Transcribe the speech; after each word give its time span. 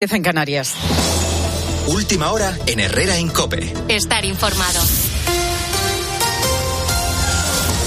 en 0.00 0.22
Canarias. 0.22 0.76
Última 1.88 2.30
hora 2.30 2.56
en 2.68 2.78
Herrera 2.78 3.18
Incope. 3.18 3.74
Estar 3.88 4.24
informado. 4.24 4.80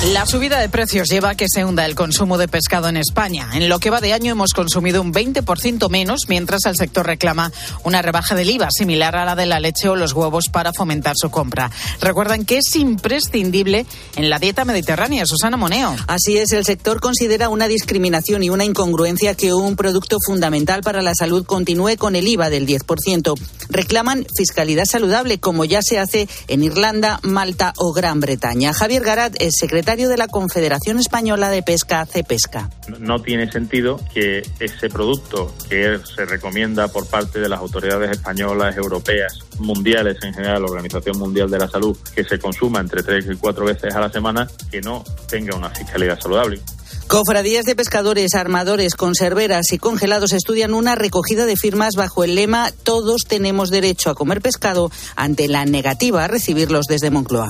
La 0.09 0.25
subida 0.25 0.59
de 0.59 0.67
precios 0.67 1.09
lleva 1.09 1.29
a 1.29 1.35
que 1.35 1.45
se 1.47 1.63
hunda 1.63 1.85
el 1.85 1.93
consumo 1.93 2.39
de 2.39 2.47
pescado 2.47 2.89
en 2.89 2.97
España. 2.97 3.51
En 3.53 3.69
lo 3.69 3.77
que 3.77 3.91
va 3.91 4.01
de 4.01 4.13
año 4.13 4.31
hemos 4.31 4.51
consumido 4.51 4.99
un 4.99 5.13
20% 5.13 5.89
menos, 5.91 6.21
mientras 6.27 6.65
el 6.65 6.75
sector 6.75 7.05
reclama 7.05 7.51
una 7.83 8.01
rebaja 8.01 8.33
del 8.33 8.49
IVA 8.49 8.69
similar 8.71 9.15
a 9.15 9.25
la 9.25 9.35
de 9.35 9.45
la 9.45 9.59
leche 9.59 9.89
o 9.89 9.95
los 9.95 10.13
huevos 10.13 10.45
para 10.51 10.73
fomentar 10.73 11.13
su 11.15 11.29
compra. 11.29 11.69
Recuerdan 11.99 12.45
que 12.45 12.57
es 12.57 12.75
imprescindible 12.77 13.85
en 14.15 14.31
la 14.31 14.39
dieta 14.39 14.65
mediterránea. 14.65 15.27
Susana 15.27 15.55
Moneo. 15.55 15.95
Así 16.07 16.35
es, 16.35 16.51
el 16.51 16.65
sector 16.65 16.99
considera 16.99 17.49
una 17.49 17.67
discriminación 17.67 18.41
y 18.41 18.49
una 18.49 18.65
incongruencia 18.65 19.35
que 19.35 19.53
un 19.53 19.75
producto 19.75 20.17
fundamental 20.25 20.81
para 20.81 21.03
la 21.03 21.13
salud 21.13 21.45
continúe 21.45 21.97
con 21.97 22.15
el 22.15 22.27
IVA 22.27 22.49
del 22.49 22.65
10%. 22.65 23.39
Reclaman 23.69 24.25
fiscalidad 24.35 24.85
saludable, 24.85 25.39
como 25.39 25.63
ya 25.63 25.83
se 25.83 25.99
hace 25.99 26.27
en 26.47 26.63
Irlanda, 26.63 27.19
Malta 27.21 27.73
o 27.77 27.93
Gran 27.93 28.19
Bretaña. 28.19 28.73
Javier 28.73 29.03
Garat 29.03 29.35
es 29.39 29.51
secretario 29.59 29.90
de 29.91 30.15
la 30.15 30.27
Confederación 30.27 30.99
Española 30.99 31.49
de 31.49 31.63
Pesca, 31.63 32.05
CEPESCA. 32.05 32.69
No 32.99 33.21
tiene 33.21 33.51
sentido 33.51 33.99
que 34.13 34.41
ese 34.59 34.89
producto 34.89 35.53
que 35.67 35.99
se 36.15 36.25
recomienda 36.25 36.87
por 36.87 37.07
parte 37.07 37.39
de 37.39 37.49
las 37.49 37.59
autoridades 37.59 38.11
españolas, 38.11 38.77
europeas, 38.77 39.39
mundiales 39.59 40.17
en 40.23 40.33
general, 40.33 40.61
la 40.61 40.69
Organización 40.69 41.19
Mundial 41.19 41.51
de 41.51 41.59
la 41.59 41.67
Salud, 41.67 41.97
que 42.15 42.23
se 42.23 42.39
consuma 42.39 42.79
entre 42.79 43.03
tres 43.03 43.25
y 43.29 43.35
cuatro 43.35 43.65
veces 43.65 43.93
a 43.93 43.99
la 43.99 44.09
semana, 44.09 44.47
que 44.71 44.79
no 44.79 45.03
tenga 45.27 45.57
una 45.57 45.69
fiscalidad 45.69 46.17
saludable. 46.19 46.61
Cofradías 47.07 47.65
de 47.65 47.75
pescadores, 47.75 48.35
armadores, 48.35 48.95
conserveras 48.95 49.73
y 49.73 49.77
congelados 49.77 50.31
estudian 50.31 50.73
una 50.73 50.95
recogida 50.95 51.45
de 51.45 51.57
firmas 51.57 51.95
bajo 51.97 52.23
el 52.23 52.35
lema 52.35 52.71
Todos 52.83 53.23
tenemos 53.27 53.69
derecho 53.69 54.09
a 54.09 54.15
comer 54.15 54.39
pescado 54.39 54.89
ante 55.17 55.49
la 55.49 55.65
negativa 55.65 56.23
a 56.23 56.27
recibirlos 56.29 56.85
desde 56.87 57.11
Moncloa. 57.11 57.49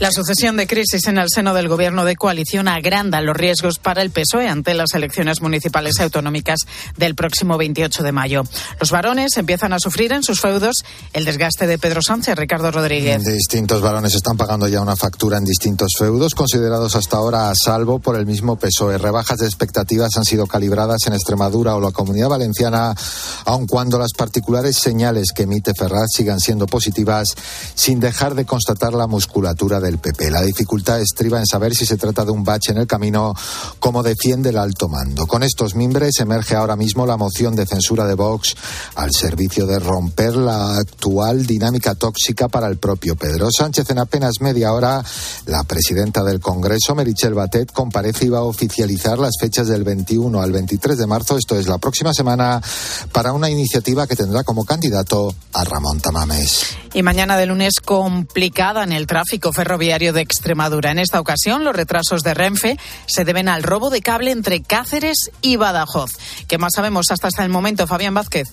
La 0.00 0.12
sucesión 0.12 0.56
de 0.56 0.68
crisis 0.68 1.08
en 1.08 1.18
el 1.18 1.26
seno 1.28 1.54
del 1.54 1.66
gobierno 1.66 2.04
de 2.04 2.14
coalición 2.14 2.68
agranda 2.68 3.20
los 3.20 3.36
riesgos 3.36 3.80
para 3.80 4.00
el 4.00 4.12
PSOE 4.12 4.46
ante 4.46 4.72
las 4.72 4.94
elecciones 4.94 5.42
municipales 5.42 5.96
y 5.98 6.02
autonómicas 6.02 6.60
del 6.96 7.16
próximo 7.16 7.58
28 7.58 8.04
de 8.04 8.12
mayo. 8.12 8.44
Los 8.78 8.92
varones 8.92 9.36
empiezan 9.36 9.72
a 9.72 9.80
sufrir 9.80 10.12
en 10.12 10.22
sus 10.22 10.40
feudos 10.40 10.84
el 11.14 11.24
desgaste 11.24 11.66
de 11.66 11.78
Pedro 11.78 12.00
Sánchez, 12.00 12.36
Ricardo 12.36 12.70
Rodríguez. 12.70 13.24
Distintos 13.24 13.80
varones 13.82 14.14
están 14.14 14.36
pagando 14.36 14.68
ya 14.68 14.80
una 14.80 14.94
factura 14.94 15.36
en 15.36 15.44
distintos 15.44 15.90
feudos, 15.98 16.36
considerados 16.36 16.94
hasta 16.94 17.16
ahora 17.16 17.50
a 17.50 17.54
salvo 17.56 17.98
por 17.98 18.14
el 18.14 18.24
mismo 18.24 18.54
PSOE. 18.54 18.98
Rebajas 18.98 19.38
de 19.38 19.46
expectativas 19.46 20.16
han 20.16 20.24
sido 20.24 20.46
calibradas 20.46 21.08
en 21.08 21.14
Extremadura 21.14 21.74
o 21.74 21.80
la 21.80 21.90
Comunidad 21.90 22.28
Valenciana, 22.28 22.94
aun 23.46 23.66
cuando 23.66 23.98
las 23.98 24.12
particulares 24.12 24.76
señales 24.76 25.32
que 25.34 25.42
emite 25.42 25.74
Ferraz 25.74 26.10
sigan 26.14 26.38
siendo 26.38 26.66
positivas, 26.66 27.34
sin 27.74 27.98
dejar 27.98 28.36
de 28.36 28.46
constatar 28.46 28.94
la 28.94 29.08
musculatura 29.08 29.80
de 29.80 29.87
el 29.88 29.98
PP. 29.98 30.30
La 30.30 30.42
dificultad 30.42 31.00
estriba 31.00 31.38
en 31.38 31.46
saber 31.46 31.74
si 31.74 31.86
se 31.86 31.96
trata 31.96 32.24
de 32.24 32.30
un 32.30 32.44
bache 32.44 32.72
en 32.72 32.78
el 32.78 32.86
camino, 32.86 33.34
como 33.78 34.02
defiende 34.02 34.50
el 34.50 34.58
alto 34.58 34.88
mando. 34.88 35.26
Con 35.26 35.42
estos 35.42 35.74
mimbres 35.74 36.20
emerge 36.20 36.54
ahora 36.54 36.76
mismo 36.76 37.06
la 37.06 37.16
moción 37.16 37.56
de 37.56 37.66
censura 37.66 38.06
de 38.06 38.14
Vox 38.14 38.54
al 38.94 39.12
servicio 39.12 39.66
de 39.66 39.78
romper 39.78 40.36
la 40.36 40.76
actual 40.76 41.46
dinámica 41.46 41.94
tóxica 41.94 42.48
para 42.48 42.66
el 42.68 42.76
propio 42.76 43.16
Pedro 43.16 43.48
Sánchez. 43.50 43.90
En 43.90 43.98
apenas 43.98 44.40
media 44.40 44.72
hora, 44.72 45.02
la 45.46 45.64
presidenta 45.64 46.22
del 46.22 46.40
Congreso, 46.40 46.94
Merichel 46.94 47.34
Batet, 47.34 47.72
comparece 47.72 48.26
y 48.26 48.28
va 48.28 48.38
a 48.38 48.42
oficializar 48.42 49.18
las 49.18 49.32
fechas 49.40 49.68
del 49.68 49.84
21 49.84 50.40
al 50.40 50.52
23 50.52 50.98
de 50.98 51.06
marzo, 51.06 51.36
esto 51.36 51.58
es 51.58 51.66
la 51.66 51.78
próxima 51.78 52.12
semana, 52.12 52.60
para 53.12 53.32
una 53.32 53.50
iniciativa 53.50 54.06
que 54.06 54.16
tendrá 54.16 54.44
como 54.44 54.64
candidato 54.64 55.34
a 55.52 55.64
Ramón 55.64 56.00
Tamames. 56.00 56.66
Y 56.94 57.02
mañana 57.02 57.36
de 57.36 57.46
lunes 57.46 57.80
complicada 57.84 58.82
en 58.82 58.92
el 58.92 59.06
tráfico 59.06 59.52
ferroviario 59.52 59.77
de 59.78 60.20
Extremadura. 60.20 60.90
En 60.90 60.98
esta 60.98 61.20
ocasión, 61.20 61.64
los 61.64 61.74
retrasos 61.74 62.22
de 62.22 62.34
Renfe 62.34 62.76
se 63.06 63.24
deben 63.24 63.48
al 63.48 63.62
robo 63.62 63.90
de 63.90 64.02
cable 64.02 64.32
entre 64.32 64.60
Cáceres 64.60 65.30
y 65.40 65.56
Badajoz. 65.56 66.18
¿Qué 66.48 66.58
más 66.58 66.72
sabemos 66.74 67.06
hasta, 67.10 67.28
hasta 67.28 67.44
el 67.44 67.50
momento, 67.50 67.86
Fabián 67.86 68.14
Vázquez? 68.14 68.48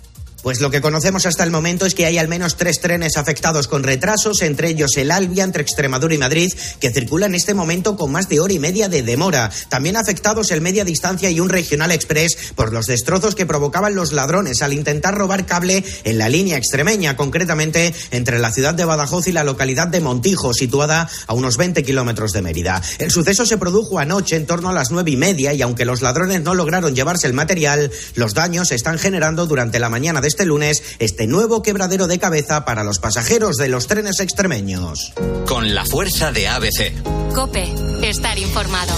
Pues 0.46 0.62
lo 0.62 0.70
que 0.70 0.80
conocemos 0.80 1.26
hasta 1.26 1.44
el 1.44 1.50
momento 1.50 1.88
es 1.88 1.96
que 1.96 2.06
hay 2.06 2.20
al 2.20 2.28
menos 2.28 2.56
tres 2.56 2.80
trenes 2.80 3.18
afectados 3.18 3.68
con 3.68 3.82
retrasos, 3.82 4.44
entre 4.44 4.70
ellos 4.70 4.96
el 4.96 5.10
Albia 5.10 5.44
entre 5.44 5.64
Extremadura 5.64 6.14
y 6.14 6.20
Madrid, 6.20 6.54
que 6.80 6.92
circula 6.92 7.26
en 7.26 7.34
este 7.34 7.56
momento 7.56 7.96
con 7.98 8.12
más 8.12 8.30
de 8.30 8.40
hora 8.40 8.54
y 8.54 8.60
media 8.60 8.88
de 8.88 9.02
demora. 9.02 9.50
También 9.70 9.98
afectados 9.98 10.52
el 10.52 10.62
Media 10.62 10.86
Distancia 10.86 11.32
y 11.32 11.40
un 11.40 11.50
Regional 11.50 11.92
Express 11.92 12.54
por 12.54 12.74
los 12.74 12.86
destrozos 12.86 13.34
que 13.34 13.48
provocaban 13.48 13.96
los 13.96 14.14
ladrones 14.14 14.62
al 14.62 14.74
intentar 14.74 15.16
robar 15.16 15.48
cable 15.48 15.84
en 16.04 16.20
la 16.20 16.30
línea 16.30 16.58
extremeña, 16.58 17.18
concretamente 17.18 17.96
entre 18.12 18.38
la 18.38 18.52
ciudad 18.52 18.76
de 18.76 18.86
Badajoz 18.86 19.28
y 19.28 19.32
la 19.32 19.44
localidad 19.44 19.88
de 19.88 20.02
Montijo, 20.02 20.54
situada 20.54 21.10
a 21.26 21.34
unos 21.34 21.58
20 21.58 21.82
kilómetros 21.82 22.34
de 22.34 22.44
Mérida. 22.44 22.84
El 23.00 23.10
suceso 23.10 23.48
se 23.48 23.58
produjo 23.58 23.98
anoche 23.98 24.36
en 24.36 24.46
torno 24.46 24.70
a 24.70 24.74
las 24.74 24.92
nueve 24.92 25.10
y 25.10 25.18
media 25.18 25.56
y 25.56 25.64
aunque 25.64 25.86
los 25.86 26.04
ladrones 26.04 26.44
no 26.44 26.54
lograron 26.54 26.94
llevarse 26.94 27.26
el 27.26 27.34
material, 27.34 27.92
los 28.14 28.36
daños 28.36 28.68
se 28.68 28.76
están 28.76 29.00
generando 29.00 29.48
durante 29.48 29.80
la 29.80 29.90
mañana 29.90 30.22
de 30.22 30.35
este 30.36 30.46
lunes 30.46 30.84
este 31.00 31.28
nuevo 31.28 31.62
quebradero 31.62 32.08
de 32.08 32.20
cabeza 32.20 32.66
para 32.66 32.84
los 32.84 33.00
pasajeros 33.00 33.56
de 33.56 33.70
los 33.70 33.88
trenes 33.88 34.20
extremeños. 34.20 35.14
Con 35.48 35.74
la 35.74 35.86
fuerza 35.86 36.34
de 36.34 36.50
ABC. 36.50 36.92
Cope, 37.34 37.74
estar 38.02 38.38
informado. 38.38 38.94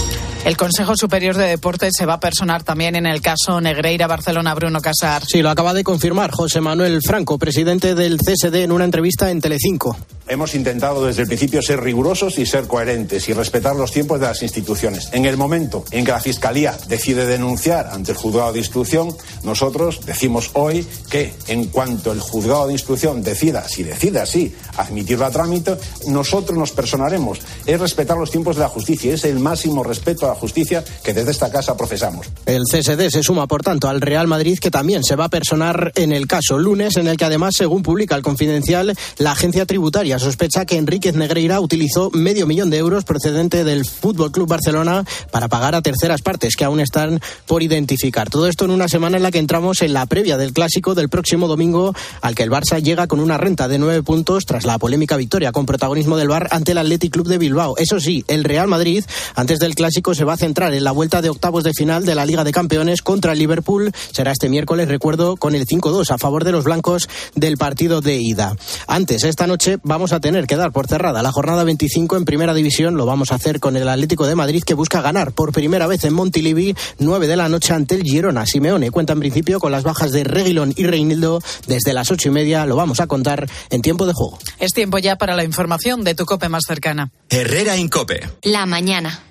El 0.46 0.56
Consejo 0.56 0.96
Superior 0.96 1.36
de 1.36 1.46
Deportes 1.46 1.92
se 1.98 2.06
va 2.06 2.14
a 2.14 2.20
personar 2.20 2.64
también 2.64 2.96
en 2.96 3.06
el 3.06 3.22
caso 3.22 3.60
Negreira 3.60 4.08
Barcelona 4.08 4.56
Bruno 4.56 4.82
Casar. 4.82 5.26
Sí, 5.26 5.42
lo 5.42 5.50
acaba 5.50 5.74
de 5.74 5.84
confirmar 5.84 6.32
José 6.32 6.62
Manuel 6.62 7.02
Franco, 7.02 7.38
presidente 7.38 7.96
del 7.96 8.18
CSD, 8.18 8.64
en 8.64 8.72
una 8.72 8.86
entrevista 8.86 9.30
en 9.30 9.42
Telecinco. 9.42 9.98
Hemos 10.30 10.56
intentado 10.56 11.06
desde 11.06 11.22
el 11.22 11.28
principio 11.28 11.62
ser 11.62 11.82
rigurosos 11.82 12.38
y 12.38 12.46
ser 12.46 12.68
coherentes 12.68 13.30
y 13.30 13.34
respetar 13.34 13.76
los 13.76 13.94
tiempos 13.94 14.20
de 14.20 14.28
las 14.28 14.44
instituciones. 14.44 15.10
En 15.14 15.26
el 15.26 15.38
momento 15.38 15.86
en 15.92 16.04
que 16.04 16.12
la 16.12 16.20
Fiscalía 16.20 16.78
decide 16.88 17.26
denunciar 17.26 17.88
ante 17.92 18.12
el 18.12 18.18
juzgado 18.18 18.52
de 18.52 18.60
instrucción, 18.60 19.16
nosotros 19.44 20.02
decimos 20.06 20.52
hoy 20.54 20.86
que 21.10 21.34
en 21.48 21.66
cuanto 21.68 22.12
el 22.12 22.20
juzgado 22.20 22.68
de 22.68 22.74
instrucción 22.74 23.24
decida, 23.24 23.68
si 23.70 23.84
decide 23.84 24.20
así, 24.20 24.54
admitirla 24.76 25.28
a 25.28 25.32
trámite, 25.32 25.78
nosotros 26.08 26.58
nos 26.58 26.72
personaremos. 26.72 27.40
Es 27.66 27.80
respetar 27.80 28.18
los 28.18 28.32
tiempos 28.32 28.58
de 28.58 28.64
la 28.64 28.70
justicia, 28.70 29.14
es 29.14 29.24
el 29.24 29.40
máximo 29.40 29.82
respeto 29.82 30.27
a 30.28 30.34
la 30.34 30.40
justicia 30.40 30.84
que 31.04 31.14
desde 31.14 31.32
esta 31.32 31.52
casa 31.52 31.76
profesamos. 31.76 32.28
El 32.46 32.64
CSD 32.64 33.10
se 33.10 33.24
suma, 33.24 33.48
por 33.48 33.64
tanto, 33.64 33.90
al 33.90 34.02
Real 34.02 34.28
Madrid, 34.28 34.60
que 34.60 34.72
también 34.72 35.04
se 35.04 35.16
va 35.16 35.26
a 35.26 35.30
personar 35.30 35.92
en 35.96 36.12
el 36.12 36.28
caso 36.28 36.58
lunes, 36.58 36.98
en 36.98 37.08
el 37.08 37.18
que 37.18 37.26
además, 37.26 37.56
según 37.56 37.84
publica 37.84 38.16
el 38.16 38.22
Confidencial, 38.22 38.96
la 39.18 39.32
agencia 39.32 39.66
tributaria 39.66 40.20
sospecha 40.20 40.66
que 40.66 40.78
Enríquez 40.78 41.16
Negreira 41.16 41.60
utilizó 41.60 42.10
medio 42.12 42.48
millón 42.48 42.70
de 42.70 42.78
euros 42.78 43.04
procedente 43.04 43.64
del 43.64 43.86
Fútbol 43.86 44.32
Club 44.32 44.48
Barcelona 44.48 45.06
para 45.32 45.48
pagar 45.48 45.76
a 45.76 45.82
terceras 45.82 46.22
partes 46.22 46.56
que 46.56 46.66
aún 46.66 46.80
están 46.80 47.20
por 47.46 47.64
identificar. 47.64 48.30
Todo 48.30 48.48
esto 48.48 48.66
en 48.66 48.72
una 48.72 48.88
semana 48.88 49.18
en 49.18 49.24
la 49.24 49.32
que 49.32 49.40
entramos 49.40 49.82
en 49.82 49.94
la 49.94 50.06
previa 50.06 50.38
del 50.38 50.54
clásico 50.54 50.96
del 50.96 51.10
próximo 51.10 51.48
domingo, 51.48 51.94
al 52.22 52.36
que 52.36 52.44
el 52.44 52.52
Barça 52.52 52.82
llega 52.82 53.08
con 53.08 53.20
una 53.20 53.38
renta 53.38 53.68
de 53.68 53.80
nueve 53.80 54.04
puntos 54.04 54.46
tras 54.46 54.66
la 54.66 54.78
polémica 54.78 55.18
victoria 55.18 55.52
con 55.52 55.66
protagonismo 55.66 56.18
del 56.18 56.28
Bar 56.28 56.50
ante 56.52 56.72
el 56.72 56.78
Athletic 56.78 57.14
Club 57.14 57.28
de 57.28 57.38
Bilbao. 57.38 57.76
Eso 57.78 58.00
sí, 58.00 58.24
el 58.28 58.44
Real 58.44 58.68
Madrid, 58.68 59.04
antes 59.36 59.60
del 59.60 59.76
clásico, 59.76 60.14
se 60.18 60.26
va 60.26 60.34
a 60.34 60.38
centrar 60.38 60.74
en 60.74 60.84
la 60.84 60.92
vuelta 60.92 61.22
de 61.22 61.30
octavos 61.30 61.64
de 61.64 61.74
final 61.74 62.04
de 62.04 62.16
la 62.16 62.26
Liga 62.26 62.44
de 62.44 62.52
Campeones 62.52 63.02
contra 63.02 63.34
el 63.34 63.40
Liverpool. 63.40 63.92
Será 64.12 64.32
este 64.32 64.50
miércoles, 64.50 64.88
recuerdo, 64.88 65.38
con 65.38 65.56
el 65.56 65.66
5-2 65.66 66.10
a 66.10 66.18
favor 66.18 66.44
de 66.44 66.52
los 66.52 66.64
blancos 66.64 67.08
del 67.36 67.58
partido 67.58 68.02
de 68.02 68.18
ida. 68.18 68.56
Antes, 68.88 69.24
esta 69.24 69.48
noche 69.48 69.78
vamos 69.84 70.14
a 70.14 70.20
tener 70.20 70.48
que 70.48 70.56
dar 70.56 70.72
por 70.72 70.88
cerrada 70.88 71.22
la 71.22 71.32
jornada 71.32 71.64
25 71.64 72.18
en 72.18 72.26
Primera 72.26 72.54
División. 72.54 72.98
Lo 72.98 73.06
vamos 73.06 73.32
a 73.32 73.36
hacer 73.36 73.60
con 73.60 73.78
el 73.78 73.88
Atlético 73.88 74.26
de 74.26 74.36
Madrid 74.36 74.64
que 74.64 74.74
busca 74.74 75.02
ganar 75.02 75.34
por 75.34 75.52
primera 75.52 75.86
vez 75.86 76.04
en 76.04 76.14
Montilivi, 76.14 76.76
9 77.00 77.28
de 77.28 77.36
la 77.38 77.48
noche 77.48 77.74
ante 77.74 77.96
el 77.96 78.04
Girona. 78.04 78.46
Simeone 78.46 78.90
cuenta 78.90 79.14
en 79.14 79.20
principio 79.20 79.60
con 79.60 79.72
las 79.72 79.84
bajas 79.84 80.12
de 80.12 80.24
Reguilón 80.24 80.74
y 80.76 80.88
Reinildo 80.88 81.42
desde 81.68 81.94
las 81.94 82.10
ocho 82.10 82.30
y 82.30 82.32
media. 82.32 82.66
Lo 82.66 82.76
vamos 82.76 83.00
a 83.00 83.08
contar 83.08 83.48
en 83.70 83.82
tiempo 83.82 84.08
de 84.08 84.14
juego. 84.14 84.40
Es 84.58 84.72
tiempo 84.74 84.98
ya 84.98 85.16
para 85.16 85.36
la 85.36 85.44
información 85.44 86.04
de 86.04 86.16
tu 86.16 86.26
cope 86.26 86.50
más 86.50 86.64
cercana. 86.68 87.12
Herrera 87.30 87.78
Incope. 87.78 88.28
La 88.42 88.66
mañana. 88.66 89.22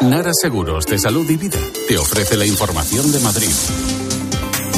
Nara 0.00 0.30
Seguros 0.32 0.86
de 0.86 0.96
Salud 0.96 1.28
y 1.28 1.36
Vida 1.36 1.58
te 1.88 1.98
ofrece 1.98 2.36
la 2.36 2.46
información 2.46 3.10
de 3.10 3.18
Madrid. 3.18 3.50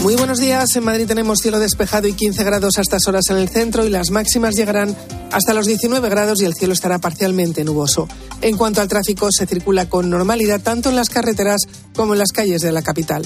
Muy 0.02 0.16
buenos 0.16 0.38
días. 0.38 0.74
En 0.76 0.84
Madrid 0.84 1.06
tenemos 1.06 1.40
cielo 1.40 1.58
despejado 1.58 2.08
y 2.08 2.14
15 2.14 2.42
grados 2.42 2.78
a 2.78 2.80
estas 2.80 3.06
horas 3.06 3.28
en 3.28 3.36
el 3.36 3.50
centro 3.50 3.84
y 3.84 3.90
las 3.90 4.10
máximas 4.10 4.56
llegarán 4.56 4.96
hasta 5.30 5.52
los 5.52 5.66
19 5.66 6.08
grados 6.08 6.40
y 6.40 6.46
el 6.46 6.54
cielo 6.54 6.72
estará 6.72 6.98
parcialmente 6.98 7.64
nuboso. 7.64 8.08
En 8.40 8.56
cuanto 8.56 8.80
al 8.80 8.88
tráfico, 8.88 9.28
se 9.30 9.46
circula 9.46 9.90
con 9.90 10.08
normalidad 10.08 10.62
tanto 10.62 10.88
en 10.88 10.96
las 10.96 11.10
carreteras 11.10 11.60
como 11.94 12.14
en 12.14 12.18
las 12.18 12.32
calles 12.32 12.62
de 12.62 12.72
la 12.72 12.80
capital. 12.80 13.22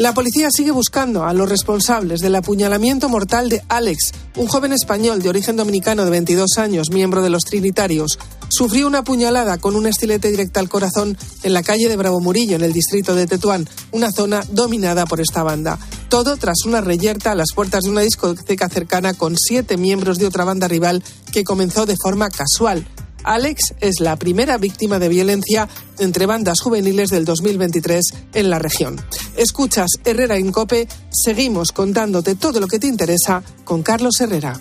La 0.00 0.14
policía 0.14 0.48
sigue 0.50 0.70
buscando 0.70 1.24
a 1.24 1.34
los 1.34 1.46
responsables 1.46 2.22
del 2.22 2.34
apuñalamiento 2.34 3.10
mortal 3.10 3.50
de 3.50 3.62
Alex, 3.68 4.12
un 4.34 4.46
joven 4.46 4.72
español 4.72 5.20
de 5.20 5.28
origen 5.28 5.56
dominicano 5.56 6.06
de 6.06 6.10
22 6.10 6.56
años, 6.56 6.88
miembro 6.90 7.20
de 7.20 7.28
los 7.28 7.42
Trinitarios. 7.42 8.18
sufrió 8.48 8.86
una 8.86 9.04
puñalada 9.04 9.58
con 9.58 9.76
un 9.76 9.86
estilete 9.86 10.30
directa 10.30 10.58
al 10.58 10.70
corazón 10.70 11.18
en 11.42 11.52
la 11.52 11.62
calle 11.62 11.90
de 11.90 11.98
Bravo 11.98 12.18
Murillo, 12.18 12.56
en 12.56 12.62
el 12.62 12.72
distrito 12.72 13.14
de 13.14 13.26
Tetuán, 13.26 13.68
una 13.92 14.10
zona 14.10 14.42
dominada 14.50 15.04
por 15.04 15.20
esta 15.20 15.42
banda. 15.42 15.78
Todo 16.08 16.38
tras 16.38 16.64
una 16.64 16.80
reyerta 16.80 17.32
a 17.32 17.34
las 17.34 17.52
puertas 17.54 17.82
de 17.82 17.90
una 17.90 18.00
discoteca 18.00 18.70
cercana 18.70 19.12
con 19.12 19.36
siete 19.36 19.76
miembros 19.76 20.16
de 20.16 20.24
otra 20.24 20.44
banda 20.44 20.66
rival 20.66 21.04
que 21.30 21.44
comenzó 21.44 21.84
de 21.84 21.98
forma 22.02 22.30
casual. 22.30 22.86
Alex 23.24 23.74
es 23.80 24.00
la 24.00 24.16
primera 24.16 24.58
víctima 24.58 24.98
de 24.98 25.08
violencia 25.08 25.68
entre 25.98 26.26
bandas 26.26 26.60
juveniles 26.60 27.10
del 27.10 27.24
2023 27.24 28.04
en 28.34 28.50
la 28.50 28.58
región. 28.58 29.00
Escuchas 29.36 29.90
Herrera 30.04 30.36
en 30.36 30.52
Cope, 30.52 30.88
seguimos 31.10 31.72
contándote 31.72 32.34
todo 32.34 32.60
lo 32.60 32.68
que 32.68 32.78
te 32.78 32.86
interesa 32.86 33.42
con 33.64 33.82
Carlos 33.82 34.20
Herrera. 34.20 34.58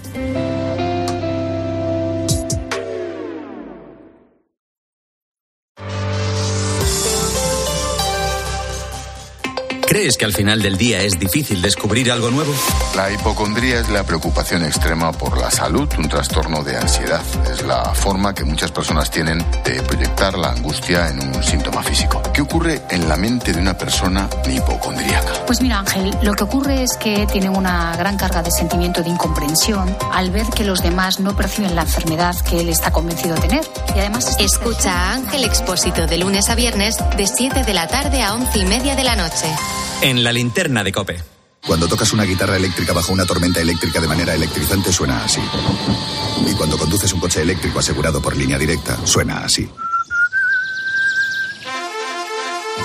¿Crees 9.99 10.17
que 10.17 10.23
al 10.23 10.31
final 10.31 10.61
del 10.61 10.77
día 10.77 11.01
es 11.01 11.19
difícil 11.19 11.61
descubrir 11.61 12.09
algo 12.09 12.31
nuevo? 12.31 12.53
La 12.95 13.11
hipocondría 13.11 13.81
es 13.81 13.89
la 13.89 14.05
preocupación 14.05 14.63
extrema 14.63 15.11
por 15.11 15.37
la 15.37 15.51
salud, 15.51 15.89
un 15.97 16.07
trastorno 16.07 16.63
de 16.63 16.77
ansiedad. 16.77 17.21
Es 17.51 17.63
la 17.63 17.83
forma 17.93 18.33
que 18.33 18.45
muchas 18.45 18.71
personas 18.71 19.11
tienen 19.11 19.39
de 19.65 19.83
proyectar 19.83 20.37
la 20.37 20.51
angustia 20.51 21.09
en 21.09 21.19
un 21.19 21.43
síntoma 21.43 21.83
físico. 21.83 22.21
¿Qué 22.33 22.41
ocurre 22.41 22.81
en 22.89 23.09
la 23.09 23.17
mente 23.17 23.51
de 23.51 23.59
una 23.59 23.77
persona 23.77 24.29
hipocondríaca? 24.49 25.45
Pues 25.45 25.61
mira, 25.61 25.79
Ángel, 25.79 26.17
lo 26.21 26.33
que 26.33 26.45
ocurre 26.45 26.83
es 26.83 26.95
que 26.95 27.27
tienen 27.29 27.53
una 27.53 27.93
gran 27.97 28.15
carga 28.15 28.41
de 28.41 28.51
sentimiento 28.51 29.03
de 29.03 29.09
incomprensión 29.09 29.93
al 30.13 30.31
ver 30.31 30.45
que 30.45 30.63
los 30.63 30.81
demás 30.81 31.19
no 31.19 31.35
perciben 31.35 31.75
la 31.75 31.81
enfermedad 31.81 32.39
que 32.49 32.61
él 32.61 32.69
está 32.69 32.91
convencido 32.91 33.35
de 33.35 33.41
tener. 33.41 33.65
Y 33.93 33.99
además... 33.99 34.37
Escucha 34.39 34.93
a 34.93 35.13
Ángel 35.15 35.43
Expósito 35.43 36.07
de 36.07 36.17
lunes 36.19 36.49
a 36.49 36.55
viernes 36.55 36.95
de 37.17 37.27
7 37.27 37.65
de 37.65 37.73
la 37.73 37.89
tarde 37.89 38.21
a 38.21 38.33
11 38.33 38.59
y 38.59 38.63
media 38.63 38.95
de 38.95 39.03
la 39.03 39.17
noche. 39.17 39.47
En 40.01 40.23
la 40.23 40.31
linterna 40.31 40.83
de 40.83 40.93
Cope. 40.93 41.17
Cuando 41.67 41.87
tocas 41.87 42.13
una 42.13 42.23
guitarra 42.23 42.55
eléctrica 42.55 42.93
bajo 42.93 43.11
una 43.11 43.25
tormenta 43.25 43.59
eléctrica 43.59 43.99
de 43.99 44.07
manera 44.07 44.33
electrizante 44.33 44.93
suena 44.93 45.25
así. 45.25 45.41
Y 46.49 46.53
cuando 46.53 46.77
conduces 46.77 47.11
un 47.11 47.19
coche 47.19 47.41
eléctrico 47.41 47.79
asegurado 47.79 48.21
por 48.21 48.35
línea 48.35 48.57
directa, 48.57 48.97
suena 49.05 49.43
así. 49.43 49.69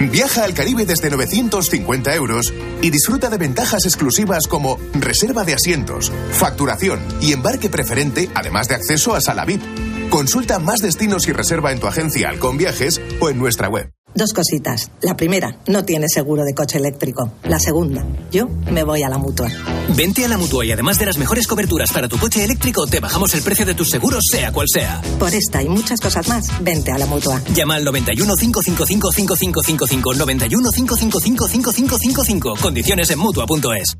Viaja 0.00 0.44
al 0.44 0.54
Caribe 0.54 0.86
desde 0.86 1.10
950 1.10 2.14
euros 2.14 2.54
y 2.80 2.90
disfruta 2.90 3.28
de 3.28 3.36
ventajas 3.36 3.84
exclusivas 3.84 4.46
como 4.46 4.78
reserva 4.94 5.44
de 5.44 5.54
asientos, 5.54 6.12
facturación 6.30 7.00
y 7.20 7.32
embarque 7.32 7.68
preferente, 7.68 8.30
además 8.34 8.68
de 8.68 8.76
acceso 8.76 9.14
a 9.14 9.20
sala 9.20 9.44
VIP. 9.44 9.62
Consulta 10.08 10.58
más 10.60 10.80
destinos 10.80 11.26
y 11.26 11.32
reserva 11.32 11.72
en 11.72 11.80
tu 11.80 11.88
agencia 11.88 12.28
Halcón 12.28 12.56
Viajes 12.56 13.00
o 13.20 13.28
en 13.28 13.38
nuestra 13.38 13.68
web. 13.68 13.97
Dos 14.14 14.32
cositas. 14.32 14.90
La 15.02 15.16
primera, 15.16 15.58
no 15.66 15.84
tienes 15.84 16.12
seguro 16.12 16.44
de 16.44 16.54
coche 16.54 16.78
eléctrico. 16.78 17.32
La 17.44 17.58
segunda, 17.58 18.04
yo 18.32 18.48
me 18.70 18.82
voy 18.82 19.02
a 19.02 19.08
la 19.08 19.18
mutua. 19.18 19.48
Vente 19.94 20.24
a 20.24 20.28
la 20.28 20.38
mutua 20.38 20.64
y 20.64 20.72
además 20.72 20.98
de 20.98 21.06
las 21.06 21.18
mejores 21.18 21.46
coberturas 21.46 21.92
para 21.92 22.08
tu 22.08 22.18
coche 22.18 22.42
eléctrico, 22.42 22.86
te 22.86 23.00
bajamos 23.00 23.34
el 23.34 23.42
precio 23.42 23.66
de 23.66 23.74
tus 23.74 23.90
seguros, 23.90 24.24
sea 24.30 24.50
cual 24.52 24.66
sea. 24.72 25.00
Por 25.18 25.32
esta 25.34 25.62
y 25.62 25.68
muchas 25.68 26.00
cosas 26.00 26.26
más, 26.28 26.46
vente 26.62 26.90
a 26.90 26.98
la 26.98 27.06
mutua. 27.06 27.42
Llama 27.54 27.76
al 27.76 27.84
91 27.84 28.34
555 28.36 29.12
5555 29.12 30.14
91 30.14 30.70
555 30.70 31.48
5555. 31.48 32.54
Condiciones 32.60 33.10
en 33.10 33.18
mutua.es. 33.18 33.96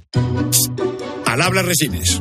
Al 1.26 1.42
habla 1.42 1.62
Resines. 1.62 2.20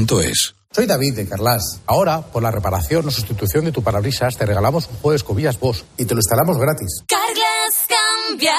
Soy 0.71 0.85
David 0.85 1.15
de 1.15 1.27
Carlas. 1.27 1.81
Ahora, 1.85 2.21
por 2.21 2.41
la 2.41 2.49
reparación 2.49 3.05
o 3.05 3.11
sustitución 3.11 3.65
de 3.65 3.73
tu 3.73 3.83
parabrisas, 3.83 4.37
te 4.37 4.45
regalamos 4.45 4.87
un 4.87 4.93
juego 4.93 5.11
de 5.11 5.17
escobillas 5.17 5.59
Bosch 5.59 5.83
y 5.97 6.05
te 6.05 6.13
lo 6.13 6.19
instalamos 6.19 6.57
gratis. 6.57 7.03
Carglass 7.07 7.87
cambia, 7.89 8.55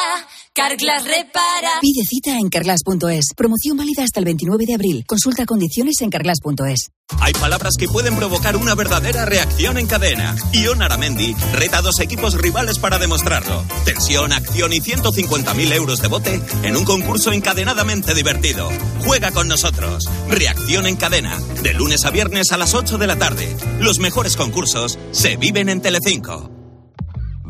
Carglass 0.54 1.04
repara. 1.04 1.80
Pide 1.80 2.04
cita 2.04 2.36
en 2.36 2.50
carglass.es. 2.50 3.32
Promoción 3.34 3.78
válida 3.78 4.04
hasta 4.04 4.20
el 4.20 4.26
29 4.26 4.66
de 4.66 4.74
abril. 4.74 5.04
Consulta 5.06 5.46
condiciones 5.46 5.94
en 6.02 6.10
carglass.es. 6.10 6.90
Hay 7.20 7.32
palabras 7.32 7.76
que 7.78 7.88
pueden 7.88 8.16
provocar 8.16 8.56
una 8.56 8.74
verdadera 8.74 9.24
reacción 9.24 9.78
en 9.78 9.86
cadena. 9.86 10.36
Ion 10.52 10.82
Aramendi 10.82 11.34
reta 11.54 11.78
a 11.78 11.82
dos 11.82 12.00
equipos 12.00 12.34
rivales 12.34 12.78
para 12.78 12.98
demostrarlo. 12.98 13.64
Tensión, 13.86 14.32
acción 14.34 14.74
y 14.74 14.80
150.000 14.80 15.72
euros 15.72 16.02
de 16.02 16.08
bote 16.08 16.42
en 16.62 16.76
un 16.76 16.84
concurso 16.84 17.32
encadenadamente 17.32 18.14
divertido. 18.14 18.68
Juega 19.06 19.30
con 19.30 19.48
nosotros. 19.48 20.04
Reacción 20.28 20.86
en 20.86 20.96
cadena. 20.96 21.40
De 21.62 21.72
lunes 21.72 22.04
a 22.04 22.10
viernes 22.10 22.52
a 22.52 22.58
las 22.58 22.74
8 22.74 22.98
de 22.98 23.06
la 23.06 23.16
tarde. 23.16 23.56
Los 23.80 24.00
mejores 24.00 24.36
concursos 24.36 24.98
se 25.12 25.36
viven 25.36 25.70
en 25.70 25.80
Telecinco. 25.80 26.61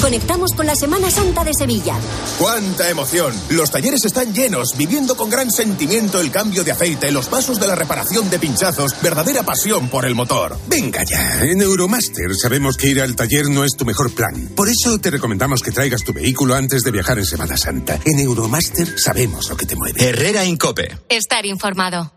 Conectamos 0.00 0.52
con 0.56 0.66
la 0.66 0.74
Semana 0.74 1.10
Santa 1.10 1.44
de 1.44 1.52
Sevilla. 1.56 1.94
¡Cuánta 2.38 2.88
emoción! 2.88 3.34
Los 3.50 3.70
talleres 3.70 4.04
están 4.04 4.32
llenos, 4.32 4.74
viviendo 4.76 5.14
con 5.14 5.28
gran 5.28 5.50
sentimiento 5.50 6.20
el 6.20 6.30
cambio 6.30 6.64
de 6.64 6.72
aceite, 6.72 7.12
los 7.12 7.28
pasos 7.28 7.60
de 7.60 7.66
la 7.66 7.74
reparación 7.74 8.30
de 8.30 8.38
pinchazos, 8.38 9.00
verdadera 9.02 9.42
pasión 9.42 9.88
por 9.88 10.06
el 10.06 10.14
motor. 10.14 10.58
Venga 10.68 11.04
ya, 11.04 11.44
en 11.44 11.60
Euromaster 11.60 12.34
sabemos 12.34 12.78
que 12.78 12.88
ir 12.88 13.02
al 13.02 13.14
taller 13.14 13.50
no 13.50 13.62
es 13.62 13.76
tu 13.76 13.84
mejor 13.84 14.10
plan. 14.14 14.48
Por 14.56 14.68
eso 14.70 14.98
te 14.98 15.10
recomendamos 15.10 15.62
que 15.62 15.70
traigas 15.70 16.02
tu 16.02 16.14
vehículo 16.14 16.54
antes 16.54 16.82
de 16.82 16.90
viajar 16.90 17.18
en 17.18 17.26
Semana 17.26 17.58
Santa. 17.58 17.98
En 18.04 18.18
Euromaster 18.20 18.98
sabemos 18.98 19.50
lo 19.50 19.56
que 19.56 19.66
te 19.66 19.76
mueve. 19.76 20.02
Herrera 20.02 20.44
Incope. 20.46 20.98
Estar 21.10 21.44
informado. 21.44 22.10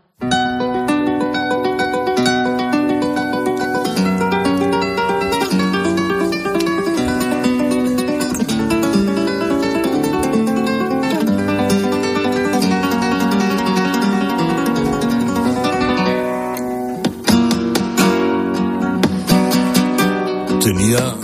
Tenía 20.64 21.14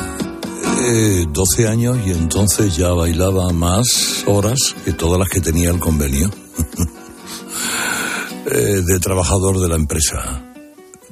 eh, 0.83 1.25
12 1.27 1.67
años 1.67 1.99
y 2.07 2.11
entonces 2.11 2.77
ya 2.77 2.93
bailaba 2.93 3.51
más 3.55 4.23
horas 4.27 4.59
que 4.85 4.93
todas 4.93 5.19
las 5.19 5.31
que 5.31 5.41
tenía 5.41 5.71
el 5.71 5.81
convenio 5.81 6.29
eh, 8.47 8.83
de 8.87 9.01
trabajador 9.01 9.59
de 9.59 9.69
la 9.69 9.77
empresa. 9.77 10.45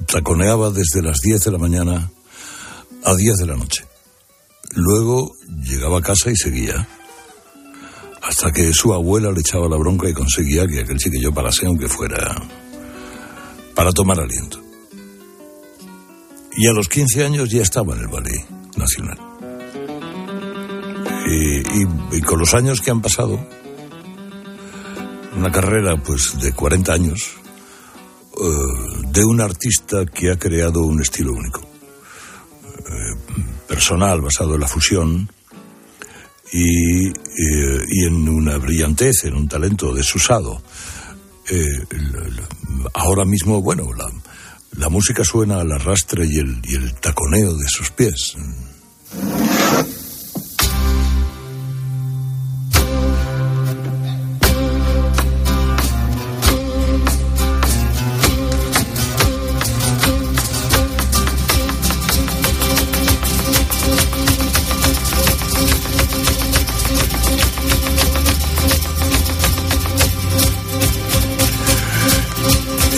Taconeaba 0.05 0.69
desde 0.69 1.01
las 1.01 1.17
10 1.21 1.41
de 1.41 1.51
la 1.51 1.57
mañana 1.57 2.11
a 3.03 3.15
10 3.15 3.37
de 3.37 3.47
la 3.47 3.55
noche. 3.55 3.83
Luego 4.75 5.31
llegaba 5.63 5.97
a 5.97 6.03
casa 6.03 6.29
y 6.29 6.35
seguía. 6.35 6.87
hasta 8.21 8.51
que 8.51 8.71
su 8.73 8.93
abuela 8.93 9.31
le 9.31 9.39
echaba 9.39 9.67
la 9.67 9.77
bronca 9.77 10.07
y 10.07 10.13
conseguía 10.13 10.67
que 10.67 10.81
aquel 10.81 10.99
chiquillo 10.99 11.33
parase 11.33 11.65
aunque 11.65 11.89
fuera 11.89 12.39
para 13.73 13.91
tomar 13.91 14.19
aliento. 14.19 14.68
Y 16.61 16.67
a 16.67 16.73
los 16.73 16.89
15 16.89 17.23
años 17.23 17.49
ya 17.49 17.61
estaba 17.61 17.95
en 17.95 18.01
el 18.01 18.07
Ballet 18.09 18.45
Nacional. 18.75 19.17
Y, 21.31 22.21
con 22.23 22.37
los 22.37 22.53
años 22.53 22.81
que 22.81 22.91
han 22.91 23.01
pasado, 23.01 23.39
una 25.37 25.53
carrera 25.53 25.95
pues 26.03 26.37
de 26.37 26.51
40 26.51 26.91
años, 26.91 27.29
eh, 28.41 29.07
de 29.07 29.23
un 29.23 29.39
artista 29.39 30.05
que 30.05 30.31
ha 30.31 30.37
creado 30.37 30.81
un 30.81 31.01
estilo 31.01 31.31
único, 31.31 31.61
eh, 31.61 33.37
personal, 33.65 34.19
basado 34.19 34.55
en 34.55 34.59
la 34.59 34.67
fusión, 34.67 35.31
y, 36.51 37.07
eh, 37.07 37.85
y, 37.87 38.05
en 38.05 38.27
una 38.27 38.57
brillantez, 38.57 39.23
en 39.23 39.35
un 39.35 39.47
talento 39.47 39.93
desusado. 39.93 40.61
ahora 42.93 43.23
mismo, 43.23 43.61
bueno, 43.61 43.91
la, 43.93 44.11
la, 44.77 44.89
música 44.89 45.23
suena 45.23 45.59
al 45.61 45.71
arrastre 45.71 46.25
y 46.25 46.37
el, 46.37 46.61
y 46.63 46.75
el 46.75 46.93
taconeo 46.95 47.53
de 47.55 47.67
sus 47.67 47.91
pies. 47.91 48.35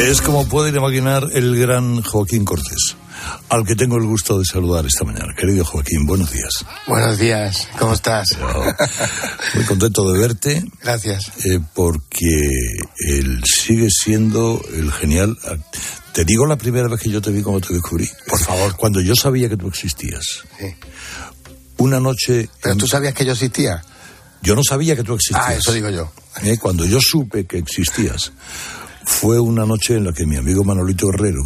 Es 0.02 0.20
como 0.20 0.48
pueden 0.48 0.76
imaginar 0.76 1.30
el 1.32 1.56
gran 1.56 2.02
Joaquín 2.02 2.44
Cortés, 2.44 2.98
al 3.50 3.64
que 3.68 3.76
tengo 3.76 3.98
el 3.98 4.04
gusto 4.04 4.40
de 4.40 4.46
saludar 4.46 4.84
esta 4.84 5.06
mañana. 5.06 5.36
Querido 5.38 5.64
Joaquín, 5.64 6.08
buenos 6.08 6.32
días. 6.32 6.66
Buenos 6.88 7.20
días, 7.20 7.68
¿cómo 7.78 7.94
estás? 7.94 8.30
Muy 9.54 9.64
contento 9.66 10.12
de 10.12 10.20
verte. 10.20 10.66
Gracias. 10.82 11.46
Eh, 11.46 11.60
porque 11.76 12.36
él 12.98 13.44
sigue 13.46 13.90
siendo 13.92 14.60
el 14.74 14.92
genial. 14.92 15.38
Te 16.14 16.26
digo 16.26 16.48
la 16.48 16.58
primera 16.58 16.88
vez 16.88 17.00
que 17.00 17.12
yo 17.12 17.22
te 17.22 17.30
vi 17.30 17.44
cuando 17.44 17.68
te 17.68 17.72
descubrí. 17.76 18.10
Por 18.28 18.40
favor. 18.40 18.76
Cuando 18.76 19.02
yo 19.02 19.14
sabía 19.14 19.50
que 19.50 19.58
tú 19.58 19.68
existías. 19.68 20.24
Sí. 20.60 20.66
Una 21.78 22.00
noche. 22.00 22.50
¿Pero 22.60 22.76
tú 22.76 22.88
sabías 22.88 23.14
que 23.14 23.24
yo 23.24 23.34
existía? 23.34 23.84
Yo 24.42 24.56
no 24.56 24.64
sabía 24.64 24.96
que 24.96 25.04
tú 25.04 25.14
existías. 25.14 25.46
Ah, 25.48 25.54
eso 25.54 25.72
digo 25.72 25.92
yo. 25.92 26.12
Eh, 26.42 26.58
cuando 26.58 26.86
yo 26.86 26.98
supe 27.00 27.46
que 27.46 27.60
existías 27.60 28.32
fue 29.12 29.40
una 29.40 29.66
noche 29.66 29.98
en 29.98 30.06
la 30.06 30.14
que 30.14 30.26
mi 30.26 30.38
amigo 30.38 30.64
Manolito 30.64 31.10
Herrero, 31.10 31.44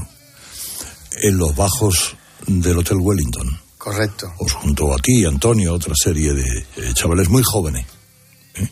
en 1.23 1.37
los 1.37 1.55
bajos 1.55 2.15
del 2.47 2.77
Hotel 2.77 2.97
Wellington, 3.01 3.59
correcto, 3.77 4.31
os 4.37 4.53
junto 4.53 4.93
a 4.93 4.97
ti, 4.97 5.25
Antonio, 5.25 5.73
otra 5.73 5.93
serie 5.95 6.33
de 6.33 6.43
eh, 6.43 6.93
chavales 6.93 7.27
muy 7.27 7.43
jóvenes. 7.43 7.85
¿eh? 8.55 8.69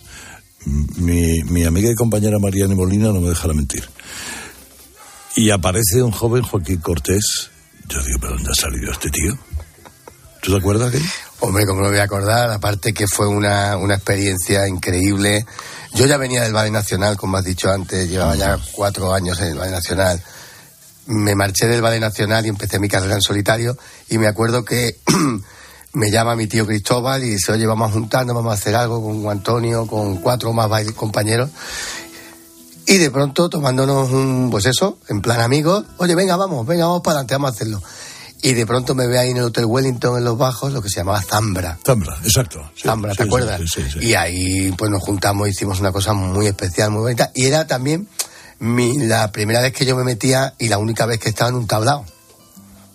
Mi, 0.97 1.43
mi, 1.43 1.65
amiga 1.65 1.91
y 1.91 1.95
compañera 1.95 2.39
Mariana 2.39 2.75
Molina 2.75 3.12
no 3.12 3.19
me 3.19 3.29
dejará 3.29 3.53
mentir. 3.53 3.83
Y 5.35 5.50
aparece 5.50 6.01
un 6.01 6.12
joven 6.12 6.43
Joaquín 6.43 6.79
Cortés. 6.79 7.50
Yo 7.89 8.01
digo, 8.03 8.19
¿pero 8.21 8.35
dónde 8.35 8.51
ha 8.51 8.62
salido 8.62 8.91
este 8.91 9.09
tío? 9.09 9.38
¿Tú 10.41 10.51
te 10.51 10.57
acuerdas 10.57 10.91
de 10.91 11.00
él? 11.00 11.05
Hombre, 11.39 11.65
como 11.65 11.81
lo 11.81 11.89
voy 11.89 11.97
a 11.97 12.03
acordar, 12.03 12.51
aparte 12.51 12.93
que 12.93 13.07
fue 13.07 13.27
una, 13.27 13.75
una 13.77 13.95
experiencia 13.95 14.67
increíble. 14.67 15.45
Yo 15.93 16.07
ya 16.07 16.17
venía 16.17 16.41
del 16.41 16.53
Ballet 16.53 16.71
Nacional, 16.71 17.17
como 17.17 17.38
has 17.38 17.43
dicho 17.43 17.69
antes, 17.69 18.09
llevaba 18.09 18.35
ya 18.35 18.57
cuatro 18.71 19.13
años 19.13 19.39
en 19.41 19.50
el 19.50 19.57
Ballet 19.59 19.73
Nacional. 19.73 20.21
Me 21.05 21.35
marché 21.35 21.67
del 21.67 21.83
Ballet 21.83 22.00
Nacional 22.00 22.45
y 22.45 22.50
empecé 22.50 22.79
mi 22.79 22.89
carrera 22.89 23.13
en 23.13 23.21
solitario 23.21 23.77
y 24.09 24.17
me 24.17 24.27
acuerdo 24.27 24.65
que 24.65 24.97
me 25.93 26.09
llama 26.09 26.35
mi 26.35 26.47
tío 26.47 26.65
Cristóbal 26.65 27.23
y 27.23 27.29
dice, 27.29 27.51
oye, 27.51 27.67
vamos 27.67 27.91
juntando, 27.91 28.33
vamos 28.33 28.51
a 28.51 28.55
hacer 28.55 28.75
algo 28.75 29.03
con 29.03 29.29
Antonio, 29.29 29.85
con 29.85 30.17
cuatro 30.17 30.51
más 30.51 30.69
compañeros. 30.93 31.51
Y 32.88 32.97
de 32.97 33.12
pronto 33.12 33.47
tomándonos 33.47 34.12
un, 34.12 34.50
pues 34.50 34.65
eso, 34.65 34.97
en 35.09 35.21
plan 35.21 35.41
amigos, 35.41 35.85
oye, 35.97 36.15
venga, 36.15 36.35
vamos, 36.35 36.65
venga, 36.65 36.85
vamos 36.85 37.01
para 37.01 37.19
adelante, 37.19 37.35
vamos 37.35 37.51
a 37.51 37.53
hacerlo. 37.53 37.83
Y 38.43 38.53
de 38.53 38.65
pronto 38.65 38.93
me 38.93 39.07
ve 39.07 39.17
ahí 39.17 39.29
en 39.29 39.38
el 39.38 39.43
Hotel 39.43 39.65
Wellington, 39.65 40.17
en 40.17 40.25
los 40.25 40.38
bajos, 40.38 40.73
lo 40.73 40.81
que 40.81 40.89
se 40.89 40.97
llamaba 41.00 41.21
Zambra. 41.21 41.79
Zambra, 41.81 42.17
exacto. 42.25 42.69
Sí, 42.75 42.83
Zambra, 42.83 43.15
¿te 43.15 43.23
acuerdas? 43.23 43.62
Sí, 43.73 43.81
sí, 43.89 44.00
y 44.01 44.15
ahí 44.15 44.69
pues 44.77 44.91
nos 44.91 45.01
juntamos, 45.01 45.47
hicimos 45.47 45.79
una 45.79 45.93
cosa 45.93 46.12
muy 46.12 46.47
especial, 46.47 46.91
muy 46.91 47.03
bonita. 47.03 47.31
Y 47.33 47.45
era 47.45 47.65
también 47.65 48.05
mi, 48.59 48.97
la 48.97 49.31
primera 49.31 49.62
vez 49.62 49.71
que 49.71 49.85
yo 49.85 49.95
me 49.95 50.03
metía 50.03 50.55
y 50.59 50.67
la 50.67 50.77
única 50.77 51.05
vez 51.05 51.19
que 51.19 51.29
estaba 51.29 51.51
en 51.51 51.55
un 51.55 51.67
tablao. 51.67 52.05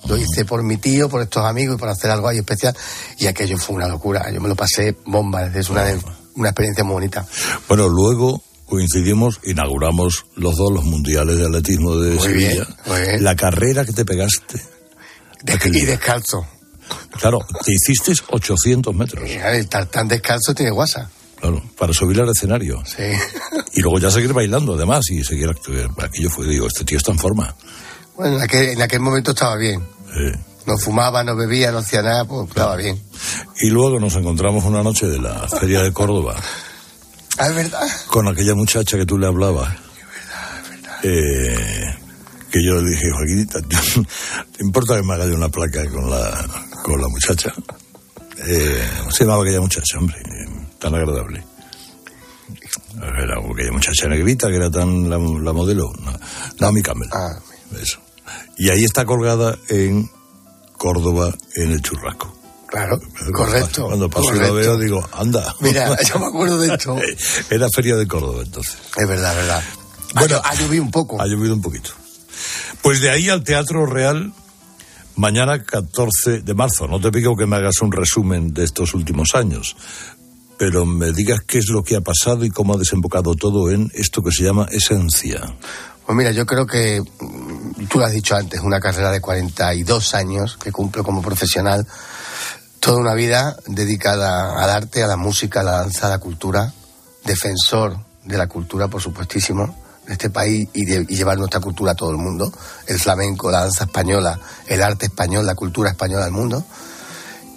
Lo 0.07 0.19
hice 0.19 0.45
por 0.45 0.63
mi 0.63 0.77
tío, 0.77 1.09
por 1.09 1.23
estos 1.23 1.45
amigos 1.45 1.77
y 1.77 1.79
por 1.79 1.89
hacer 1.89 2.11
algo 2.11 2.29
ahí 2.29 2.37
especial. 2.37 2.77
Y 3.19 3.27
aquello 3.27 3.57
fue 3.57 3.75
una 3.77 3.89
locura. 3.89 4.31
Yo 4.31 4.43
me 4.43 4.49
lo 4.49 4.55
pasé 4.55 4.97
bomba. 5.07 5.47
Es 5.47 5.71
una, 5.71 5.85
una 6.35 6.51
experiencia 6.51 6.85
muy 6.85 6.93
bonita. 6.93 7.27
Bueno, 7.67 7.89
luego 7.89 8.43
coincidimos, 8.67 9.41
inauguramos 9.45 10.27
los 10.37 10.57
dos 10.57 10.71
los 10.73 10.85
mundiales 10.85 11.39
de 11.39 11.47
atletismo 11.47 11.97
de 11.97 12.17
muy 12.17 12.23
Sevilla. 12.23 12.53
Bien, 12.53 12.67
muy 12.85 13.01
bien. 13.01 13.25
La 13.25 13.35
carrera 13.35 13.87
que 13.87 13.93
te 13.93 14.05
pegaste. 14.05 14.78
Y 15.45 15.85
descalzo. 15.85 16.47
Claro, 17.21 17.41
te 17.65 17.73
hiciste 17.73 18.13
800 18.31 18.95
metros. 18.95 19.29
El 19.29 19.69
tartán 19.69 20.09
descalzo 20.09 20.55
tiene 20.55 20.71
guasa. 20.71 21.11
Claro, 21.41 21.63
para 21.79 21.93
subir 21.93 22.21
al 22.21 22.31
escenario. 22.31 22.83
Sí. 22.85 23.03
Y 23.75 23.81
luego 23.81 24.01
ya 24.01 24.11
seguir 24.11 24.33
bailando, 24.33 24.75
además, 24.75 25.09
y 25.11 25.23
seguir 25.23 25.51
Aquello 25.51 26.31
fue, 26.31 26.47
digo, 26.47 26.67
este 26.67 26.85
tío 26.85 26.99
está 26.99 27.13
en 27.13 27.19
forma. 27.19 27.55
Bueno, 28.17 28.37
en 28.37 28.43
aquel, 28.43 28.71
en 28.71 28.83
aquel 28.83 28.99
momento 28.99 29.31
estaba 29.31 29.55
bien. 29.57 29.87
Sí. 30.07 30.33
No 30.67 30.77
fumaba, 30.79 31.23
no 31.23 31.37
bebía, 31.37 31.71
no 31.71 31.79
hacía 31.79 32.03
nada, 32.03 32.25
pues 32.25 32.49
estaba 32.49 32.75
bien. 32.75 33.01
Y 33.61 33.71
luego 33.71 34.01
nos 34.01 34.17
encontramos 34.17 34.65
una 34.65 34.83
noche 34.83 35.07
de 35.07 35.21
la 35.21 35.47
Feria 35.49 35.83
de 35.83 35.93
Córdoba. 35.93 36.35
Ah, 37.39 37.47
es 37.47 37.55
verdad. 37.55 37.87
Con 38.09 38.27
aquella 38.27 38.57
muchacha 38.57 38.97
que 38.97 39.07
tú 39.07 39.17
le 39.17 39.29
hablabas. 39.29 39.69
Es 39.69 40.07
verdad, 40.09 40.61
es 40.61 40.71
verdad. 40.71 40.99
Eh, 41.05 41.98
que 42.51 42.65
yo 42.65 42.81
le 42.81 42.91
dije, 42.91 43.11
Joaquinita, 43.11 43.61
¿te 44.57 44.65
importa 44.65 44.97
que 44.97 45.03
me 45.03 45.15
haga 45.15 45.27
yo 45.27 45.35
una 45.35 45.49
placa 45.49 45.89
con 45.91 46.09
la, 46.11 46.47
con 46.83 47.01
la 47.01 47.09
muchacha? 47.09 47.53
Eh, 48.47 48.83
se 49.11 49.25
llamaba 49.25 49.43
aquella 49.43 49.61
muchacha, 49.61 49.99
hombre, 49.99 50.17
tan 50.79 50.95
agradable. 50.95 51.45
Era 52.97 53.39
aquella 53.39 53.73
muchacha 53.73 54.09
negrita 54.09 54.49
que 54.49 54.57
era 54.57 54.71
tan 54.71 55.09
la, 55.11 55.19
la 55.19 55.53
modelo, 55.53 55.91
Naomi 56.59 56.83
Campbell. 56.83 57.11
Ah, 57.13 57.39
Eso. 57.81 58.01
Y 58.57 58.71
ahí 58.71 58.85
está 58.85 59.05
colgada 59.05 59.57
en 59.69 60.09
Córdoba, 60.77 61.35
en 61.57 61.73
el 61.73 61.83
churrasco. 61.83 62.35
Claro, 62.69 63.01
correcto. 63.35 63.87
Cuando 63.87 64.11
paso 64.11 64.35
y 64.35 64.39
lo 64.41 64.53
veo, 64.53 64.77
digo, 64.79 65.09
anda. 65.13 65.55
Mira, 65.61 65.97
yo 66.03 66.19
me 66.19 66.27
acuerdo 66.27 66.59
de 66.59 66.75
esto. 66.75 66.97
Era 67.51 67.69
Feria 67.71 67.97
de 67.97 68.07
Córdoba, 68.07 68.43
entonces. 68.45 68.77
Es 68.97 69.09
verdad, 69.09 69.35
verdad. 69.35 69.63
Bueno, 70.15 70.41
ha 70.45 70.55
llovido 70.55 70.83
un 70.83 70.91
poco. 70.91 71.21
Ha 71.21 71.27
llovido 71.27 71.55
un 71.55 71.63
poquito. 71.63 71.91
Pues 72.83 73.01
de 73.01 73.11
ahí 73.11 73.29
al 73.29 73.45
Teatro 73.45 73.87
Real, 73.87 74.33
mañana 75.17 75.63
14 75.63 76.43
de 76.43 76.55
marzo. 76.55 76.87
No 76.87 77.01
te 77.01 77.11
pido 77.11 77.37
que 77.37 77.47
me 77.47 77.57
hagas 77.57 77.81
un 77.83 77.93
resumen 77.93 78.55
de 78.55 78.65
estos 78.65 78.95
últimos 78.95 79.35
años, 79.35 79.77
pero 80.59 80.87
me 80.87 81.13
digas 81.13 81.41
qué 81.47 81.59
es 81.59 81.69
lo 81.69 81.83
que 81.83 81.97
ha 81.97 82.01
pasado 82.01 82.45
y 82.45 82.51
cómo 82.51 82.75
ha 82.75 82.79
desembocado 82.79 83.35
todo 83.35 83.71
en 83.71 83.91
esto 83.95 84.23
que 84.23 84.33
se 84.33 84.45
llama 84.45 84.69
esencia. 84.71 85.41
Pues 86.07 86.17
mira, 86.17 86.31
yo 86.31 86.47
creo 86.47 86.67
que, 86.67 87.03
tú 87.91 87.99
lo 87.99 88.07
has 88.07 88.13
dicho 88.13 88.35
antes, 88.35 88.61
una 88.61 88.81
carrera 88.81 89.11
de 89.11 89.21
42 89.21 90.15
años 90.15 90.57
que 90.57 90.73
cumplo 90.73 91.05
como 91.05 91.21
profesional, 91.21 91.87
toda 92.81 92.99
una 92.99 93.15
vida 93.15 93.57
dedicada 93.67 94.63
al 94.63 94.71
arte, 94.71 95.03
a 95.03 95.07
la 95.07 95.17
música, 95.17 95.61
a 95.61 95.65
la 95.65 95.73
danza, 95.73 96.07
a 96.07 96.11
la 96.11 96.19
cultura, 96.19 96.73
defensor 97.25 97.99
de 98.25 98.39
la 98.39 98.47
cultura, 98.47 98.89
por 98.89 99.03
supuestísimo, 99.03 99.88
este 100.09 100.31
país 100.31 100.69
y, 100.73 100.85
de, 100.85 101.07
y 101.09 101.17
llevar 101.17 101.39
nuestra 101.39 101.61
cultura 101.61 101.93
a 101.93 101.95
todo 101.95 102.11
el 102.11 102.17
mundo, 102.17 102.53
el 102.87 102.99
flamenco, 102.99 103.51
la 103.51 103.61
danza 103.61 103.85
española, 103.85 104.39
el 104.67 104.83
arte 104.83 105.07
español, 105.07 105.47
la 105.47 105.55
cultura 105.55 105.91
española 105.91 106.25
al 106.25 106.33
mundo. 106.33 106.65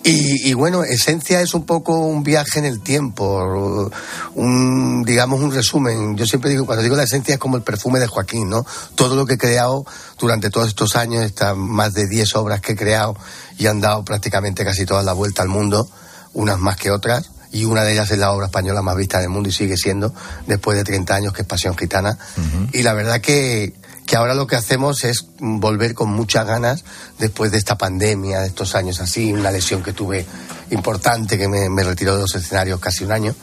Y, 0.03 0.49
y, 0.49 0.53
bueno, 0.55 0.83
Esencia 0.83 1.41
es 1.41 1.53
un 1.53 1.65
poco 1.65 1.95
un 1.99 2.23
viaje 2.23 2.57
en 2.57 2.65
el 2.65 2.81
tiempo, 2.81 3.91
un, 4.33 5.03
digamos, 5.03 5.41
un 5.41 5.51
resumen. 5.51 6.17
Yo 6.17 6.25
siempre 6.25 6.49
digo, 6.49 6.65
cuando 6.65 6.81
digo 6.81 6.95
la 6.95 7.03
esencia 7.03 7.35
es 7.35 7.39
como 7.39 7.55
el 7.55 7.61
perfume 7.61 7.99
de 7.99 8.07
Joaquín, 8.07 8.49
¿no? 8.49 8.65
Todo 8.95 9.15
lo 9.15 9.27
que 9.27 9.35
he 9.35 9.37
creado 9.37 9.85
durante 10.17 10.49
todos 10.49 10.69
estos 10.69 10.95
años, 10.95 11.23
estas 11.23 11.55
más 11.55 11.93
de 11.93 12.07
10 12.07 12.35
obras 12.35 12.61
que 12.61 12.71
he 12.71 12.75
creado 12.75 13.15
y 13.59 13.67
han 13.67 13.79
dado 13.79 14.03
prácticamente 14.03 14.65
casi 14.65 14.87
toda 14.87 15.03
la 15.03 15.13
vuelta 15.13 15.43
al 15.43 15.49
mundo, 15.49 15.87
unas 16.33 16.57
más 16.57 16.77
que 16.77 16.89
otras. 16.89 17.29
Y 17.51 17.65
una 17.65 17.83
de 17.83 17.93
ellas 17.93 18.09
es 18.11 18.17
la 18.17 18.31
obra 18.31 18.45
española 18.45 18.81
más 18.81 18.95
vista 18.95 19.19
del 19.19 19.29
mundo 19.29 19.49
y 19.49 19.51
sigue 19.51 19.77
siendo, 19.77 20.13
después 20.47 20.77
de 20.77 20.83
30 20.83 21.15
años, 21.15 21.33
que 21.33 21.41
es 21.41 21.47
Pasión 21.47 21.77
Gitana. 21.77 22.17
Uh 22.37 22.41
-huh. 22.41 22.69
Y 22.73 22.83
la 22.83 22.93
verdad 22.93 23.19
que, 23.19 23.73
que 24.05 24.15
ahora 24.15 24.33
lo 24.33 24.47
que 24.47 24.55
hacemos 24.55 25.03
es 25.03 25.25
volver 25.39 25.93
con 25.93 26.09
muchas 26.09 26.45
ganas 26.45 26.83
después 27.19 27.51
de 27.51 27.57
esta 27.57 27.77
pandemia, 27.77 28.39
de 28.39 28.47
estos 28.47 28.75
años 28.75 29.01
así, 29.01 29.33
una 29.33 29.51
lesión 29.51 29.83
que 29.83 29.93
tuve 29.93 30.25
importante 30.69 31.37
que 31.37 31.47
me, 31.47 31.69
me 31.69 31.83
retiró 31.83 32.15
de 32.15 32.21
los 32.21 32.35
escenarios 32.35 32.79
casi 32.79 33.03
un 33.03 33.11
año. 33.11 33.35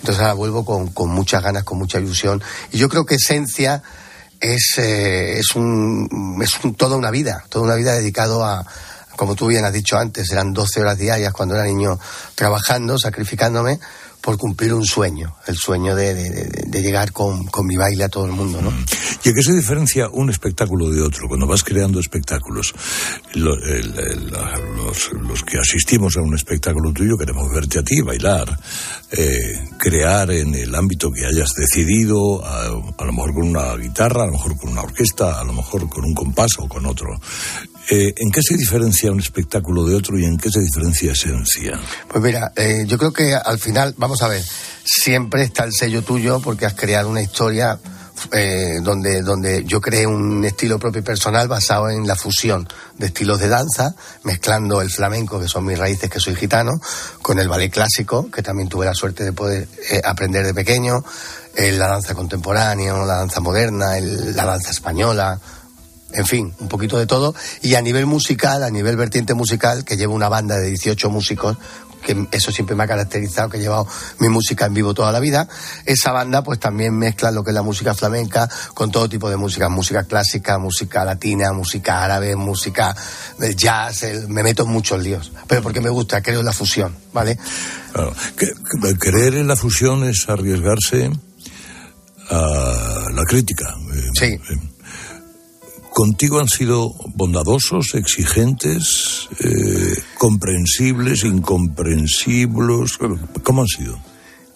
Entonces 0.00 0.22
ahora 0.22 0.34
vuelvo 0.34 0.64
con, 0.64 0.88
con 0.88 1.10
muchas 1.10 1.42
ganas, 1.42 1.64
con 1.64 1.78
mucha 1.78 1.98
ilusión. 1.98 2.42
Y 2.72 2.78
yo 2.78 2.88
creo 2.88 3.04
que 3.04 3.16
Esencia 3.16 3.82
es, 4.40 4.78
eh, 4.78 5.38
es, 5.38 5.54
un, 5.54 6.40
es 6.42 6.64
un, 6.64 6.74
toda 6.74 6.96
una 6.96 7.10
vida, 7.10 7.44
toda 7.48 7.66
una 7.66 7.74
vida 7.74 7.92
dedicado 7.92 8.44
a, 8.44 8.66
como 9.20 9.36
tú 9.36 9.48
bien 9.48 9.66
has 9.66 9.72
dicho 9.74 9.98
antes, 9.98 10.32
eran 10.32 10.54
12 10.54 10.80
horas 10.80 10.96
diarias 10.96 11.30
cuando 11.34 11.54
era 11.54 11.66
niño 11.66 11.98
trabajando, 12.34 12.98
sacrificándome 12.98 13.78
por 14.22 14.38
cumplir 14.38 14.72
un 14.72 14.86
sueño, 14.86 15.36
el 15.46 15.56
sueño 15.56 15.94
de, 15.94 16.14
de, 16.14 16.82
llegar 16.82 17.12
con, 17.12 17.46
mi 17.64 17.76
baile 17.76 18.04
a 18.04 18.08
todo 18.08 18.24
el 18.24 18.32
mundo, 18.32 18.62
¿no? 18.62 18.72
¿Y 19.22 19.28
en 19.28 19.34
qué 19.34 19.42
se 19.42 19.52
diferencia 19.52 20.08
un 20.10 20.30
espectáculo 20.30 20.88
de 20.88 21.02
otro? 21.02 21.28
Cuando 21.28 21.46
vas 21.46 21.62
creando 21.62 22.00
espectáculos, 22.00 22.72
los, 23.34 23.58
que 25.44 25.58
asistimos 25.58 26.16
a 26.16 26.22
un 26.22 26.34
espectáculo 26.34 26.90
tuyo 26.90 27.18
queremos 27.18 27.50
verte 27.52 27.78
a 27.78 27.82
ti, 27.82 28.00
bailar, 28.00 28.58
eh, 29.10 29.68
crear 29.78 30.30
en 30.30 30.54
el 30.54 30.74
ámbito 30.74 31.10
que 31.10 31.26
hayas 31.26 31.50
decidido, 31.54 32.42
a, 32.42 32.68
a, 32.68 33.04
lo 33.04 33.12
mejor 33.12 33.34
con 33.34 33.48
una 33.48 33.76
guitarra, 33.76 34.22
a 34.22 34.26
lo 34.26 34.32
mejor 34.32 34.56
con 34.56 34.70
una 34.70 34.80
orquesta, 34.80 35.38
a 35.38 35.44
lo 35.44 35.52
mejor 35.52 35.90
con 35.90 36.06
un 36.06 36.14
compás 36.14 36.52
o 36.58 36.66
con 36.66 36.86
otro. 36.86 37.20
Eh, 37.90 38.14
¿En 38.16 38.30
qué 38.30 38.40
se 38.40 38.56
diferencia 38.56 39.10
un 39.10 39.18
espectáculo 39.18 39.84
de 39.84 39.96
otro 39.96 40.16
y 40.18 40.24
en 40.24 40.38
qué 40.38 40.50
se 40.50 40.60
diferencia 40.60 41.12
esencia? 41.12 41.80
Pues 42.08 42.22
mira, 42.22 42.52
eh, 42.54 42.84
yo 42.86 42.96
creo 42.98 43.12
que 43.12 43.34
al 43.34 43.58
final, 43.58 43.94
vamos 43.96 44.22
a 44.22 44.28
ver, 44.28 44.42
siempre 44.84 45.42
está 45.42 45.64
el 45.64 45.72
sello 45.72 46.02
tuyo 46.02 46.40
porque 46.40 46.66
has 46.66 46.74
creado 46.74 47.08
una 47.08 47.22
historia 47.22 47.78
eh, 48.32 48.80
donde, 48.82 49.22
donde 49.22 49.64
yo 49.64 49.80
creé 49.80 50.06
un 50.06 50.44
estilo 50.44 50.78
propio 50.78 51.00
y 51.00 51.04
personal 51.04 51.48
basado 51.48 51.88
en 51.90 52.06
la 52.06 52.16
fusión 52.16 52.68
de 52.98 53.06
estilos 53.06 53.40
de 53.40 53.48
danza, 53.48 53.94
mezclando 54.24 54.82
el 54.82 54.90
flamenco, 54.90 55.40
que 55.40 55.48
son 55.48 55.64
mis 55.64 55.78
raíces, 55.78 56.10
que 56.10 56.20
soy 56.20 56.34
gitano, 56.34 56.72
con 57.22 57.38
el 57.38 57.48
ballet 57.48 57.72
clásico, 57.72 58.30
que 58.30 58.42
también 58.42 58.68
tuve 58.68 58.86
la 58.86 58.94
suerte 58.94 59.24
de 59.24 59.32
poder 59.32 59.68
eh, 59.90 60.02
aprender 60.04 60.44
de 60.44 60.54
pequeño, 60.54 61.02
eh, 61.56 61.72
la 61.72 61.88
danza 61.88 62.14
contemporánea, 62.14 62.92
la 62.92 63.16
danza 63.16 63.40
moderna, 63.40 63.96
el, 63.96 64.36
la 64.36 64.44
danza 64.44 64.70
española, 64.70 65.40
en 66.12 66.26
fin, 66.26 66.54
un 66.58 66.68
poquito 66.68 66.98
de 66.98 67.06
todo. 67.06 67.34
Y 67.62 67.74
a 67.74 67.82
nivel 67.82 68.06
musical, 68.06 68.62
a 68.62 68.70
nivel 68.70 68.96
vertiente 68.96 69.34
musical, 69.34 69.84
que 69.84 69.96
llevo 69.96 70.14
una 70.14 70.28
banda 70.28 70.56
de 70.56 70.68
18 70.68 71.10
músicos, 71.10 71.56
que 72.02 72.26
eso 72.32 72.50
siempre 72.50 72.74
me 72.74 72.84
ha 72.84 72.86
caracterizado, 72.86 73.48
que 73.48 73.58
he 73.58 73.60
llevado 73.60 73.86
mi 74.18 74.28
música 74.28 74.66
en 74.66 74.74
vivo 74.74 74.94
toda 74.94 75.12
la 75.12 75.20
vida. 75.20 75.48
Esa 75.84 76.12
banda 76.12 76.42
pues 76.42 76.58
también 76.58 76.96
mezcla 76.96 77.30
lo 77.30 77.44
que 77.44 77.50
es 77.50 77.54
la 77.54 77.62
música 77.62 77.94
flamenca 77.94 78.48
con 78.74 78.90
todo 78.90 79.08
tipo 79.08 79.28
de 79.28 79.36
música, 79.36 79.68
música 79.68 80.04
clásica, 80.04 80.58
música 80.58 81.04
latina, 81.04 81.52
música 81.52 82.02
árabe, 82.02 82.36
música 82.36 82.96
de 83.38 83.54
jazz, 83.54 84.02
el, 84.04 84.28
me 84.28 84.42
meto 84.42 84.64
en 84.64 84.70
muchos 84.70 85.02
líos, 85.02 85.32
pero 85.46 85.62
porque 85.62 85.80
me 85.80 85.90
gusta, 85.90 86.22
creo 86.22 86.40
en 86.40 86.46
la 86.46 86.52
fusión, 86.52 86.96
¿vale? 87.12 87.38
Claro. 87.92 88.14
Creer 88.98 89.34
en 89.34 89.48
la 89.48 89.56
fusión 89.56 90.04
es 90.04 90.28
arriesgarse 90.28 91.10
a 92.30 93.06
la 93.12 93.24
crítica. 93.24 93.74
Sí. 94.18 94.38
¿Contigo 95.92 96.38
han 96.38 96.48
sido 96.48 96.94
bondadosos, 97.14 97.94
exigentes, 97.94 99.28
eh, 99.40 99.94
comprensibles, 100.18 101.24
incomprensibles? 101.24 102.96
¿Cómo 103.42 103.62
han 103.62 103.66
sido? 103.66 103.98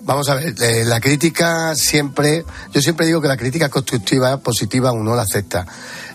Vamos 0.01 0.29
a 0.29 0.35
ver, 0.35 0.55
eh, 0.63 0.85
la 0.85 1.01
crítica 1.01 1.75
siempre, 1.75 2.45
yo 2.73 2.81
siempre 2.81 3.07
digo 3.07 3.21
que 3.21 3.29
la 3.29 3.37
crítica 3.37 3.69
constructiva, 3.69 4.37
positiva, 4.37 4.93
uno 4.93 5.17
la 5.17 5.23
acepta. 5.23 5.67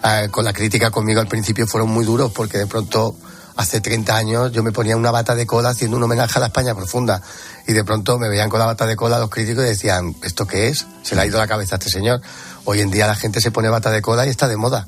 Eh, 0.04 0.30
con 0.32 0.46
la 0.46 0.54
crítica 0.54 0.90
conmigo 0.90 1.20
al 1.20 1.28
principio 1.28 1.68
fueron 1.68 1.90
muy 1.90 2.06
duros 2.06 2.32
porque 2.32 2.60
de 2.60 2.68
pronto 2.68 3.18
hace 3.58 3.82
30 3.82 4.16
años 4.16 4.52
yo 4.54 4.64
me 4.64 4.72
ponía 4.72 4.96
una 4.96 5.12
bata 5.12 5.36
de 5.36 5.46
cola 5.46 5.70
haciendo 5.70 5.98
un 5.98 6.04
homenaje 6.04 6.38
a 6.38 6.40
la 6.40 6.46
España 6.46 6.76
profunda 6.76 7.22
y 7.68 7.74
de 7.74 7.84
pronto 7.84 8.18
me 8.18 8.30
veían 8.30 8.50
con 8.50 8.60
la 8.60 8.68
bata 8.68 8.86
de 8.86 8.96
cola 8.96 9.20
los 9.20 9.30
críticos 9.30 9.66
y 9.66 9.70
decían, 9.70 10.16
¿esto 10.24 10.48
qué 10.48 10.70
es? 10.70 10.86
Se 11.02 11.16
le 11.16 11.22
ha 11.22 11.26
ido 11.26 11.40
la 11.40 11.48
cabeza 11.48 11.76
a 11.76 11.78
este 11.78 11.90
señor. 11.90 12.22
Hoy 12.64 12.80
en 12.80 12.90
día 12.90 13.06
la 13.06 13.16
gente 13.16 13.42
se 13.42 13.52
pone 13.52 13.70
bata 13.70 13.92
de 13.92 14.02
cola 14.02 14.26
y 14.26 14.30
está 14.30 14.48
de 14.48 14.56
moda 14.56 14.88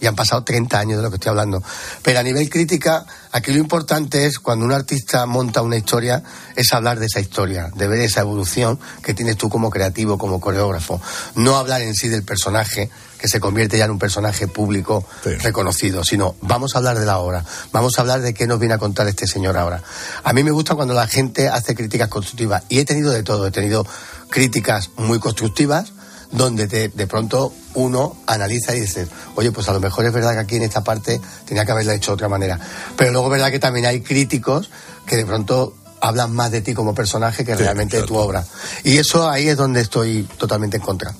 y 0.00 0.06
han 0.06 0.14
pasado 0.14 0.42
30 0.42 0.78
años 0.78 0.96
de 0.96 1.02
lo 1.02 1.10
que 1.10 1.16
estoy 1.16 1.30
hablando. 1.30 1.62
Pero 2.02 2.18
a 2.18 2.22
nivel 2.22 2.48
crítica, 2.48 3.04
aquí 3.32 3.52
lo 3.52 3.58
importante 3.58 4.26
es 4.26 4.38
cuando 4.38 4.64
un 4.64 4.72
artista 4.72 5.26
monta 5.26 5.62
una 5.62 5.76
historia, 5.76 6.22
es 6.56 6.72
hablar 6.72 6.98
de 6.98 7.06
esa 7.06 7.20
historia, 7.20 7.70
de 7.74 7.88
ver 7.88 8.00
esa 8.00 8.20
evolución 8.20 8.78
que 9.02 9.14
tienes 9.14 9.36
tú 9.36 9.48
como 9.48 9.70
creativo, 9.70 10.18
como 10.18 10.40
coreógrafo. 10.40 11.00
No 11.34 11.56
hablar 11.56 11.82
en 11.82 11.94
sí 11.94 12.08
del 12.08 12.22
personaje, 12.22 12.90
que 13.20 13.28
se 13.28 13.38
convierte 13.38 13.76
ya 13.76 13.84
en 13.84 13.90
un 13.90 13.98
personaje 13.98 14.48
público 14.48 15.06
sí. 15.22 15.30
reconocido, 15.34 16.02
sino 16.04 16.36
vamos 16.40 16.74
a 16.74 16.78
hablar 16.78 16.98
de 16.98 17.04
la 17.04 17.18
obra, 17.18 17.44
vamos 17.70 17.98
a 17.98 18.00
hablar 18.00 18.22
de 18.22 18.32
qué 18.32 18.46
nos 18.46 18.58
viene 18.58 18.74
a 18.74 18.78
contar 18.78 19.06
este 19.08 19.26
señor 19.26 19.58
ahora. 19.58 19.82
A 20.24 20.32
mí 20.32 20.42
me 20.42 20.50
gusta 20.50 20.74
cuando 20.74 20.94
la 20.94 21.06
gente 21.06 21.48
hace 21.48 21.74
críticas 21.74 22.08
constructivas 22.08 22.62
y 22.70 22.78
he 22.78 22.84
tenido 22.86 23.10
de 23.10 23.22
todo, 23.22 23.46
he 23.46 23.50
tenido 23.50 23.86
críticas 24.30 24.90
muy 24.96 25.18
constructivas, 25.18 25.92
donde 26.32 26.68
te, 26.68 26.88
de 26.88 27.06
pronto 27.06 27.52
uno 27.74 28.16
analiza 28.26 28.74
y 28.74 28.80
dice, 28.80 29.06
oye, 29.34 29.52
pues 29.52 29.68
a 29.68 29.72
lo 29.72 29.80
mejor 29.80 30.04
es 30.04 30.12
verdad 30.12 30.32
que 30.32 30.38
aquí 30.38 30.56
en 30.56 30.62
esta 30.62 30.82
parte 30.84 31.20
tenía 31.44 31.64
que 31.64 31.72
haberla 31.72 31.94
hecho 31.94 32.12
de 32.12 32.14
otra 32.14 32.28
manera. 32.28 32.58
Pero 32.96 33.12
luego 33.12 33.28
es 33.28 33.32
verdad 33.32 33.50
que 33.50 33.58
también 33.58 33.86
hay 33.86 34.00
críticos 34.00 34.70
que 35.06 35.16
de 35.16 35.26
pronto 35.26 35.74
hablan 36.00 36.32
más 36.32 36.50
de 36.50 36.60
ti 36.62 36.74
como 36.74 36.94
personaje 36.94 37.44
que 37.44 37.56
sí, 37.56 37.62
realmente 37.62 37.96
claro. 37.96 38.06
de 38.06 38.08
tu 38.08 38.16
obra. 38.16 38.44
Y 38.84 38.96
eso 38.98 39.28
ahí 39.28 39.48
es 39.48 39.56
donde 39.56 39.80
estoy 39.80 40.26
totalmente 40.38 40.76
en 40.78 40.82
contra. 40.82 41.14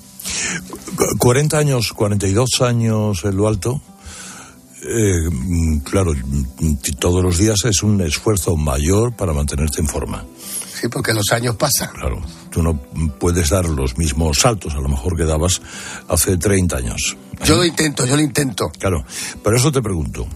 40 1.19 1.59
años, 1.59 1.93
42 1.93 2.49
años 2.63 3.25
en 3.25 3.37
lo 3.37 3.49
alto. 3.49 3.81
Eh, 4.83 5.29
claro, 5.85 6.13
todos 6.99 7.23
los 7.23 7.37
días 7.37 7.59
es 7.65 7.83
un 7.83 8.01
esfuerzo 8.01 8.57
mayor 8.57 9.15
para 9.15 9.33
mantenerte 9.33 9.81
en 9.81 9.87
forma. 9.87 10.25
Sí, 10.81 10.89
porque 10.89 11.13
los 11.13 11.31
años 11.33 11.57
pasan. 11.57 11.91
Claro, 11.93 12.23
tú 12.51 12.63
no 12.63 12.81
puedes 13.19 13.51
dar 13.51 13.67
los 13.67 13.99
mismos 13.99 14.39
saltos, 14.39 14.75
a 14.75 14.81
lo 14.81 14.89
mejor 14.89 15.17
que 15.17 15.25
dabas 15.25 15.61
hace 16.09 16.39
30 16.39 16.77
años. 16.77 17.17
¿eh? 17.33 17.45
Yo 17.45 17.57
lo 17.57 17.65
intento, 17.65 18.07
yo 18.07 18.17
lo 18.17 18.23
intento. 18.23 18.71
Claro, 18.79 19.05
pero 19.43 19.57
eso 19.57 19.71
te 19.71 19.83
pregunto. 19.83 20.27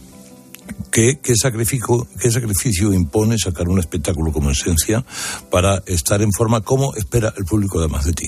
¿Qué, 0.91 1.19
qué, 1.23 1.35
sacrificio, 1.35 2.07
¿Qué 2.21 2.31
sacrificio 2.31 2.93
impone 2.93 3.39
sacar 3.39 3.69
un 3.69 3.79
espectáculo 3.79 4.33
como 4.33 4.51
esencia 4.51 5.05
para 5.51 5.83
estar 5.87 6.21
en 6.21 6.33
forma? 6.33 6.61
¿Cómo 6.61 6.95
espera 6.95 7.33
el 7.37 7.45
público 7.45 7.79
además 7.79 8.05
de 8.05 8.13
ti? 8.13 8.27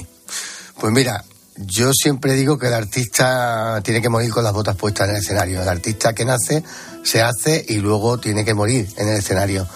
Pues 0.81 0.93
mira, 0.93 1.23
yo 1.57 1.93
siempre 1.93 2.35
digo 2.35 2.59
que 2.59 2.69
el 2.69 2.75
artista 2.75 3.81
tiene 3.85 4.01
que 4.03 4.09
morir 4.09 4.31
con 4.31 4.43
las 4.43 4.53
botas 4.53 4.77
puestas 4.77 5.09
en 5.09 5.17
el 5.17 5.23
escenario. 5.23 5.63
El 5.63 5.69
artista 5.69 6.15
que 6.15 6.25
nace, 6.25 6.63
se 7.03 7.23
hace 7.23 7.65
y 7.69 7.77
luego 7.77 8.19
tiene 8.19 8.45
que 8.45 8.55
morir 8.55 8.89
en 8.97 9.09
el 9.09 9.19
escenario. 9.19 9.67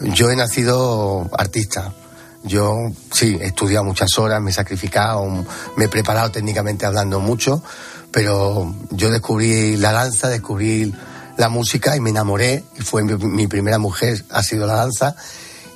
Yo 0.00 0.30
he 0.30 0.36
nacido 0.36 1.28
artista. 1.36 1.92
Yo 2.42 2.76
sí, 3.10 3.38
he 3.40 3.46
estudiado 3.46 3.84
muchas 3.84 4.18
horas, 4.18 4.40
me 4.42 4.50
he 4.50 4.54
sacrificado, 4.54 5.24
me 5.76 5.84
he 5.86 5.88
preparado 5.88 6.30
técnicamente 6.30 6.84
hablando 6.84 7.18
mucho, 7.18 7.62
pero 8.10 8.74
yo 8.90 9.10
descubrí 9.10 9.76
la 9.76 9.92
danza, 9.92 10.28
descubrí 10.28 10.94
la 11.38 11.48
música 11.48 11.96
y 11.96 12.00
me 12.00 12.10
enamoré. 12.10 12.64
Y 12.78 12.82
fue 12.82 13.02
mi, 13.02 13.14
mi 13.14 13.46
primera 13.46 13.78
mujer, 13.78 14.24
ha 14.30 14.42
sido 14.42 14.66
la 14.66 14.74
danza 14.74 15.16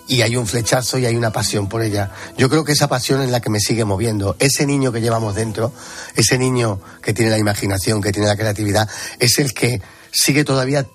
y 0.08 0.22
hay 0.22 0.36
un 0.36 0.46
flechazo 0.46 0.98
y 0.98 1.06
hay 1.06 1.16
una 1.16 1.30
pasión 1.30 1.68
por 1.68 1.82
ella. 1.82 2.10
Yo 2.36 2.48
creo 2.48 2.64
que 2.64 2.72
esa 2.72 2.88
pasión 2.88 3.20
es 3.20 3.30
la 3.30 3.40
que 3.40 3.50
me 3.50 3.60
sigue 3.60 3.84
moviendo. 3.84 4.36
Ese 4.38 4.66
niño 4.66 4.90
que 4.90 5.00
llevamos 5.00 5.34
dentro, 5.34 5.72
ese 6.16 6.38
niño 6.38 6.80
que 7.02 7.12
tiene 7.12 7.30
la 7.30 7.38
imaginación, 7.38 8.00
que 8.00 8.10
tiene 8.10 8.26
la 8.26 8.36
creatividad, 8.36 8.88
es 9.18 9.38
el 9.38 9.52
que 9.52 9.80
sigue 10.10 10.44
todavía 10.44 10.86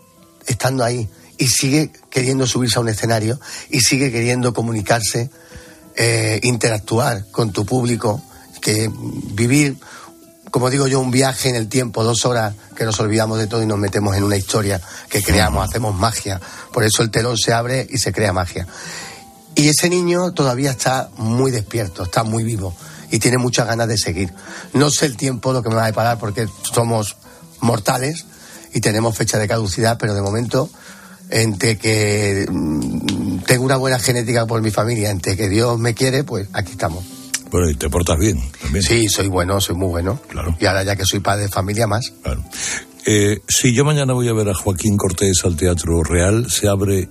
estando 0.47 0.83
ahí 0.83 1.07
y 1.37 1.47
sigue 1.47 1.91
queriendo 2.09 2.47
subirse 2.47 2.77
a 2.77 2.81
un 2.81 2.89
escenario 2.89 3.39
y 3.69 3.81
sigue 3.81 4.11
queriendo 4.11 4.53
comunicarse, 4.53 5.29
eh, 5.95 6.39
interactuar 6.43 7.25
con 7.31 7.51
tu 7.51 7.65
público, 7.65 8.21
que 8.61 8.89
vivir, 9.33 9.77
como 10.51 10.69
digo 10.69 10.87
yo, 10.87 10.99
un 10.99 11.11
viaje 11.11 11.49
en 11.49 11.55
el 11.55 11.67
tiempo, 11.67 12.03
dos 12.03 12.25
horas, 12.25 12.55
que 12.75 12.85
nos 12.85 12.99
olvidamos 12.99 13.39
de 13.39 13.47
todo 13.47 13.61
y 13.61 13.65
nos 13.65 13.77
metemos 13.77 14.15
en 14.15 14.23
una 14.23 14.37
historia 14.37 14.79
que 15.09 15.21
creamos, 15.21 15.67
hacemos 15.67 15.95
magia. 15.95 16.39
Por 16.71 16.83
eso 16.83 17.03
el 17.03 17.11
telón 17.11 17.37
se 17.37 17.53
abre 17.53 17.87
y 17.89 17.97
se 17.97 18.13
crea 18.13 18.31
magia. 18.31 18.67
Y 19.55 19.67
ese 19.67 19.89
niño 19.89 20.31
todavía 20.31 20.71
está 20.71 21.09
muy 21.17 21.51
despierto, 21.51 22.03
está 22.03 22.23
muy 22.23 22.43
vivo 22.43 22.73
y 23.11 23.19
tiene 23.19 23.37
muchas 23.37 23.67
ganas 23.67 23.87
de 23.87 23.97
seguir. 23.97 24.33
No 24.73 24.89
sé 24.89 25.05
el 25.05 25.17
tiempo 25.17 25.53
lo 25.53 25.61
que 25.61 25.69
me 25.69 25.75
va 25.75 25.83
a 25.83 25.87
deparar 25.87 26.17
porque 26.17 26.47
somos 26.63 27.17
mortales 27.59 28.25
y 28.73 28.81
tenemos 28.81 29.15
fecha 29.15 29.37
de 29.37 29.47
caducidad, 29.47 29.97
pero 29.99 30.15
de 30.15 30.21
momento 30.21 30.69
entre 31.33 31.77
que 31.77 32.45
mm, 32.47 33.39
tengo 33.47 33.65
una 33.65 33.77
buena 33.77 33.97
genética 33.97 34.45
por 34.45 34.61
mi 34.61 34.69
familia, 34.69 35.09
entre 35.09 35.35
que 35.35 35.49
Dios 35.49 35.79
me 35.79 35.95
quiere, 35.95 36.23
pues 36.23 36.47
aquí 36.53 36.73
estamos. 36.73 37.03
Bueno, 37.49 37.69
y 37.69 37.75
te 37.75 37.89
portas 37.89 38.19
bien 38.19 38.39
también. 38.61 38.83
Sí, 38.83 39.07
soy 39.07 39.27
bueno, 39.27 39.59
soy 39.59 39.75
muy 39.75 39.89
bueno. 39.89 40.19
Claro. 40.27 40.55
Y 40.59 40.65
ahora 40.65 40.83
ya 40.83 40.95
que 40.95 41.05
soy 41.05 41.19
padre 41.21 41.43
de 41.43 41.49
familia 41.49 41.87
más. 41.87 42.13
Claro. 42.21 42.43
Eh, 43.05 43.41
si 43.47 43.75
yo 43.75 43.83
mañana 43.83 44.13
voy 44.13 44.29
a 44.29 44.33
ver 44.33 44.49
a 44.49 44.53
Joaquín 44.53 44.95
Cortés 44.95 45.41
al 45.43 45.55
Teatro 45.55 46.03
Real, 46.03 46.49
se 46.51 46.67
abre 46.67 47.09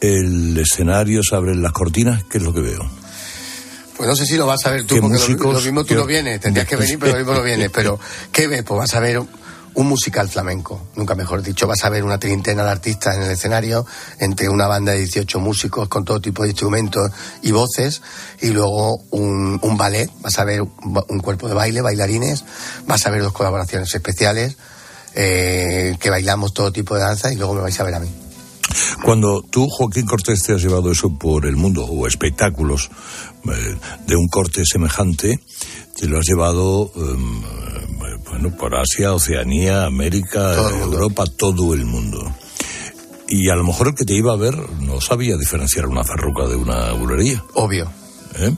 el 0.00 0.56
escenario, 0.58 1.22
se 1.22 1.36
abren 1.36 1.62
las 1.62 1.72
cortinas, 1.72 2.24
¿qué 2.24 2.38
es 2.38 2.44
lo 2.44 2.54
que 2.54 2.60
veo? 2.62 2.90
Pues 3.96 4.08
no 4.08 4.16
sé 4.16 4.26
si 4.26 4.36
lo 4.36 4.46
vas 4.46 4.64
a 4.66 4.70
ver 4.70 4.84
tú, 4.84 4.96
porque 4.98 5.18
músicos, 5.18 5.46
lo, 5.46 5.52
lo, 5.52 5.60
mismo 5.60 5.84
tú 5.84 5.94
no 5.94 6.06
vienes, 6.06 6.40
tendrías 6.40 6.66
que 6.66 6.76
venir, 6.76 6.98
pero 6.98 7.12
lo 7.12 7.18
mismo 7.18 7.34
no 7.34 7.42
vienes. 7.42 7.70
Pero, 7.74 8.00
¿qué 8.32 8.48
ves? 8.48 8.64
Pues 8.64 8.78
vas 8.78 8.94
a 8.94 9.00
ver 9.00 9.22
un 9.74 9.88
musical 9.88 10.28
flamenco, 10.28 10.88
nunca 10.94 11.14
mejor 11.14 11.42
dicho. 11.42 11.66
Vas 11.66 11.84
a 11.84 11.90
ver 11.90 12.04
una 12.04 12.18
treintena 12.18 12.64
de 12.64 12.70
artistas 12.70 13.16
en 13.16 13.22
el 13.22 13.30
escenario, 13.30 13.86
entre 14.18 14.48
una 14.48 14.66
banda 14.66 14.92
de 14.92 14.98
18 14.98 15.40
músicos 15.40 15.88
con 15.88 16.04
todo 16.04 16.20
tipo 16.20 16.42
de 16.42 16.50
instrumentos 16.50 17.10
y 17.42 17.52
voces, 17.52 18.02
y 18.40 18.48
luego 18.48 18.98
un, 19.10 19.58
un 19.62 19.76
ballet, 19.76 20.10
vas 20.20 20.38
a 20.38 20.44
ver 20.44 20.62
un 20.62 21.20
cuerpo 21.20 21.48
de 21.48 21.54
baile, 21.54 21.80
bailarines, 21.80 22.44
vas 22.86 23.06
a 23.06 23.10
ver 23.10 23.22
dos 23.22 23.32
colaboraciones 23.32 23.94
especiales, 23.94 24.56
eh, 25.14 25.96
que 26.00 26.10
bailamos 26.10 26.54
todo 26.54 26.72
tipo 26.72 26.94
de 26.94 27.02
danza, 27.02 27.32
y 27.32 27.36
luego 27.36 27.54
me 27.54 27.62
vais 27.62 27.78
a 27.78 27.84
ver 27.84 27.94
a 27.94 28.00
mí. 28.00 28.23
Cuando 29.02 29.42
tú, 29.42 29.68
Joaquín 29.68 30.06
Cortés, 30.06 30.42
te 30.42 30.54
has 30.54 30.62
llevado 30.62 30.90
eso 30.90 31.10
por 31.18 31.46
el 31.46 31.56
mundo, 31.56 31.84
o 31.84 32.06
espectáculos 32.06 32.90
eh, 33.44 33.76
de 34.06 34.16
un 34.16 34.28
corte 34.28 34.64
semejante, 34.64 35.40
te 35.96 36.06
lo 36.06 36.18
has 36.18 36.26
llevado 36.26 36.90
em, 36.96 37.42
eh, 37.42 38.18
bueno, 38.30 38.56
por 38.56 38.74
Asia, 38.74 39.12
Oceanía, 39.12 39.84
América, 39.84 40.54
Europa, 40.82 41.24
todo 41.26 41.74
el 41.74 41.84
mundo. 41.84 42.34
Y 43.28 43.48
a 43.48 43.56
lo 43.56 43.64
mejor 43.64 43.88
el 43.88 43.94
que 43.94 44.04
te 44.04 44.14
iba 44.14 44.32
a 44.32 44.36
ver 44.36 44.56
no 44.80 45.00
sabía 45.00 45.36
diferenciar 45.36 45.86
una 45.86 46.04
farruca 46.04 46.46
de 46.46 46.56
una 46.56 46.92
bulería. 46.92 47.42
Obvio. 47.54 47.90
¿Eh? 48.36 48.54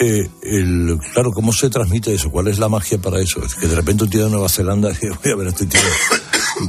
Eh, 0.00 0.28
el, 0.42 0.98
claro, 1.12 1.30
¿cómo 1.32 1.52
se 1.52 1.70
transmite 1.70 2.14
eso? 2.14 2.30
¿Cuál 2.30 2.48
es 2.48 2.58
la 2.58 2.68
magia 2.68 2.98
para 2.98 3.20
eso? 3.20 3.44
Es 3.44 3.54
que 3.54 3.68
de 3.68 3.76
repente 3.76 4.04
un 4.04 4.10
tío 4.10 4.24
de 4.24 4.30
Nueva 4.30 4.48
Zelanda 4.48 4.88
dice, 4.90 5.10
voy 5.10 5.32
a 5.32 5.36
ver 5.36 5.46
a 5.46 5.50
este 5.50 5.66
tío. 5.66 5.80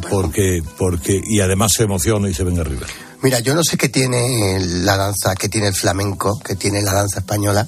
Porque, 0.10 0.62
porque, 0.78 1.22
y 1.24 1.40
además 1.42 1.72
se 1.76 1.84
emociona 1.84 2.30
y 2.30 2.34
se 2.34 2.44
venga 2.44 2.62
arriba. 2.62 2.88
Mira, 3.22 3.40
yo 3.40 3.56
no 3.56 3.64
sé 3.64 3.78
qué 3.78 3.90
tiene 3.90 4.60
la 4.60 4.98
danza, 4.98 5.36
qué 5.36 5.50
tiene 5.50 5.68
el 5.68 5.74
flamenco, 5.74 6.40
qué 6.40 6.56
tiene 6.56 6.82
la 6.82 6.94
danza 6.94 7.20
española, 7.20 7.68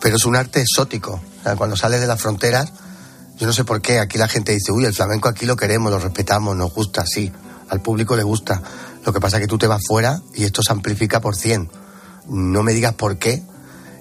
pero 0.00 0.16
es 0.16 0.24
un 0.24 0.36
arte 0.36 0.60
exótico. 0.60 1.20
O 1.40 1.42
sea, 1.42 1.56
cuando 1.56 1.76
sales 1.76 2.00
de 2.00 2.06
las 2.06 2.20
fronteras, 2.20 2.72
yo 3.38 3.46
no 3.46 3.52
sé 3.52 3.64
por 3.64 3.80
qué, 3.80 3.98
aquí 3.98 4.18
la 4.18 4.28
gente 4.28 4.52
dice, 4.52 4.72
uy, 4.72 4.84
el 4.84 4.94
flamenco 4.94 5.28
aquí 5.28 5.46
lo 5.46 5.56
queremos, 5.56 5.90
lo 5.90 5.98
respetamos, 5.98 6.56
nos 6.56 6.72
gusta, 6.72 7.06
sí, 7.06 7.32
al 7.68 7.80
público 7.80 8.16
le 8.16 8.22
gusta. 8.22 8.62
Lo 9.04 9.12
que 9.12 9.20
pasa 9.20 9.36
es 9.36 9.42
que 9.42 9.46
tú 9.46 9.58
te 9.58 9.66
vas 9.66 9.82
fuera 9.86 10.20
y 10.34 10.44
esto 10.44 10.62
se 10.62 10.72
amplifica 10.72 11.20
por 11.20 11.36
100. 11.36 11.70
No 12.28 12.62
me 12.62 12.72
digas 12.72 12.94
por 12.94 13.16
qué, 13.18 13.42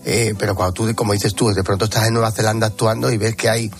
eh, 0.06 0.34
pero 0.38 0.56
cuando 0.56 0.74
tú, 0.74 0.96
como 0.96 1.14
dices 1.14 1.34
tú, 1.36 1.50
de 1.50 1.64
pronto 1.64 1.86
estás 1.86 2.08
en 2.08 2.14
Nueva 2.14 2.32
Zelanda 2.32 2.68
actuando 2.68 3.12
y 3.12 3.18
ves 3.18 3.36
que 3.36 3.50
hay 3.50 3.72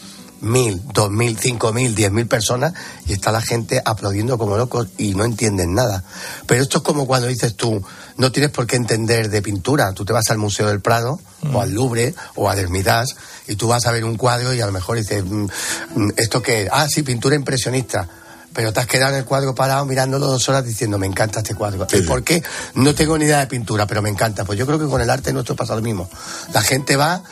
mil, 0.42 0.82
dos 0.94 1.12
mil, 1.12 1.38
cinco 1.38 1.74
mil, 1.74 1.96
diez 1.96 2.12
mil 2.12 2.28
personas 2.28 2.74
y 3.06 3.14
está 3.14 3.32
la 3.32 3.42
gente 3.42 3.82
aplaudiendo 3.84 4.38
como 4.38 4.58
locos 4.58 4.88
y 4.98 5.14
no 5.14 5.26
entienden 5.26 5.74
nada. 5.74 6.04
Pero 6.48 6.62
esto 6.62 6.78
es 6.78 6.84
como 6.84 7.06
cuando 7.06 7.28
dices 7.28 7.56
tú, 7.56 7.84
no 8.18 8.32
tienes 8.32 8.52
por 8.52 8.68
qué 8.68 8.76
entender 8.76 9.30
de 9.30 9.42
pintura. 9.42 9.94
Tú 9.94 10.06
te 10.06 10.14
vas 10.14 10.30
al 10.30 10.38
Museo 10.38 10.68
del 10.68 10.82
Prado 10.82 11.20
o 11.54 11.62
al 11.62 11.72
Louvre 11.72 12.14
o 12.36 12.50
al 12.50 12.60
Hermitage 12.60 13.14
y 13.48 13.56
tú 13.56 13.68
vas 13.68 13.86
a 13.86 13.92
ver 13.92 14.06
un 14.06 14.18
cuadro 14.18 14.54
y 14.54 14.62
a 14.62 14.66
lo 14.66 14.72
mejor 14.72 14.98
dices, 14.98 15.24
mm, 15.24 15.48
mm, 15.96 16.10
¿esto 16.18 16.42
qué? 16.42 16.64
es? 16.64 16.70
Ah, 16.72 16.88
sí, 16.88 17.04
pintura 17.04 17.36
impresionista. 17.36 18.08
Pero 18.54 18.74
te 18.74 18.80
has 18.80 18.88
quedado 18.88 19.14
en 19.14 19.20
el 19.20 19.26
cuadro 19.26 19.54
parado 19.54 19.86
mirándolo 19.86 20.26
dos 20.26 20.50
horas 20.50 20.66
diciendo, 20.66 20.98
me 20.98 21.06
encanta 21.06 21.40
este 21.40 21.54
cuadro. 21.54 21.88
¿Y 21.94 22.02
por 22.02 22.24
qué? 22.24 22.44
No 22.74 22.96
tengo 22.96 23.18
ni 23.18 23.26
idea 23.26 23.40
de 23.40 23.48
pintura, 23.48 23.86
pero 23.86 24.02
me 24.02 24.10
encanta. 24.10 24.44
Pues 24.44 24.58
yo 24.58 24.66
creo 24.66 24.80
que 24.80 24.88
con 24.88 25.02
el 25.02 25.10
arte 25.10 25.32
nuestro 25.32 25.56
pasa 25.56 25.76
lo 25.76 25.82
mismo. 25.82 26.10
La 26.52 26.62
gente 26.62 26.96
va, 26.96 27.24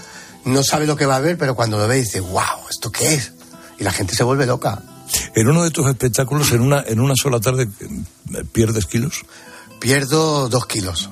no 0.48 0.64
sabe 0.64 0.88
lo 0.88 0.96
que 0.96 1.06
va 1.06 1.18
a 1.18 1.22
ver, 1.22 1.38
pero 1.38 1.56
cuando 1.56 1.78
lo 1.78 1.88
ve 1.88 1.98
dice, 1.98 2.20
wow, 2.20 2.68
¿esto 2.70 2.92
qué 2.92 3.16
es? 3.16 3.34
Y 3.80 3.84
la 3.84 3.92
gente 3.92 4.16
se 4.16 4.24
vuelve 4.24 4.46
loca. 4.46 4.82
En 5.36 5.48
uno 5.48 5.64
de 5.64 5.72
tus 5.72 5.88
espectáculos, 5.88 6.52
en 6.52 6.62
una, 6.62 6.84
en 6.86 7.00
una 7.00 7.16
sola 7.16 7.40
tarde, 7.40 7.68
¿pierdes 8.52 8.86
kilos? 8.86 9.24
Pierdo 9.80 10.50
dos 10.50 10.66
kilos. 10.66 11.10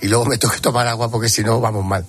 Y 0.00 0.08
luego 0.08 0.26
me 0.26 0.38
tengo 0.38 0.52
que 0.52 0.60
tomar 0.60 0.86
agua 0.86 1.10
porque 1.10 1.28
si 1.28 1.42
no 1.42 1.60
vamos 1.60 1.84
mal. 1.84 2.04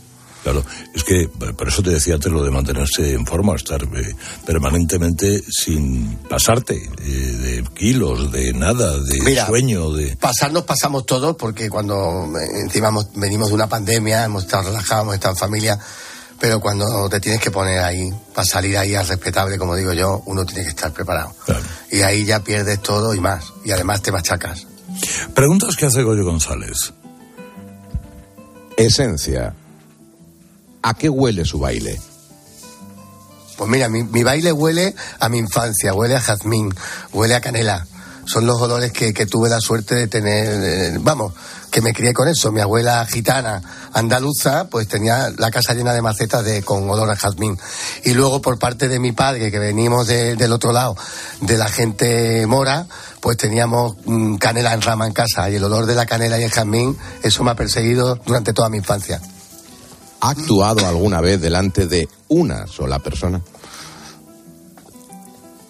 Claro, 0.45 0.63
es 0.93 1.03
que 1.03 1.27
por 1.27 1.67
eso 1.67 1.81
te 1.81 1.89
decía 1.89 2.19
te 2.19 2.29
lo 2.29 2.43
de 2.43 2.51
mantenerse 2.51 3.13
en 3.13 3.25
forma, 3.25 3.55
estar 3.55 3.81
eh, 3.81 4.15
permanentemente 4.45 5.41
sin 5.41 6.17
pasarte 6.29 6.75
eh, 6.75 7.09
de 7.09 7.63
kilos, 7.73 8.31
de 8.31 8.53
nada, 8.53 8.95
de 8.99 9.21
Mira, 9.21 9.47
sueño, 9.47 9.91
de... 9.91 10.15
Pasarnos 10.17 10.61
pasamos 10.61 11.07
todos 11.07 11.35
porque 11.35 11.67
cuando 11.67 12.25
eh, 12.37 12.61
encima 12.61 12.91
venimos 13.15 13.47
de 13.47 13.55
una 13.55 13.67
pandemia, 13.67 14.25
hemos 14.25 14.43
estado 14.43 14.65
relajados, 14.65 15.05
hemos 15.05 15.15
estado 15.15 15.33
en 15.33 15.39
familia, 15.39 15.79
pero 16.39 16.59
cuando 16.59 17.07
te 17.09 17.19
tienes 17.19 17.41
que 17.41 17.51
poner 17.51 17.79
ahí, 17.79 18.13
para 18.33 18.45
salir 18.45 18.77
ahí 18.77 18.93
al 18.95 19.07
respetable, 19.07 19.57
como 19.57 19.75
digo 19.75 19.93
yo, 19.93 20.21
uno 20.25 20.45
tiene 20.45 20.63
que 20.63 20.69
estar 20.69 20.91
preparado. 20.91 21.33
Y 21.91 22.01
ahí 22.01 22.25
ya 22.25 22.41
pierdes 22.41 22.81
todo 22.81 23.13
y 23.13 23.19
más. 23.19 23.53
Y 23.63 23.71
además 23.71 24.01
te 24.01 24.11
machacas. 24.11 24.67
Preguntas 25.33 25.75
que 25.75 25.85
hace 25.85 26.03
Goyo 26.03 26.25
González. 26.25 26.93
Esencia. 28.77 29.53
¿A 30.81 30.93
qué 30.93 31.09
huele 31.09 31.45
su 31.45 31.59
baile? 31.59 31.99
Pues 33.57 33.69
mira, 33.69 33.87
mi, 33.87 34.03
mi 34.03 34.23
baile 34.23 34.51
huele 34.51 34.93
a 35.19 35.29
mi 35.29 35.37
infancia, 35.37 35.93
huele 35.93 36.15
a 36.15 36.21
jazmín, 36.21 36.73
huele 37.13 37.35
a 37.35 37.41
canela. 37.41 37.87
Son 38.25 38.45
los 38.45 38.61
olores 38.61 38.91
que, 38.91 39.13
que 39.13 39.25
tuve 39.25 39.49
la 39.49 39.61
suerte 39.61 39.95
de 39.95 40.07
tener, 40.07 40.63
eh, 40.63 40.97
vamos, 40.99 41.33
que 41.75 41.81
me 41.81 41.91
crié 41.91 42.13
con 42.13 42.29
eso. 42.29 42.53
Mi 42.53 42.61
abuela 42.61 43.05
gitana 43.05 43.61
andaluza, 43.91 44.69
pues 44.69 44.87
tenía 44.87 45.29
la 45.37 45.51
casa 45.51 45.73
llena 45.73 45.91
de 45.93 46.01
macetas 46.01 46.45
de, 46.45 46.63
con 46.63 46.89
olor 46.89 47.09
a 47.11 47.17
jazmín. 47.17 47.59
Y 48.05 48.13
luego 48.13 48.41
por 48.41 48.57
parte 48.57 48.87
de 48.87 48.97
mi 48.97 49.11
padre, 49.11 49.51
que 49.51 49.59
venimos 49.59 50.07
de- 50.07 50.37
del 50.37 50.53
otro 50.53 50.71
lado, 50.71 50.95
de 51.41 51.57
la 51.57 51.67
gente 51.67 52.47
mora, 52.47 52.87
pues 53.19 53.35
teníamos 53.35 53.97
mm, 54.05 54.35
canela 54.37 54.73
en 54.73 54.81
rama 54.83 55.05
en 55.05 55.11
casa. 55.11 55.49
Y 55.49 55.55
el 55.57 55.65
olor 55.65 55.85
de 55.85 55.95
la 55.95 56.05
canela 56.05 56.39
y 56.39 56.43
el 56.43 56.49
jazmín, 56.51 56.97
eso 57.23 57.43
me 57.43 57.51
ha 57.51 57.55
perseguido 57.55 58.15
durante 58.25 58.53
toda 58.53 58.69
mi 58.69 58.77
infancia. 58.77 59.19
¿Ha 60.21 60.29
actuado 60.29 60.87
alguna 60.87 61.19
vez 61.19 61.41
delante 61.41 61.87
de 61.87 62.07
una 62.29 62.67
sola 62.67 62.99
persona? 62.99 63.41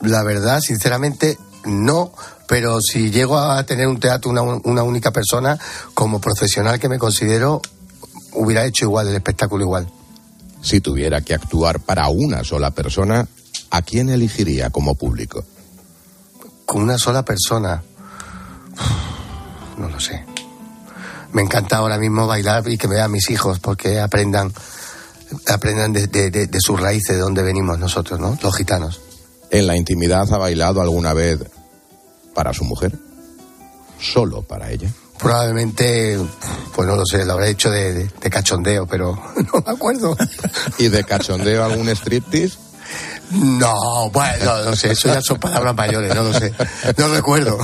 La 0.02 0.22
verdad, 0.22 0.62
sinceramente, 0.62 1.40
no. 1.66 2.12
Pero 2.48 2.80
si 2.82 3.10
llego 3.12 3.38
a 3.40 3.64
tener 3.66 3.88
un 3.88 4.00
teatro 4.00 4.30
una, 4.32 4.42
una 4.42 4.84
única 4.84 5.12
persona, 5.12 5.58
como 5.94 6.20
profesional 6.22 6.80
que 6.80 6.90
me 6.90 7.00
considero, 7.00 7.62
hubiera 8.34 8.66
hecho 8.66 8.86
igual 8.86 9.08
el 9.08 9.16
espectáculo 9.16 9.64
igual. 9.64 9.88
Si 10.62 10.82
tuviera 10.82 11.22
que 11.22 11.34
actuar 11.34 11.80
para 11.80 12.08
una 12.10 12.44
sola 12.44 12.72
persona, 12.72 13.28
¿a 13.72 13.82
quién 13.82 14.10
elegiría 14.10 14.70
como 14.70 14.96
público? 14.96 15.44
Con 16.66 16.82
una 16.84 16.98
sola 16.98 17.24
persona. 17.24 17.84
No 19.78 19.90
lo 19.90 20.00
sé. 20.00 20.24
Me 21.34 21.42
encanta 21.42 21.78
ahora 21.78 21.98
mismo 21.98 22.28
bailar 22.28 22.68
y 22.70 22.78
que 22.78 22.88
vean 22.88 23.12
mis 23.12 23.30
hijos 23.30 23.60
porque 23.60 24.00
aprendan 24.00 24.54
aprendan 25.48 25.92
de, 25.92 26.08
de- 26.08 26.32
de- 26.32 26.48
de 26.48 26.60
sus 26.62 26.80
raíces, 26.80 27.16
de 27.16 27.22
donde 27.22 27.42
venimos 27.44 27.78
nosotros, 27.78 28.20
¿no? 28.20 28.38
Los 28.42 28.56
gitanos. 28.56 29.02
¿En 29.52 29.68
la 29.68 29.76
intimidad 29.76 30.32
ha 30.32 30.38
bailado 30.38 30.82
alguna 30.82 31.14
vez 31.14 31.40
para 32.36 32.54
su 32.54 32.64
mujer? 32.66 32.92
¿Solo 34.00 34.44
para 34.44 34.70
ella? 34.72 34.92
Probablemente, 35.18 36.20
pues 36.76 36.88
no 36.88 36.96
lo 36.98 37.06
sé, 37.06 37.26
lo 37.26 37.34
habré 37.34 37.50
hecho 37.50 37.72
de, 37.72 37.94
de- 37.94 38.12
de 38.22 38.30
cachondeo, 38.30 38.86
pero 38.86 39.14
no 39.54 39.64
me 39.66 39.72
acuerdo. 39.74 40.16
¿Y 40.78 40.90
de 40.90 41.04
cachondeo 41.04 41.64
algún 41.64 41.88
striptease? 41.90 42.58
No, 43.32 44.10
bueno, 44.12 44.64
no 44.66 44.76
sé, 44.76 44.92
eso 44.92 45.08
ya 45.08 45.20
son 45.22 45.40
palabras 45.40 45.74
mayores, 45.76 46.14
no 46.14 46.24
lo 46.24 46.34
sé. 46.34 46.54
No 46.98 47.08
recuerdo. 47.08 47.58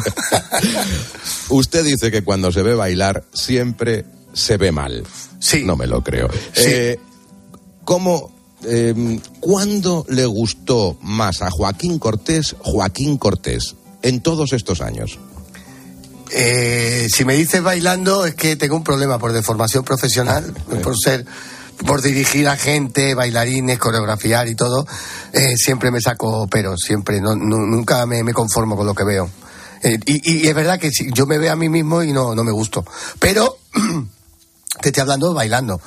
Usted 1.49 1.83
dice 1.83 2.09
que 2.09 2.23
cuando 2.23 2.51
se 2.51 2.63
ve 2.63 2.73
bailar 2.73 3.23
siempre 3.33 4.05
se 4.33 4.57
ve 4.57 4.71
mal. 4.71 5.05
Sí. 5.39 5.63
No 5.63 5.75
me 5.75 5.85
lo 5.87 6.03
creo. 6.03 6.29
Eh, 6.55 6.97
¿Cómo, 7.83 8.31
eh, 8.63 9.19
cuándo 9.39 10.05
le 10.09 10.25
gustó 10.25 10.97
más 11.01 11.41
a 11.41 11.51
Joaquín 11.51 11.99
Cortés, 11.99 12.55
Joaquín 12.59 13.17
Cortés, 13.17 13.75
en 14.01 14.21
todos 14.21 14.53
estos 14.53 14.81
años? 14.81 15.19
Eh, 16.33 17.07
si 17.13 17.25
me 17.25 17.35
dices 17.35 17.61
bailando, 17.61 18.25
es 18.25 18.35
que 18.35 18.55
tengo 18.55 18.75
un 18.75 18.83
problema 18.83 19.19
por 19.19 19.33
deformación 19.33 19.83
profesional, 19.83 20.53
por 20.81 20.97
ser, 20.97 21.25
por 21.85 22.01
dirigir 22.01 22.47
a 22.47 22.55
gente, 22.55 23.13
bailarines, 23.15 23.77
coreografiar 23.79 24.47
y 24.47 24.55
todo. 24.55 24.87
eh, 25.33 25.55
siempre 25.57 25.91
me 25.91 25.99
saco 25.99 26.47
pero, 26.49 26.77
siempre, 26.77 27.19
no, 27.19 27.35
nu- 27.35 27.65
nunca 27.67 28.05
me, 28.05 28.23
me 28.23 28.33
conformo 28.33 28.77
con 28.77 28.85
lo 28.85 28.93
que 28.95 29.03
veo. 29.03 29.29
Eh, 29.83 29.97
y, 30.05 30.43
y 30.43 30.47
es 30.47 30.55
verdad 30.55 30.79
que 30.79 30.91
si 30.91 31.11
yo 31.11 31.25
me 31.25 31.37
veo 31.37 31.51
a 31.51 31.55
mí 31.55 31.67
mismo 31.67 32.01
y 32.03 32.13
no, 32.13 32.33
no 32.33 32.43
me 32.45 32.51
gusto. 32.51 32.85
Pero 33.19 33.57
te 34.81 34.89
estoy 34.89 35.01
hablando 35.01 35.33
bailando. 35.33 35.81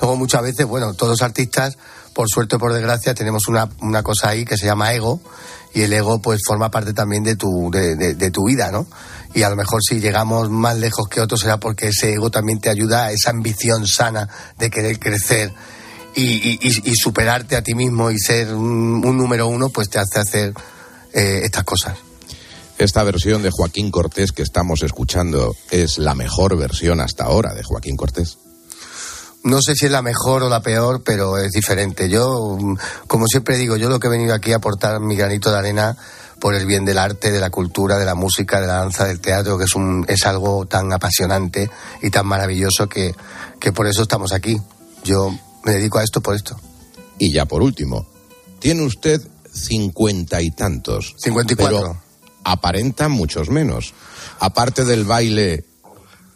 Luego 0.00 0.16
muchas 0.16 0.42
veces, 0.42 0.66
bueno, 0.66 0.92
todos 0.94 1.12
los 1.12 1.22
artistas, 1.22 1.78
por 2.18 2.28
suerte 2.28 2.56
o 2.56 2.58
por 2.58 2.72
desgracia, 2.72 3.14
tenemos 3.14 3.46
una, 3.46 3.68
una 3.80 4.02
cosa 4.02 4.30
ahí 4.30 4.44
que 4.44 4.56
se 4.56 4.66
llama 4.66 4.92
ego 4.92 5.20
y 5.72 5.82
el 5.82 5.92
ego 5.92 6.20
pues 6.20 6.40
forma 6.44 6.68
parte 6.68 6.92
también 6.92 7.22
de 7.22 7.36
tu, 7.36 7.70
de, 7.70 7.94
de- 7.94 8.30
tu 8.32 8.46
vida, 8.46 8.72
¿no? 8.72 8.88
Y 9.34 9.44
a 9.44 9.48
lo 9.50 9.54
mejor 9.54 9.80
si 9.88 10.00
llegamos 10.00 10.50
más 10.50 10.76
lejos 10.76 11.06
que 11.08 11.20
otros 11.20 11.42
será 11.42 11.60
porque 11.60 11.90
ese 11.90 12.14
ego 12.14 12.28
también 12.28 12.58
te 12.58 12.70
ayuda 12.70 13.04
a 13.04 13.12
esa 13.12 13.30
ambición 13.30 13.86
sana 13.86 14.28
de 14.58 14.68
querer 14.68 14.98
crecer 14.98 15.52
y, 16.16 16.58
superarte 17.00 17.54
a 17.54 17.62
ti 17.62 17.76
mismo 17.76 18.10
y 18.10 18.18
ser 18.18 18.52
un, 18.52 19.00
un 19.06 19.16
número 19.16 19.46
uno, 19.46 19.68
pues 19.68 19.88
te 19.88 20.00
hace 20.00 20.18
hacer 20.18 20.54
eh, 21.12 21.42
estas 21.44 21.62
cosas. 21.62 21.98
Esta 22.78 23.04
versión 23.04 23.42
de 23.44 23.52
Joaquín 23.52 23.92
Cortés 23.92 24.32
que 24.32 24.42
estamos 24.42 24.82
escuchando 24.82 25.54
es 25.70 25.98
la 25.98 26.16
mejor 26.16 26.56
versión 26.56 27.00
hasta 27.00 27.26
ahora 27.26 27.54
de 27.54 27.62
Joaquín 27.62 27.96
Cortés. 27.96 28.38
No 29.44 29.62
sé 29.62 29.74
si 29.74 29.86
es 29.86 29.92
la 29.92 30.02
mejor 30.02 30.42
o 30.42 30.48
la 30.48 30.62
peor, 30.62 31.02
pero 31.04 31.38
es 31.38 31.52
diferente. 31.52 32.08
Yo, 32.08 32.56
mm, 32.58 32.76
como 33.06 33.26
siempre 33.26 33.56
digo, 33.56 33.76
yo 33.76 33.88
lo 33.88 34.00
que 34.00 34.08
he 34.08 34.10
venido 34.10 34.34
aquí 34.34 34.52
a 34.52 34.56
aportar 34.56 35.00
mi 35.00 35.16
granito 35.16 35.50
de 35.50 35.58
arena 35.58 35.96
por 36.40 36.54
el 36.54 36.66
bien 36.66 36.84
del 36.84 36.98
arte, 36.98 37.30
de 37.30 37.40
la 37.40 37.50
cultura, 37.50 37.98
de 37.98 38.04
la 38.04 38.14
música, 38.14 38.60
de 38.60 38.66
la 38.66 38.74
danza, 38.74 39.04
del 39.04 39.20
teatro, 39.20 39.58
que 39.58 39.64
es, 39.64 39.74
un, 39.74 40.04
es 40.08 40.26
algo 40.26 40.66
tan 40.66 40.92
apasionante 40.92 41.70
y 42.02 42.10
tan 42.10 42.26
maravilloso 42.26 42.88
que, 42.88 43.14
que 43.58 43.72
por 43.72 43.86
eso 43.86 44.02
estamos 44.02 44.32
aquí. 44.32 44.60
Yo 45.04 45.32
me 45.64 45.72
dedico 45.72 45.98
a 45.98 46.04
esto 46.04 46.20
por 46.20 46.34
esto. 46.34 46.58
Y 47.18 47.32
ya 47.32 47.46
por 47.46 47.62
último, 47.62 48.06
tiene 48.58 48.82
usted 48.82 49.20
cincuenta 49.52 50.40
y 50.40 50.50
tantos. 50.50 51.14
Cincuenta 51.18 51.52
y 51.52 51.56
cuatro. 51.56 52.00
Aparenta 52.44 53.08
muchos 53.08 53.50
menos. 53.50 53.94
Aparte 54.38 54.84
del 54.84 55.04
baile 55.04 55.64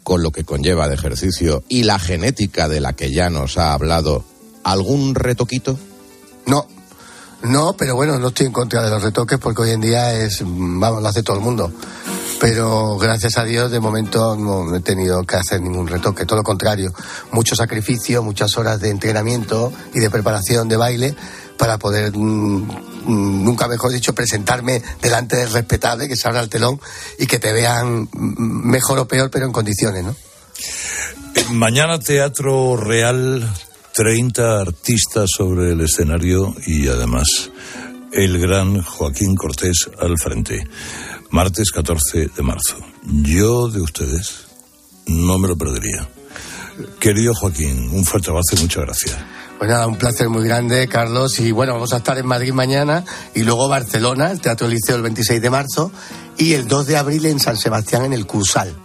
con 0.03 0.21
lo 0.21 0.31
que 0.31 0.43
conlleva 0.43 0.87
de 0.87 0.95
ejercicio 0.95 1.63
y 1.69 1.83
la 1.83 1.99
genética 1.99 2.67
de 2.67 2.81
la 2.81 2.93
que 2.93 3.11
ya 3.11 3.29
nos 3.29 3.57
ha 3.57 3.73
hablado, 3.73 4.23
¿algún 4.63 5.15
retoquito? 5.15 5.79
No, 6.45 6.67
no, 7.43 7.73
pero 7.73 7.95
bueno, 7.95 8.17
no 8.19 8.29
estoy 8.29 8.45
en 8.45 8.53
contra 8.53 8.81
de 8.83 8.89
los 8.89 9.03
retoques 9.03 9.37
porque 9.37 9.63
hoy 9.63 9.71
en 9.71 9.81
día 9.81 10.13
es, 10.13 10.41
vamos, 10.45 11.01
lo 11.01 11.07
hace 11.07 11.23
todo 11.23 11.37
el 11.37 11.43
mundo. 11.43 11.71
Pero 12.39 12.97
gracias 12.97 13.37
a 13.37 13.43
Dios, 13.43 13.71
de 13.71 13.79
momento 13.79 14.35
no 14.35 14.75
he 14.75 14.79
tenido 14.79 15.23
que 15.23 15.35
hacer 15.35 15.61
ningún 15.61 15.87
retoque, 15.87 16.25
todo 16.25 16.37
lo 16.37 16.43
contrario. 16.43 16.93
Mucho 17.31 17.55
sacrificio, 17.55 18.23
muchas 18.23 18.57
horas 18.57 18.79
de 18.79 18.89
entrenamiento 18.89 19.71
y 19.93 19.99
de 19.99 20.09
preparación 20.09 20.69
de 20.69 20.77
baile 20.77 21.15
para 21.63 21.77
poder, 21.77 22.11
mm, 22.13 22.67
mm, 23.05 23.45
nunca 23.45 23.69
mejor 23.69 23.93
dicho, 23.93 24.13
presentarme 24.13 24.81
delante 25.01 25.37
del 25.37 25.49
respetable, 25.49 26.09
que 26.09 26.17
se 26.17 26.27
abra 26.27 26.41
el 26.41 26.49
telón 26.49 26.77
y 27.17 27.25
que 27.25 27.39
te 27.39 27.53
vean 27.53 28.01
mm, 28.01 28.69
mejor 28.69 28.99
o 28.99 29.07
peor, 29.07 29.31
pero 29.31 29.45
en 29.45 29.53
condiciones, 29.53 30.03
¿no? 30.03 30.13
Mañana 31.53 31.99
Teatro 31.99 32.75
Real, 32.75 33.49
30 33.93 34.59
artistas 34.59 35.29
sobre 35.37 35.71
el 35.71 35.79
escenario 35.79 36.53
y 36.67 36.89
además 36.89 37.49
el 38.11 38.41
gran 38.41 38.81
Joaquín 38.81 39.33
Cortés 39.33 39.89
al 40.01 40.17
frente. 40.17 40.67
Martes 41.29 41.71
14 41.71 42.27
de 42.35 42.43
marzo. 42.43 42.75
Yo 43.05 43.69
de 43.69 43.79
ustedes 43.79 44.47
no 45.07 45.37
me 45.37 45.47
lo 45.47 45.57
perdería. 45.57 46.09
Querido 46.99 47.33
Joaquín, 47.33 47.87
un 47.93 48.03
fuerte 48.03 48.31
abrazo 48.31 48.57
y 48.57 48.63
muchas 48.63 48.83
gracias. 48.83 49.42
Pues 49.63 49.71
nada, 49.71 49.87
un 49.87 49.95
placer 49.95 50.27
muy 50.27 50.43
grande, 50.43 50.89
Carlos. 50.89 51.39
Y 51.39 51.53
bueno, 51.53 51.71
vamos 51.71 51.93
a 51.93 51.97
estar 51.99 52.17
en 52.17 52.27
Madrid 52.27 52.51
mañana 52.51 53.05
y 53.33 53.43
luego 53.43 53.69
Barcelona, 53.69 54.29
el 54.29 54.41
Teatro 54.41 54.67
Liceo 54.67 54.97
el 54.97 55.03
26 55.03 55.41
de 55.41 55.49
marzo 55.49 55.89
y 56.37 56.51
el 56.51 56.67
2 56.67 56.85
de 56.85 56.97
abril 56.97 57.25
en 57.27 57.39
San 57.39 57.55
Sebastián 57.55 58.03
en 58.03 58.11
el 58.11 58.25
Cursal. 58.25 58.75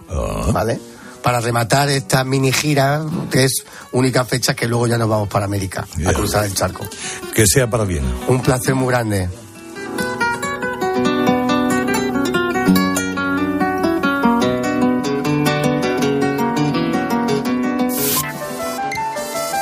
¿Vale? 0.53 0.79
Para 1.21 1.41
rematar 1.41 1.89
esta 1.89 2.23
mini 2.23 2.53
gira, 2.53 3.05
que 3.29 3.43
es 3.43 3.65
única 3.91 4.25
fecha 4.25 4.55
que 4.55 4.69
luego 4.69 4.87
ya 4.87 4.97
nos 4.99 5.09
vamos 5.09 5.29
para 5.29 5.47
América, 5.47 5.85
a 6.07 6.13
cruzar 6.13 6.45
el 6.45 6.55
charco. 6.55 6.87
Que 7.35 7.45
sea 7.45 7.69
para 7.69 7.83
bien. 7.83 8.05
Un 8.29 8.41
placer 8.41 8.77
muy 8.77 8.87
grande. 8.87 9.29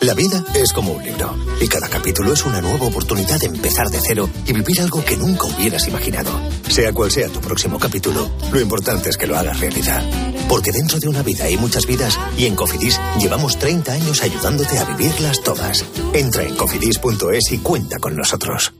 La 0.00 0.14
vida 0.14 0.44
es 0.54 0.72
como 0.72 0.92
un 0.92 1.02
libro 1.02 1.34
y 1.60 1.66
cada 1.68 1.88
capítulo 1.88 2.32
es 2.32 2.44
una 2.44 2.60
nueva 2.60 2.86
oportunidad 2.86 3.40
de 3.40 3.46
empezar 3.46 3.88
de 3.88 3.98
cero 4.06 4.28
y 4.46 4.52
vivir 4.52 4.80
algo 4.80 5.02
que 5.04 5.16
nunca 5.16 5.46
hubieras 5.46 5.88
imaginado. 5.88 6.30
Sea 6.68 6.92
cual 6.92 7.10
sea 7.10 7.28
tu 7.28 7.40
próximo 7.40 7.78
capítulo, 7.78 8.30
lo 8.52 8.60
importante 8.60 9.08
es 9.08 9.16
que 9.16 9.26
lo 9.26 9.36
hagas 9.36 9.58
realidad. 9.58 10.04
Porque 10.48 10.70
dentro 10.70 10.98
de 11.00 11.08
una 11.08 11.22
vida 11.22 11.44
hay 11.44 11.56
muchas 11.56 11.86
vidas 11.86 12.18
y 12.36 12.44
en 12.44 12.54
Cofidis 12.54 13.00
llevamos 13.18 13.58
30 13.58 13.92
años 13.92 14.22
ayudándote 14.22 14.78
a 14.78 14.84
vivirlas 14.84 15.42
todas. 15.42 15.84
Entra 16.12 16.44
en 16.44 16.54
cofidis.es 16.56 17.52
y 17.52 17.58
cuenta 17.58 17.98
con 17.98 18.16
nosotros. 18.16 18.74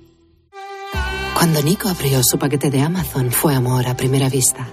Cuando 1.35 1.63
Nico 1.63 1.89
abrió 1.89 2.23
su 2.23 2.39
paquete 2.39 2.71
de 2.71 2.83
Amazon 2.83 3.31
fue 3.31 3.55
amor 3.55 3.87
a 3.87 3.97
primera 3.97 4.29
vista. 4.29 4.69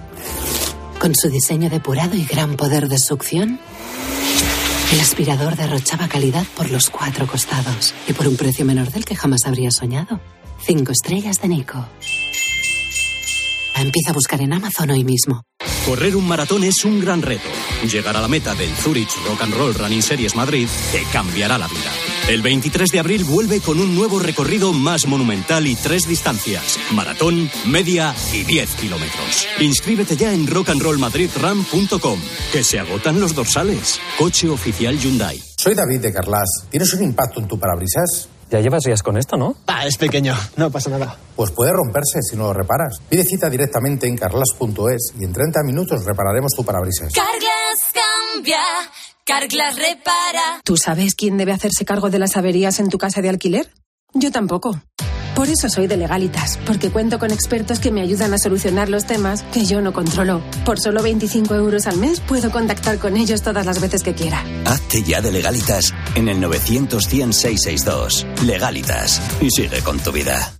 Con 0.99 1.15
su 1.15 1.29
diseño 1.29 1.69
depurado 1.69 2.15
y 2.15 2.25
gran 2.25 2.55
poder 2.55 2.87
de 2.87 2.99
succión, 2.99 3.59
el 4.93 4.99
aspirador 4.99 5.55
derrochaba 5.55 6.07
calidad 6.07 6.45
por 6.55 6.69
los 6.69 6.91
cuatro 6.91 7.25
costados 7.25 7.95
y 8.07 8.13
por 8.13 8.27
un 8.27 8.37
precio 8.37 8.63
menor 8.63 8.91
del 8.91 9.05
que 9.05 9.15
jamás 9.15 9.45
habría 9.45 9.71
soñado. 9.71 10.19
Cinco 10.63 10.91
estrellas 10.91 11.41
de 11.41 11.47
Nico. 11.47 11.83
Empieza 13.75 14.11
a 14.11 14.13
buscar 14.13 14.39
en 14.41 14.53
Amazon 14.53 14.91
hoy 14.91 15.03
mismo. 15.03 15.41
Correr 15.87 16.15
un 16.15 16.27
maratón 16.27 16.63
es 16.63 16.85
un 16.85 16.99
gran 16.99 17.23
reto. 17.23 17.49
Llegar 17.91 18.15
a 18.15 18.21
la 18.21 18.27
meta 18.27 18.53
del 18.53 18.69
Zurich 18.75 19.09
Rock 19.27 19.41
and 19.41 19.55
Roll 19.55 19.73
Running 19.73 20.03
Series 20.03 20.35
Madrid 20.35 20.67
te 20.91 21.03
cambiará 21.11 21.57
la 21.57 21.67
vida. 21.67 21.91
El 22.29 22.41
23 22.41 22.89
de 22.89 22.99
abril 22.99 23.25
vuelve 23.25 23.59
con 23.59 23.81
un 23.81 23.95
nuevo 23.95 24.17
recorrido 24.17 24.71
más 24.71 25.05
monumental 25.07 25.67
y 25.67 25.75
tres 25.75 26.07
distancias: 26.07 26.79
maratón, 26.93 27.49
media 27.65 28.15
y 28.31 28.43
10 28.43 28.75
kilómetros. 28.75 29.45
Inscríbete 29.59 30.15
ya 30.15 30.33
en 30.33 30.47
rockandrollmadridrun.com, 30.47 32.19
que 32.53 32.63
se 32.63 32.79
agotan 32.79 33.19
los 33.19 33.35
dorsales. 33.35 33.99
Coche 34.17 34.47
oficial 34.47 34.97
Hyundai. 34.97 35.43
Soy 35.57 35.75
David 35.75 35.99
de 35.99 36.13
Carlas. 36.13 36.47
¿Tienes 36.69 36.93
un 36.93 37.03
impacto 37.03 37.41
en 37.41 37.47
tu 37.47 37.59
parabrisas? 37.59 38.29
Ya 38.49 38.59
llevas 38.61 38.83
días 38.83 39.01
con 39.03 39.17
esto, 39.17 39.35
¿no? 39.35 39.55
Ah, 39.67 39.85
es 39.85 39.97
pequeño, 39.97 40.35
no 40.57 40.69
pasa 40.69 40.89
nada. 40.91 41.17
Pues 41.35 41.51
puede 41.51 41.71
romperse 41.71 42.21
si 42.21 42.37
no 42.37 42.43
lo 42.43 42.53
reparas. 42.53 42.99
Pide 43.09 43.23
cita 43.23 43.49
directamente 43.49 44.07
en 44.07 44.15
carlas.es 44.15 45.13
y 45.19 45.25
en 45.25 45.33
30 45.33 45.63
minutos 45.63 46.05
repararemos 46.05 46.51
tu 46.55 46.63
parabrisas. 46.63 47.11
Carglass 47.13 47.91
cambia, 48.33 48.59
Carglass 49.25 49.75
repara. 49.75 50.61
¿Tú 50.63 50.77
sabes 50.77 51.15
quién 51.15 51.37
debe 51.37 51.51
hacerse 51.51 51.85
cargo 51.85 52.09
de 52.09 52.19
las 52.19 52.37
averías 52.37 52.79
en 52.79 52.89
tu 52.89 52.97
casa 52.97 53.21
de 53.21 53.29
alquiler? 53.29 53.69
Yo 54.13 54.31
tampoco. 54.31 54.81
Por 55.35 55.49
eso 55.49 55.67
soy 55.67 55.87
de 55.87 55.97
Legalitas, 55.97 56.59
porque 56.67 56.91
cuento 56.91 57.17
con 57.17 57.31
expertos 57.31 57.79
que 57.79 57.91
me 57.91 58.01
ayudan 58.01 58.33
a 58.35 58.37
solucionar 58.37 58.89
los 58.89 59.05
temas 59.07 59.41
que 59.51 59.65
yo 59.65 59.81
no 59.81 59.91
controlo. 59.91 60.43
Por 60.63 60.79
solo 60.79 61.01
25 61.01 61.55
euros 61.55 61.87
al 61.87 61.97
mes 61.97 62.19
puedo 62.19 62.51
contactar 62.51 62.99
con 62.99 63.17
ellos 63.17 63.41
todas 63.41 63.65
las 63.65 63.81
veces 63.81 64.03
que 64.03 64.13
quiera. 64.13 64.45
Hazte 64.65 65.01
ya 65.01 65.21
de 65.21 65.31
legalitas 65.31 65.91
en 66.13 66.29
el 66.29 66.39
900 66.39 67.03
100 67.07 67.33
662. 67.33 68.27
Legalitas. 68.45 69.21
Y 69.41 69.49
sigue 69.49 69.81
con 69.81 69.99
tu 69.99 70.11
vida. 70.11 70.53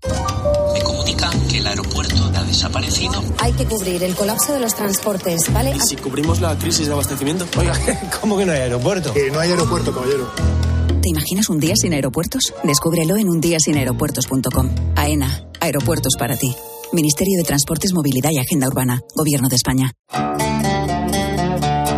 Comunican 1.14 1.48
que 1.48 1.58
el 1.60 1.68
aeropuerto 1.68 2.32
ha 2.36 2.44
desaparecido. 2.44 3.24
Hay 3.40 3.54
que 3.54 3.66
cubrir 3.66 4.04
el 4.04 4.16
colapso 4.16 4.54
de 4.54 4.60
los 4.60 4.74
transportes, 4.76 5.52
¿vale? 5.54 5.76
¿Y 5.76 5.80
si 5.80 5.96
cubrimos 5.96 6.42
la 6.42 6.58
crisis 6.58 6.88
de 6.88 6.94
abastecimiento? 6.94 7.46
Oiga, 7.58 7.78
¿cómo 8.22 8.38
que 8.38 8.46
no 8.46 8.52
hay 8.52 8.60
aeropuerto? 8.60 9.14
Que 9.14 9.30
no 9.30 9.40
hay 9.40 9.52
aeropuerto, 9.52 9.94
caballero. 9.94 10.32
¿Te 11.02 11.10
imaginas 11.10 11.50
un 11.50 11.60
día 11.60 11.76
sin 11.76 11.94
aeropuertos? 11.94 12.54
Descúbrelo 12.64 13.18
en 13.18 13.30
undiasinaeropuertos.com. 13.30 14.70
AENA, 14.96 15.46
aeropuertos 15.60 16.14
para 16.18 16.36
ti. 16.36 16.56
Ministerio 16.94 17.38
de 17.38 17.44
Transportes, 17.44 17.94
Movilidad 17.94 18.32
y 18.32 18.40
Agenda 18.40 18.68
Urbana. 18.68 19.02
Gobierno 19.16 19.50
de 19.50 19.56
España. 19.56 19.92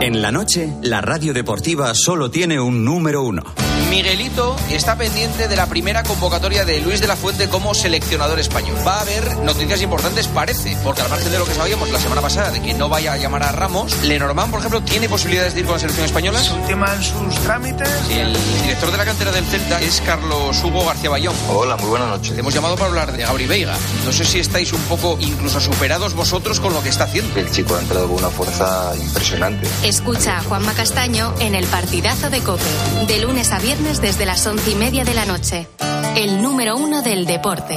En 0.02 0.22
la 0.22 0.32
noche, 0.32 0.74
la 0.84 1.02
radio 1.02 1.34
deportiva 1.34 1.94
solo 1.94 2.30
tiene 2.30 2.60
un 2.60 2.84
número 2.84 3.24
uno. 3.24 3.44
Miguelito 3.90 4.56
está 4.72 4.96
pendiente 4.96 5.48
de 5.48 5.56
la 5.56 5.68
primera 5.68 6.02
convocatoria 6.04 6.66
de 6.66 6.82
Luis 6.82 7.00
de 7.00 7.08
la 7.08 7.16
Fuente 7.16 7.48
como 7.48 7.74
seleccionador 7.76 8.40
español. 8.40 8.76
Va 8.86 8.98
a 8.98 9.02
haber 9.02 9.38
noticias 9.38 9.82
importantes, 9.82 10.28
parece, 10.28 10.76
porque 10.84 11.02
al 11.02 11.10
margen 11.10 11.32
de 11.32 11.38
lo 11.38 11.46
que 11.46 11.54
sabíamos 11.54 11.90
la 11.92 12.00
semana 12.00 12.22
pasada 12.22 12.52
de 12.52 12.62
que 12.62 12.74
no 12.74 12.90
vaya 12.90 13.14
a 13.14 13.18
llamar 13.18 13.44
a 13.44 13.52
Ramos, 13.52 14.04
Lenormand, 14.04 14.50
por 14.50 14.60
ejemplo, 14.60 14.82
tiene 14.82 15.08
posibilidades 15.08 15.54
de 15.54 15.60
ir 15.60 15.66
con 15.66 15.76
la 15.76 15.80
selección 15.80 16.06
española. 16.06 16.40
En 16.40 17.04
sus 17.04 17.36
trámites. 17.44 17.90
El 18.10 18.36
director 18.64 18.92
de 18.92 18.98
la 18.98 19.06
cantera 19.06 19.32
del 19.32 19.46
Celta 19.46 19.80
es 19.82 20.02
Carlos 20.02 20.64
Hugo 20.64 20.86
García 20.86 21.12
Bayón. 21.12 21.36
Hola, 21.50 21.78
muy 21.78 21.90
buenas 21.90 22.10
noches. 22.10 22.34
Le 22.34 22.40
hemos 22.40 22.54
llamado 22.54 22.76
para 22.76 22.88
hablar 22.88 23.12
de 23.12 23.24
Gabri 23.24 23.46
Veiga. 23.46 23.76
No 24.04 24.12
sé 24.12 24.26
si 24.26 24.40
estáis 24.40 24.74
un 24.74 24.82
poco 24.82 25.18
incluso 25.20 25.60
superados 25.60 26.16
vosotros 26.16 26.60
con 26.60 26.74
lo 26.74 26.82
que 26.82 26.90
está 26.90 27.04
haciendo. 27.04 27.40
El 27.40 27.52
chico 27.52 27.76
ha 27.76 27.82
entrado 27.82 28.08
con 28.08 28.18
una 28.18 28.30
fuerza 28.30 28.94
impresionante. 28.98 29.68
Escucha 29.84 30.38
a 30.38 30.44
Juanma 30.44 30.74
Castaño 30.74 31.36
en 31.40 31.54
el 31.54 31.66
partidazo 31.68 32.30
de 32.30 32.40
Cope, 32.40 32.64
de 33.08 33.20
lunes 33.20 33.52
a 33.52 33.60
viernes 33.60 33.75
desde 33.84 34.26
las 34.26 34.46
once 34.48 34.72
y 34.72 34.76
media 34.76 35.04
de 35.04 35.14
la 35.14 35.26
noche. 35.26 35.68
El 36.16 36.42
número 36.42 36.78
uno 36.78 37.02
del 37.02 37.26
deporte. 37.26 37.76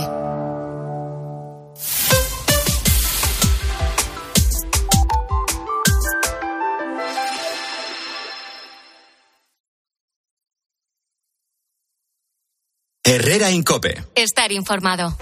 Herrera 13.03 13.51
Incope. 13.51 14.05
Estar 14.15 14.53
informado. 14.53 15.17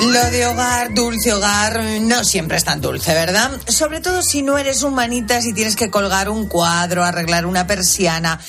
Lo 0.00 0.30
de 0.30 0.46
hogar, 0.46 0.94
dulce 0.94 1.32
hogar, 1.32 1.80
no 2.02 2.24
siempre 2.24 2.56
es 2.56 2.64
tan 2.64 2.80
dulce, 2.80 3.14
¿verdad? 3.14 3.50
Sobre 3.66 4.00
todo 4.00 4.22
si 4.22 4.42
no 4.42 4.58
eres 4.58 4.82
humanita, 4.82 5.40
si 5.40 5.52
tienes 5.52 5.74
que 5.74 5.90
colgar 5.90 6.28
un 6.28 6.46
cuadro, 6.46 7.04
arreglar 7.04 7.46
una 7.46 7.66
persiana. 7.66 8.40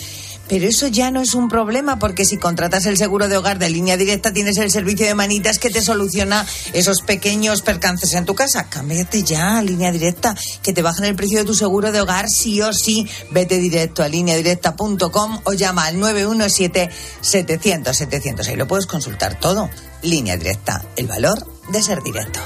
Pero 0.49 0.67
eso 0.67 0.87
ya 0.87 1.11
no 1.11 1.21
es 1.21 1.35
un 1.35 1.47
problema 1.47 1.99
porque 1.99 2.25
si 2.25 2.35
contratas 2.37 2.87
el 2.87 2.97
seguro 2.97 3.29
de 3.29 3.37
hogar 3.37 3.59
de 3.59 3.69
línea 3.69 3.95
directa 3.95 4.33
tienes 4.33 4.57
el 4.57 4.71
servicio 4.71 5.05
de 5.05 5.15
manitas 5.15 5.59
que 5.59 5.69
te 5.69 5.81
soluciona 5.81 6.45
esos 6.73 7.01
pequeños 7.01 7.61
percances 7.61 8.13
en 8.13 8.25
tu 8.25 8.35
casa. 8.35 8.67
Cámbiate 8.69 9.23
ya 9.23 9.59
a 9.59 9.63
línea 9.63 9.91
directa, 9.91 10.35
que 10.61 10.73
te 10.73 10.81
bajan 10.81 11.05
el 11.05 11.15
precio 11.15 11.37
de 11.37 11.45
tu 11.45 11.53
seguro 11.53 11.91
de 11.91 12.01
hogar 12.01 12.29
sí 12.29 12.59
o 12.61 12.73
sí. 12.73 13.07
Vete 13.31 13.59
directo 13.59 14.01
a 14.03 14.09
lineadirecta.com 14.09 15.41
o 15.43 15.53
llama 15.53 15.85
al 15.85 15.97
917-700-700. 15.97 18.47
Ahí 18.47 18.55
lo 18.55 18.67
puedes 18.67 18.87
consultar 18.87 19.39
todo. 19.39 19.69
Línea 20.01 20.35
directa, 20.35 20.83
el 20.95 21.05
valor 21.07 21.45
de 21.71 21.83
ser 21.83 22.01
directo. 22.01 22.39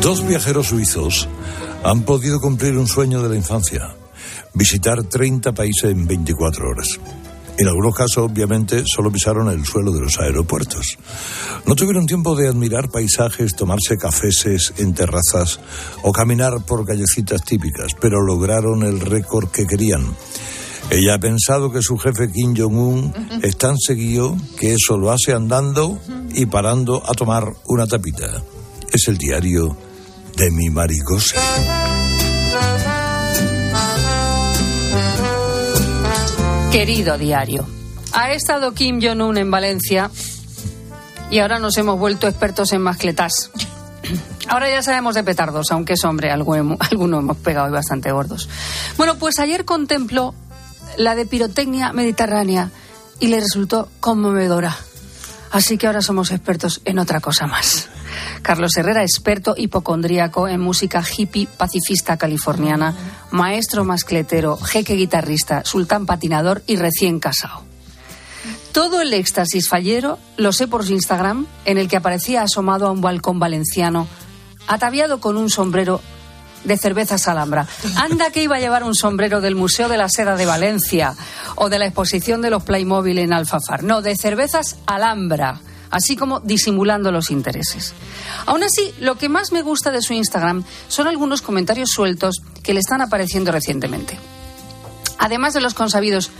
Dos 0.00 0.26
viajeros 0.26 0.68
suizos 0.68 1.28
han 1.82 2.02
podido 2.02 2.40
cumplir 2.40 2.78
un 2.78 2.86
sueño 2.86 3.22
de 3.22 3.28
la 3.28 3.36
infancia, 3.36 3.94
visitar 4.56 5.04
30 5.04 5.52
países 5.52 5.90
en 5.92 6.06
24 6.06 6.68
horas. 6.68 6.98
En 7.58 7.68
algunos 7.68 7.94
casos, 7.94 8.18
obviamente, 8.18 8.82
solo 8.84 9.10
pisaron 9.10 9.48
el 9.48 9.64
suelo 9.64 9.90
de 9.90 10.00
los 10.00 10.18
aeropuertos. 10.18 10.98
No 11.66 11.74
tuvieron 11.74 12.06
tiempo 12.06 12.36
de 12.36 12.48
admirar 12.48 12.90
paisajes, 12.90 13.54
tomarse 13.54 13.96
cafeses 13.96 14.74
en 14.76 14.92
terrazas 14.92 15.60
o 16.02 16.12
caminar 16.12 16.64
por 16.66 16.84
callecitas 16.84 17.42
típicas, 17.42 17.92
pero 17.98 18.20
lograron 18.20 18.82
el 18.82 19.00
récord 19.00 19.48
que 19.50 19.66
querían. 19.66 20.04
Ella 20.90 21.14
ha 21.14 21.18
pensado 21.18 21.72
que 21.72 21.82
su 21.82 21.96
jefe 21.96 22.30
Kim 22.30 22.54
Jong-un 22.56 23.12
es 23.42 23.56
tan 23.56 23.76
seguido 23.78 24.36
que 24.58 24.74
eso 24.74 24.98
lo 24.98 25.10
hace 25.10 25.32
andando 25.32 25.98
y 26.34 26.46
parando 26.46 27.02
a 27.08 27.14
tomar 27.14 27.44
una 27.66 27.86
tapita. 27.86 28.42
Es 28.92 29.08
el 29.08 29.16
diario 29.16 29.76
de 30.36 30.50
mi 30.50 30.68
maricose. 30.68 31.36
Querido 36.76 37.16
diario, 37.16 37.66
ha 38.12 38.32
estado 38.32 38.74
Kim 38.74 39.00
Jong-un 39.00 39.38
en 39.38 39.50
Valencia 39.50 40.10
y 41.30 41.38
ahora 41.38 41.58
nos 41.58 41.78
hemos 41.78 41.98
vuelto 41.98 42.28
expertos 42.28 42.70
en 42.74 42.82
mascletas. 42.82 43.50
Ahora 44.48 44.68
ya 44.68 44.82
sabemos 44.82 45.14
de 45.14 45.24
petardos, 45.24 45.72
aunque 45.72 45.94
es 45.94 46.04
hombre, 46.04 46.30
algunos 46.32 47.22
hemos 47.22 47.38
pegado 47.38 47.68
y 47.68 47.72
bastante 47.72 48.12
gordos. 48.12 48.50
Bueno, 48.98 49.16
pues 49.16 49.38
ayer 49.38 49.64
contempló 49.64 50.34
la 50.98 51.14
de 51.14 51.24
pirotecnia 51.24 51.94
mediterránea 51.94 52.70
y 53.20 53.28
le 53.28 53.40
resultó 53.40 53.88
conmovedora. 54.00 54.76
Así 55.52 55.78
que 55.78 55.86
ahora 55.86 56.02
somos 56.02 56.30
expertos 56.30 56.82
en 56.84 56.98
otra 56.98 57.20
cosa 57.20 57.46
más. 57.46 57.88
Carlos 58.42 58.76
Herrera, 58.76 59.02
experto 59.02 59.54
hipocondríaco 59.56 60.48
en 60.48 60.60
música 60.60 61.02
hippie 61.02 61.48
pacifista 61.56 62.16
californiana, 62.16 62.94
maestro 63.30 63.84
mascletero, 63.84 64.56
jeque 64.56 64.94
guitarrista, 64.94 65.64
sultán 65.64 66.06
patinador 66.06 66.62
y 66.66 66.76
recién 66.76 67.20
casado. 67.20 67.62
Todo 68.72 69.00
el 69.00 69.14
éxtasis 69.14 69.68
fallero 69.68 70.18
lo 70.36 70.52
sé 70.52 70.68
por 70.68 70.84
su 70.84 70.92
Instagram, 70.92 71.46
en 71.64 71.78
el 71.78 71.88
que 71.88 71.96
aparecía 71.96 72.42
asomado 72.42 72.86
a 72.86 72.92
un 72.92 73.00
balcón 73.00 73.38
valenciano, 73.38 74.06
ataviado 74.66 75.18
con 75.18 75.36
un 75.36 75.48
sombrero 75.48 76.00
de 76.64 76.76
cervezas 76.76 77.28
Alhambra. 77.28 77.66
Anda 77.96 78.30
que 78.30 78.42
iba 78.42 78.56
a 78.56 78.60
llevar 78.60 78.84
un 78.84 78.94
sombrero 78.94 79.40
del 79.40 79.54
Museo 79.54 79.88
de 79.88 79.96
la 79.96 80.08
Seda 80.08 80.36
de 80.36 80.46
Valencia 80.46 81.14
o 81.54 81.68
de 81.68 81.78
la 81.78 81.86
exposición 81.86 82.42
de 82.42 82.50
los 82.50 82.64
Playmobil 82.64 83.18
en 83.18 83.32
Alfafar. 83.32 83.82
No, 83.82 84.02
de 84.02 84.16
cervezas 84.16 84.76
Alhambra 84.86 85.60
así 85.90 86.16
como 86.16 86.40
disimulando 86.40 87.12
los 87.12 87.30
intereses. 87.30 87.94
Aún 88.46 88.62
así, 88.62 88.92
lo 89.00 89.16
que 89.16 89.28
más 89.28 89.52
me 89.52 89.62
gusta 89.62 89.90
de 89.90 90.02
su 90.02 90.12
Instagram 90.12 90.64
son 90.88 91.06
algunos 91.06 91.42
comentarios 91.42 91.90
sueltos 91.90 92.36
que 92.62 92.74
le 92.74 92.80
están 92.80 93.00
apareciendo 93.00 93.52
recientemente. 93.52 94.18
Además 95.18 95.54
de 95.54 95.60
los 95.60 95.74
consabidos, 95.74 96.30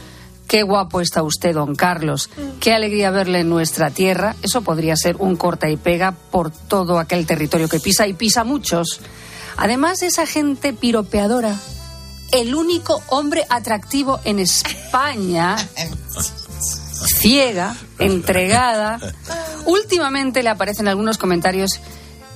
qué 0.46 0.62
guapo 0.62 1.00
está 1.00 1.22
usted, 1.22 1.54
don 1.54 1.74
Carlos, 1.74 2.30
qué 2.60 2.74
alegría 2.74 3.10
verle 3.10 3.40
en 3.40 3.48
nuestra 3.48 3.90
tierra, 3.90 4.36
eso 4.42 4.62
podría 4.62 4.96
ser 4.96 5.16
un 5.18 5.36
corta 5.36 5.68
y 5.68 5.76
pega 5.76 6.12
por 6.12 6.50
todo 6.50 6.98
aquel 6.98 7.26
territorio 7.26 7.68
que 7.68 7.80
pisa 7.80 8.06
y 8.06 8.12
pisa 8.12 8.44
muchos. 8.44 9.00
Además 9.56 10.00
de 10.00 10.08
esa 10.08 10.26
gente 10.26 10.72
piropeadora, 10.72 11.56
el 12.32 12.54
único 12.54 13.02
hombre 13.08 13.46
atractivo 13.48 14.20
en 14.24 14.38
España 14.38 15.56
ciega, 17.16 17.74
entregada. 17.98 19.00
Últimamente 19.64 20.42
le 20.42 20.50
aparecen 20.50 20.88
algunos 20.88 21.18
comentarios 21.18 21.80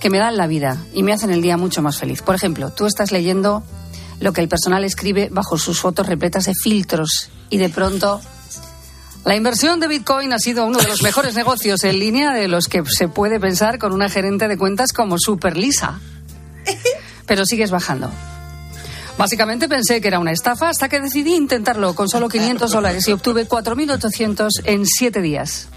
que 0.01 0.11
me 0.11 0.19
dan 0.19 0.37
la 0.37 0.47
vida 0.47 0.79
y 0.95 1.03
me 1.03 1.13
hacen 1.13 1.31
el 1.31 1.43
día 1.43 1.57
mucho 1.57 1.83
más 1.83 1.99
feliz. 1.99 2.23
Por 2.23 2.35
ejemplo, 2.35 2.71
tú 2.71 2.87
estás 2.87 3.13
leyendo 3.13 3.63
lo 4.19 4.33
que 4.33 4.41
el 4.41 4.49
personal 4.49 4.85
escribe 4.85 5.29
bajo 5.31 5.59
sus 5.59 5.81
fotos 5.81 6.07
repletas 6.07 6.47
de 6.47 6.55
filtros 6.55 7.31
y 7.51 7.59
de 7.59 7.69
pronto 7.69 8.21
la 9.25 9.37
inversión 9.37 9.81
de 9.81 9.89
Bitcoin 9.89 10.33
ha 10.33 10.39
sido 10.39 10.67
uno 10.67 10.79
de 10.79 10.89
los 10.89 11.03
mejores 11.03 11.35
negocios 11.35 11.85
en 11.85 11.99
línea 11.99 12.33
de 12.33 12.49
los 12.49 12.67
que 12.67 12.83
se 12.87 13.09
puede 13.09 13.39
pensar 13.39 13.79
con 13.79 13.93
una 13.93 14.09
gerente 14.09 14.49
de 14.49 14.57
cuentas 14.57 14.93
como 14.93 15.17
Super 15.19 15.57
Lisa. 15.57 16.01
Pero 17.27 17.45
sigues 17.45 17.71
bajando. 17.71 18.11
Básicamente 19.21 19.69
pensé 19.69 20.01
que 20.01 20.09
era 20.09 20.19
una 20.19 20.33
estafa 20.33 20.71
hasta 20.71 20.89
que 20.89 20.99
decidí 20.99 21.35
intentarlo 21.35 21.95
con 21.95 22.09
solo 22.09 22.29
500 22.31 22.71
dólares 22.71 23.07
y 23.07 23.13
obtuve 23.13 23.47
4.800 23.47 24.49
en 24.65 24.87
7 24.87 25.21
días. 25.21 25.69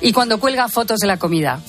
Y 0.00 0.12
cuando 0.12 0.40
cuelga 0.40 0.66
fotos 0.68 1.00
de 1.00 1.06
la 1.06 1.18
comida. 1.18 1.60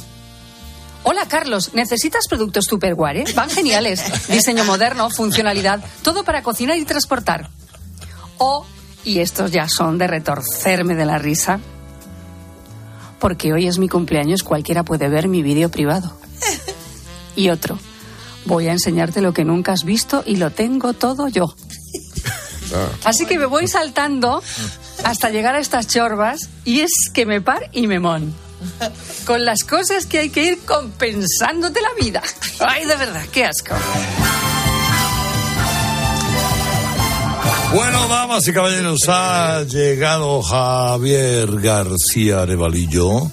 Hola 1.04 1.26
Carlos, 1.28 1.72
¿necesitas 1.74 2.28
productos 2.30 2.68
Tupperware? 2.68 3.34
Van 3.34 3.50
geniales. 3.50 4.02
Diseño 4.30 4.64
moderno, 4.64 5.10
funcionalidad, 5.10 5.84
todo 6.04 6.24
para 6.24 6.42
cocinar 6.42 6.78
y 6.78 6.86
transportar. 6.86 7.50
O, 8.38 8.66
y 9.04 9.20
estos 9.20 9.52
ya 9.52 9.68
son 9.68 9.98
de 9.98 10.08
retorcerme 10.08 10.96
de 10.96 11.06
la 11.06 11.18
risa, 11.18 11.60
porque 13.20 13.52
hoy 13.52 13.68
es 13.68 13.78
mi 13.78 13.90
cumpleaños, 13.90 14.44
cualquiera 14.44 14.84
puede 14.84 15.10
ver 15.10 15.28
mi 15.28 15.44
vídeo 15.44 15.70
privado. 15.70 16.18
Y 17.36 17.50
otro, 17.52 17.78
voy 18.48 18.68
a 18.68 18.72
enseñarte 18.72 19.22
lo 19.22 19.34
que 19.34 19.46
nunca 19.46 19.74
has 19.74 19.84
visto 19.84 20.24
y 20.26 20.38
lo 20.38 20.52
tengo 20.52 20.94
todo 20.94 21.28
yo. 21.28 21.54
Ah. 22.74 22.90
Así 23.06 23.26
que 23.26 23.38
me 23.38 23.46
voy 23.46 23.68
saltando 23.68 24.42
hasta 25.04 25.30
llegar 25.30 25.56
a 25.56 25.60
estas 25.60 25.88
chorbas 25.88 26.50
y 26.66 26.82
es 26.82 26.92
que 27.14 27.26
me 27.26 27.42
par 27.42 27.70
y 27.74 27.88
me 27.88 28.00
mon. 28.00 28.34
Con 29.26 29.46
las 29.46 29.64
cosas 29.64 30.06
que 30.06 30.20
hay 30.20 30.30
que 30.30 30.44
ir 30.44 30.60
compensándote 30.66 31.80
la 31.82 31.94
vida. 32.02 32.24
Ay, 32.60 32.86
de 32.86 32.96
verdad, 32.96 33.24
qué 33.32 33.46
asco. 33.46 33.76
Bueno, 37.74 38.08
damas 38.08 38.48
y 38.48 38.54
caballeros, 38.54 39.00
ha 39.08 39.64
llegado 39.64 40.42
Javier 40.42 41.60
García 41.60 42.42
Arevalillo, 42.44 43.30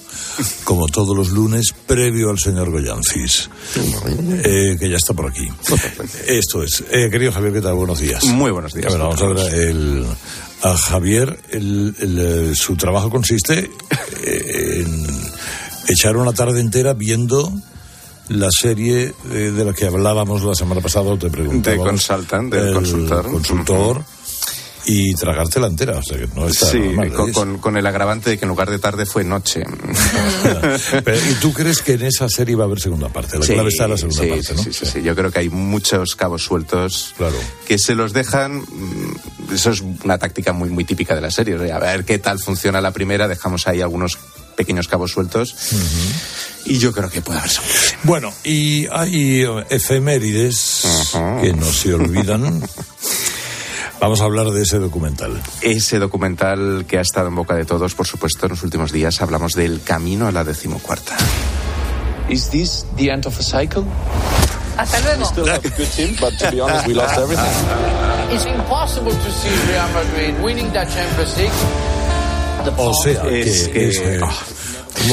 como 0.64 0.86
todos 0.88 1.16
los 1.16 1.28
lunes, 1.30 1.72
previo 1.86 2.30
al 2.30 2.38
señor 2.38 2.70
Goyancis, 2.70 3.48
eh, 4.44 4.76
que 4.78 4.90
ya 4.90 4.96
está 4.96 5.14
por 5.14 5.28
aquí. 5.30 5.46
Esto 6.26 6.62
es. 6.64 6.82
Eh, 6.90 7.08
querido 7.10 7.32
Javier, 7.32 7.52
¿qué 7.54 7.60
tal? 7.60 7.74
Buenos 7.74 8.00
días. 8.00 8.24
Muy 8.24 8.50
buenos 8.50 8.72
días. 8.74 8.86
A 8.86 8.90
ver, 8.90 8.98
vamos 9.00 9.22
a 9.22 9.26
ver 9.28 9.54
el, 9.54 10.04
a 10.62 10.76
Javier, 10.76 11.38
el- 11.50 11.94
el, 12.00 12.18
eh, 12.50 12.54
su 12.56 12.76
trabajo 12.76 13.08
consiste 13.10 13.70
eh, 14.24 14.84
en 14.84 15.06
echar 15.88 16.16
una 16.16 16.32
tarde 16.32 16.60
entera 16.60 16.92
viendo 16.92 17.52
la 18.28 18.48
serie 18.50 19.14
de 19.30 19.64
la 19.64 19.72
que 19.74 19.86
hablábamos 19.86 20.42
la 20.42 20.54
semana 20.54 20.80
pasada, 20.80 21.16
te 21.18 21.30
preguntaba. 21.30 21.76
De 21.76 21.82
Consultant, 21.82 22.52
del 22.52 22.74
consultor. 22.74 23.30
consultor. 23.30 24.04
Y 24.86 25.14
tragártela 25.14 25.66
entera, 25.66 25.98
o 25.98 26.02
sea 26.02 26.18
que 26.18 26.28
no 26.34 26.46
está 26.46 26.66
Sí, 26.66 26.78
normal, 26.78 27.12
con, 27.12 27.30
¿eh? 27.30 27.32
con- 27.32 27.58
con 27.58 27.76
el 27.78 27.86
agravante 27.86 28.28
de 28.30 28.38
que 28.38 28.44
en 28.44 28.50
lugar 28.50 28.68
de 28.70 28.78
tarde 28.78 29.06
fue 29.06 29.24
noche. 29.24 29.62
Pero, 31.04 31.18
¿Y 31.30 31.34
tú 31.40 31.52
crees 31.54 31.80
que 31.80 31.94
en 31.94 32.02
esa 32.02 32.28
serie 32.28 32.54
va 32.54 32.64
a 32.64 32.66
haber 32.66 32.80
segunda 32.80 33.08
parte? 33.08 33.38
La 33.38 33.46
clave 33.46 33.68
está 33.70 33.84
en 33.84 33.90
la 33.90 33.96
segunda 33.96 34.22
sí, 34.22 34.28
parte, 34.28 34.44
sí, 34.44 34.52
¿no? 34.56 34.62
sí, 34.62 34.72
sí, 34.72 34.86
sí. 34.86 35.02
Yo 35.02 35.14
creo 35.16 35.30
que 35.30 35.38
hay 35.38 35.48
muchos 35.48 36.16
cabos 36.16 36.42
sueltos 36.44 37.14
que 37.66 37.78
se 37.78 37.94
los 37.94 38.12
dejan. 38.12 38.58
mm, 38.58 39.54
Eso 39.54 39.70
es 39.70 39.80
una 39.80 40.18
táctica 40.18 40.52
muy, 40.52 40.68
muy 40.68 40.84
típica 40.84 41.14
de 41.14 41.20
la 41.22 41.30
serie. 41.30 41.54
A 41.72 41.78
ver 41.78 42.04
qué 42.04 42.18
tal 42.18 42.38
funciona 42.38 42.80
la 42.80 42.90
primera, 42.90 43.26
dejamos 43.26 43.66
ahí 43.66 43.80
algunos 43.80 44.18
pequeños 44.56 44.86
cabos 44.88 45.12
sueltos. 45.12 45.54
Y 46.66 46.78
yo 46.78 46.92
creo 46.92 47.08
que 47.10 47.22
puede 47.22 47.38
haber 47.40 47.50
segunda. 47.50 47.74
Bueno, 48.04 48.32
y 48.44 48.86
hay 48.92 49.46
efemérides 49.70 50.82
que 51.42 51.52
no 51.54 51.72
se 51.72 51.94
olvidan. 51.94 52.62
Vamos 54.04 54.20
a 54.20 54.24
hablar 54.24 54.50
de 54.50 54.60
ese 54.60 54.78
documental. 54.78 55.40
Ese 55.62 55.98
documental 55.98 56.84
que 56.86 56.98
ha 56.98 57.00
estado 57.00 57.28
en 57.28 57.36
boca 57.36 57.54
de 57.54 57.64
todos, 57.64 57.94
por 57.94 58.06
supuesto, 58.06 58.44
en 58.44 58.50
los 58.50 58.62
últimos 58.62 58.92
días, 58.92 59.22
hablamos 59.22 59.54
del 59.54 59.80
camino 59.80 60.26
a 60.26 60.30
la 60.30 60.44
decimocuarta. 60.44 61.16
Is 62.28 62.50
this 62.50 62.84
the 62.98 63.10
end 63.10 63.24
of 63.26 63.40
a 63.40 63.42
cycle? 63.42 63.82
Hasta 64.76 65.00
luego. 65.00 65.24
Still 65.24 65.48
have 65.48 65.64
a 65.64 65.70
good 65.70 65.88
team, 65.96 66.14
but 66.20 66.36
to 66.38 66.50
be 66.50 66.60
honest, 66.60 66.86
we 66.86 66.92
lost 66.92 67.16
everything. 67.18 67.46
It's 68.30 68.44
impossible 68.44 69.10
to 69.12 69.30
see 69.32 69.72
Real 69.72 69.88
Madrid 69.94 70.34
winning 70.44 70.70
that 70.74 70.86
Champions 70.90 71.34
League. 71.38 71.52
O 72.76 72.92
sea, 73.02 73.22
que 73.22 73.40
Es 73.40 73.68
que- 73.68 73.88
es, 73.88 73.96
eh, 74.00 74.20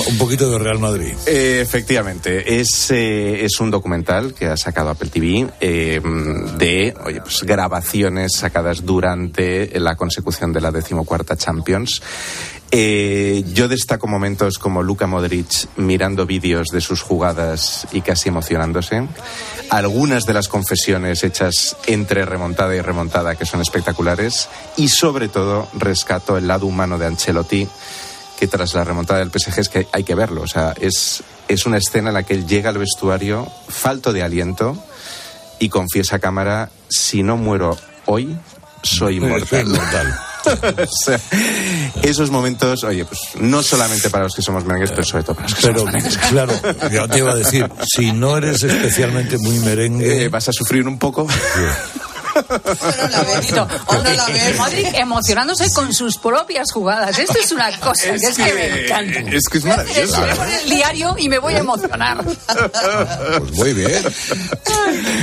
Un, 0.10 0.18
poquito 0.18 0.50
de 0.50 0.58
Real 0.58 0.80
Madrid. 0.80 1.14
Eh, 1.26 1.60
efectivamente, 1.62 2.60
es, 2.60 2.92
eh, 2.92 3.44
es 3.44 3.60
un 3.60 3.72
documental 3.72 4.34
que 4.34 4.46
ha 4.46 4.56
sacado 4.56 4.90
Apple 4.90 5.10
TV 5.10 5.50
eh, 5.60 6.00
de 6.58 6.94
oye, 7.04 7.22
pues, 7.22 7.44
grabaciones 7.44 8.34
sacadas 8.38 8.86
durante 8.86 9.80
la 9.80 9.96
consecución 9.96 10.54
de 10.54 10.62
la 10.62 10.72
decimocuarta 10.72 11.36
Champions. 11.36 12.02
yo 12.72 13.68
destaco 13.68 14.08
momentos 14.08 14.58
como 14.58 14.82
Luka 14.82 15.08
Modric 15.08 15.68
mirando 15.76 16.26
vídeos 16.26 16.70
de 16.70 16.80
sus 16.80 17.02
jugadas 17.02 17.86
y 17.92 18.00
casi 18.00 18.30
emocionándose. 18.30 19.08
Algunas 19.70 20.24
de 20.26 20.34
las 20.34 20.48
confesiones 20.48 21.24
hechas 21.24 21.76
entre 21.86 22.26
remontada 22.26 22.74
y 22.76 22.82
remontada 22.82 23.36
que 23.36 23.46
son 23.46 23.60
espectaculares. 23.60 24.48
Y 24.78 24.88
sobre 24.88 25.28
todo 25.28 25.68
rescato 25.74 26.38
el 26.38 26.48
lado 26.48 26.66
humano 26.66 26.98
de 26.98 27.08
Ancelotti 27.08 27.68
que 28.42 28.48
tras 28.48 28.74
la 28.74 28.84
remontada 28.84 29.20
del 29.20 29.30
PSG 29.30 29.60
es 29.60 29.70
que 29.70 29.88
hay 29.92 30.04
que 30.04 30.16
verlo. 30.16 30.42
O 30.42 30.48
sea, 30.48 30.74
es, 30.82 31.22
es 31.48 31.68
una 31.68 31.78
escena 31.78 32.10
en 32.10 32.16
la 32.16 32.24
que 32.24 32.34
él 32.34 32.48
llega 32.48 32.72
al 32.72 32.80
vestuario 32.80 33.48
falto 33.70 34.12
de 34.14 34.24
aliento 34.24 34.84
y 35.60 35.70
confiesa 35.70 36.16
a 36.16 36.20
cámara, 36.20 36.72
si 36.90 37.22
no 37.22 37.38
muero 37.38 37.78
hoy, 38.08 38.36
soy 38.82 39.18
inmortal. 39.18 39.68
esos 42.02 42.32
momentos, 42.32 42.84
oye, 42.84 43.06
pues 43.06 43.20
no 43.40 43.62
solamente 43.62 44.10
para 44.10 44.24
los 44.24 44.34
que 44.34 44.42
somos 44.42 44.66
merengues, 44.66 44.90
pero 44.90 45.04
sobre 45.04 45.24
todo 45.24 45.36
para 45.36 45.48
los 45.48 45.56
que 45.56 45.62
somos 45.62 45.86
merengues. 45.86 46.18
Claro, 46.18 46.54
yo 46.92 47.08
te 47.08 47.20
iba 47.20 47.34
a 47.34 47.36
decir, 47.36 47.70
si 47.96 48.12
no 48.12 48.38
eres 48.38 48.64
especialmente 48.64 49.38
muy 49.38 49.60
merengue... 49.60 50.24
Eh, 50.24 50.30
vas 50.30 50.50
a 50.50 50.52
sufrir 50.52 50.88
un 50.88 50.98
poco. 50.98 51.28
Madrid 54.58 54.88
emocionándose 54.94 55.72
con 55.74 55.94
sus 55.94 56.18
propias 56.18 56.72
jugadas. 56.72 57.18
Esto 57.18 57.40
es 57.40 57.52
una 57.52 57.72
cosa 57.80 58.12
que, 58.12 58.16
es 58.16 58.38
que 58.38 58.54
me 58.54 58.86
encanta. 58.86 59.20
Es 59.36 59.48
que 59.50 59.58
es 59.58 59.66
maravilloso. 59.66 60.22
Voy 60.22 60.30
a 60.30 60.60
el 60.62 60.70
diario 60.70 61.16
y 61.18 61.30
me 61.30 61.40
voy 61.40 61.54
a 61.56 61.60
emocionar. 61.60 62.24
Pues 62.24 63.52
muy 63.54 63.74
bien. 63.74 64.04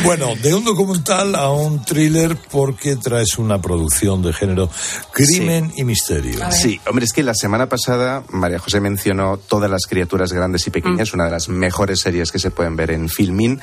Bueno, 0.04 0.34
de 0.36 0.54
un 0.54 0.64
documental 0.64 1.34
a 1.34 1.50
un 1.50 1.84
thriller 1.84 2.36
porque 2.50 2.96
traes 2.96 3.38
una 3.38 3.60
producción 3.60 4.22
de 4.22 4.32
género 4.32 4.70
crimen 5.12 5.72
y 5.76 5.84
misterio. 5.84 6.40
Sí, 6.50 6.80
hombre, 6.86 7.04
es 7.04 7.12
que 7.12 7.22
la 7.22 7.34
semana 7.34 7.68
pasada 7.68 8.22
María 8.30 8.58
José 8.58 8.80
mencionó 8.80 9.36
todas 9.36 9.70
las 9.70 9.86
criaturas 9.86 10.32
grandes 10.32 10.66
y 10.66 10.70
pequeñas, 10.70 11.12
mm. 11.12 11.16
una 11.16 11.24
de 11.24 11.30
las 11.30 11.48
mejores 11.48 12.00
series 12.00 12.32
que 12.32 12.38
se 12.38 12.50
pueden 12.50 12.76
ver 12.76 12.90
en 12.90 13.08
Filmin. 13.08 13.60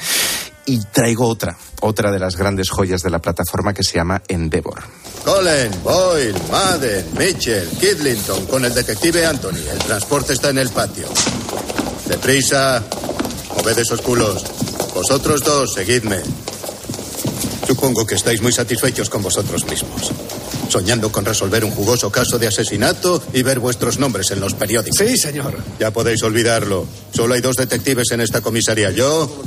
Y 0.68 0.80
traigo 0.86 1.28
otra, 1.28 1.56
otra 1.82 2.12
de 2.12 2.20
las 2.20 2.36
grandes 2.36 2.70
joyas 2.70 3.02
de 3.02 3.10
la 3.12 3.20
plataforma 3.20 3.74
que 3.74 3.84
se 3.84 3.98
llama 3.98 4.22
Endeavor. 4.28 4.82
Colin, 5.24 5.72
Boyle, 5.84 6.36
Madden, 6.52 7.06
Mitchell, 7.18 7.68
Kidlington 7.80 8.46
con 8.48 8.66
el 8.66 8.74
detective 8.74 9.26
Anthony. 9.26 9.62
El 9.72 9.80
transporte 9.80 10.34
está 10.34 10.50
en 10.50 10.60
el 10.60 10.70
patio. 10.70 11.08
Deprisa. 12.08 12.84
Moved 13.58 13.80
esos 13.80 14.02
culos. 14.02 14.44
Vosotros 14.94 15.44
dos, 15.44 15.74
seguidme. 15.74 16.20
Supongo 17.68 18.06
que 18.06 18.16
estáis 18.16 18.42
muy 18.42 18.52
satisfechos 18.52 19.10
con 19.10 19.24
vosotros 19.24 19.66
mismos. 19.66 20.12
Soñando 20.70 21.12
con 21.12 21.26
resolver 21.26 21.64
un 21.64 21.72
jugoso 21.72 22.12
caso 22.12 22.38
de 22.38 22.48
asesinato 22.48 23.22
y 23.34 23.44
ver 23.44 23.60
vuestros 23.60 23.98
nombres 23.98 24.32
en 24.32 24.40
los 24.40 24.54
periódicos. 24.54 24.98
Sí, 24.98 25.18
señor. 25.18 25.58
Ya 25.80 25.92
podéis 25.92 26.22
olvidarlo. 26.24 26.86
Solo 27.14 27.34
hay 27.34 27.42
dos 27.42 27.56
detectives 27.56 28.12
en 28.12 28.22
esta 28.22 28.42
comisaría. 28.42 28.92
Yo 28.92 29.44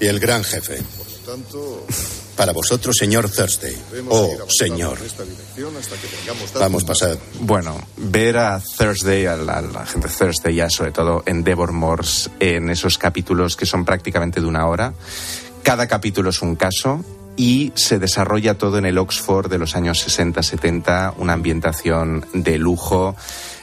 y 0.00 0.06
el 0.06 0.20
gran 0.20 0.44
jefe. 0.44 0.78
Para 2.36 2.52
vosotros, 2.52 2.96
señor 2.98 3.30
Thursday. 3.30 3.76
Oh, 4.08 4.36
señor. 4.48 4.98
Vamos, 6.58 6.84
pasar. 6.84 7.18
Bueno, 7.40 7.78
ver 7.96 8.38
a 8.38 8.60
Thursday, 8.60 9.26
a 9.26 9.36
la, 9.36 9.58
a 9.58 9.62
la 9.62 9.86
gente 9.86 10.08
Thursday, 10.08 10.54
ya 10.54 10.70
sobre 10.70 10.92
todo 10.92 11.22
en 11.26 11.44
Devor 11.44 11.72
Morse, 11.72 12.30
en 12.40 12.70
esos 12.70 12.98
capítulos 12.98 13.56
que 13.56 13.66
son 13.66 13.84
prácticamente 13.84 14.40
de 14.40 14.46
una 14.46 14.66
hora. 14.66 14.94
Cada 15.62 15.86
capítulo 15.86 16.30
es 16.30 16.42
un 16.42 16.56
caso 16.56 17.04
y 17.36 17.72
se 17.74 17.98
desarrolla 17.98 18.58
todo 18.58 18.78
en 18.78 18.86
el 18.86 18.98
Oxford 18.98 19.50
de 19.50 19.58
los 19.58 19.76
años 19.76 20.06
60-70, 20.06 21.14
una 21.18 21.34
ambientación 21.34 22.26
de 22.32 22.58
lujo. 22.58 23.14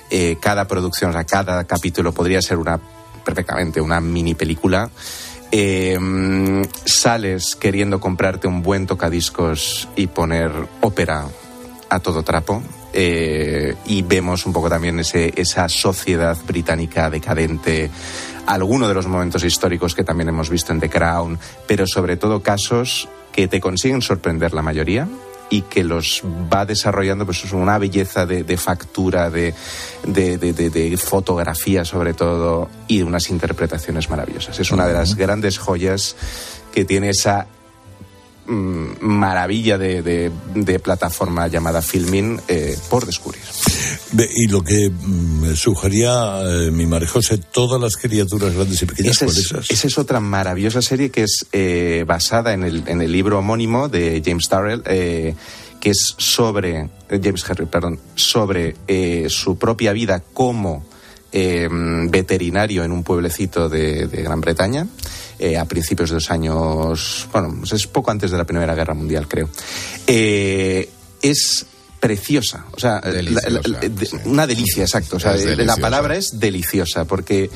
Eh, 0.09 0.37
cada 0.41 0.67
producción, 0.67 1.11
o 1.11 1.13
sea, 1.13 1.23
cada 1.23 1.63
capítulo 1.65 2.13
podría 2.13 2.41
ser 2.41 2.57
una 2.57 2.79
perfectamente 3.23 3.79
una 3.79 3.99
mini 3.99 4.33
película. 4.33 4.89
Eh, 5.51 5.97
sales 6.85 7.55
queriendo 7.55 7.99
comprarte 7.99 8.47
un 8.47 8.61
buen 8.61 8.85
tocadiscos 8.85 9.87
y 9.95 10.07
poner 10.07 10.51
ópera 10.81 11.25
a 11.89 11.99
todo 11.99 12.23
trapo. 12.23 12.61
Eh, 12.93 13.75
y 13.85 14.01
vemos 14.01 14.45
un 14.45 14.53
poco 14.53 14.69
también 14.69 14.99
ese, 14.99 15.33
esa 15.35 15.69
sociedad 15.69 16.37
británica 16.47 17.09
decadente, 17.09 17.89
algunos 18.47 18.87
de 18.87 18.95
los 18.95 19.07
momentos 19.07 19.43
históricos 19.43 19.93
que 19.93 20.03
también 20.03 20.29
hemos 20.29 20.49
visto 20.49 20.73
en 20.73 20.79
The 20.79 20.89
Crown, 20.89 21.37
pero 21.67 21.85
sobre 21.85 22.17
todo 22.17 22.41
casos 22.41 23.07
que 23.31 23.47
te 23.47 23.59
consiguen 23.59 24.01
sorprender 24.01 24.53
la 24.53 24.63
mayoría 24.63 25.07
y 25.49 25.63
que 25.63 25.83
los 25.83 26.23
va 26.53 26.65
desarrollando 26.65 27.25
pues 27.25 27.43
es 27.43 27.51
una 27.51 27.77
belleza 27.77 28.25
de, 28.25 28.57
factura, 28.57 29.29
de, 29.29 29.53
de, 30.05 30.97
fotografía 30.97 31.83
sobre 31.85 32.13
todo 32.13 32.69
y 32.87 32.99
de 32.99 33.03
unas 33.03 33.29
interpretaciones 33.29 34.09
maravillosas. 34.09 34.59
Es 34.59 34.71
una 34.71 34.87
de 34.87 34.93
las 34.93 35.15
grandes 35.15 35.57
joyas 35.57 36.15
que 36.71 36.85
tiene 36.85 37.09
esa 37.09 37.47
maravilla 38.49 39.77
de, 39.77 40.31
plataforma 40.83 41.47
llamada 41.47 41.81
Filmin 41.81 42.39
eh, 42.47 42.77
por 42.89 43.05
descubrir. 43.05 43.41
Y 44.35 44.47
lo 44.47 44.63
que 44.63 44.89
me 44.89 45.51
mm, 45.51 45.55
sugería 45.55 46.41
eh, 46.43 46.71
mi 46.71 46.85
María 46.87 47.07
José, 47.07 47.37
todas 47.37 47.79
las 47.79 47.95
criaturas 47.95 48.53
grandes 48.53 48.81
y 48.81 48.85
pequeñas, 48.85 49.21
esa 49.21 49.59
es, 49.59 49.69
Esa 49.69 49.87
es 49.87 49.97
otra 49.97 50.19
maravillosa 50.19 50.81
serie 50.81 51.11
que 51.11 51.23
es 51.23 51.45
eh, 51.51 52.03
basada 52.07 52.53
en 52.53 52.63
el, 52.63 52.83
en 52.87 53.01
el 53.01 53.11
libro 53.11 53.39
homónimo 53.39 53.87
de 53.87 54.21
James 54.25 54.49
Darrell 54.49 54.81
que 54.83 55.91
es 55.91 56.15
sobre, 56.17 56.89
James 57.09 57.45
Henry, 57.47 57.65
perdón, 57.65 57.99
sobre 58.15 58.75
su 59.29 59.57
propia 59.57 59.93
vida 59.93 60.21
como 60.33 60.85
veterinario 61.31 62.83
en 62.83 62.91
un 62.91 63.03
pueblecito 63.03 63.69
de 63.69 64.07
Gran 64.07 64.41
Bretaña. 64.41 64.87
Eh, 65.41 65.57
a 65.57 65.63
principios 65.63 66.09
de 66.09 66.15
los 66.15 66.31
años, 66.31 67.25
bueno, 67.31 67.55
pues 67.59 67.71
es 67.71 67.87
poco 67.87 68.11
antes 68.11 68.29
de 68.29 68.37
la 68.37 68.43
Primera 68.43 68.75
Guerra 68.75 68.93
Mundial, 68.93 69.25
creo. 69.25 69.49
Eh, 70.05 70.89
es 71.21 71.65
preciosa, 71.97 72.65
o 72.71 72.79
sea, 72.79 73.01
una 74.25 74.45
delicia, 74.45 74.83
exacto. 74.83 75.15
O 75.15 75.19
sea, 75.19 75.35
la 75.35 75.77
palabra 75.77 76.17
es 76.17 76.41
deliciosa 76.41 77.05
porque 77.05 77.49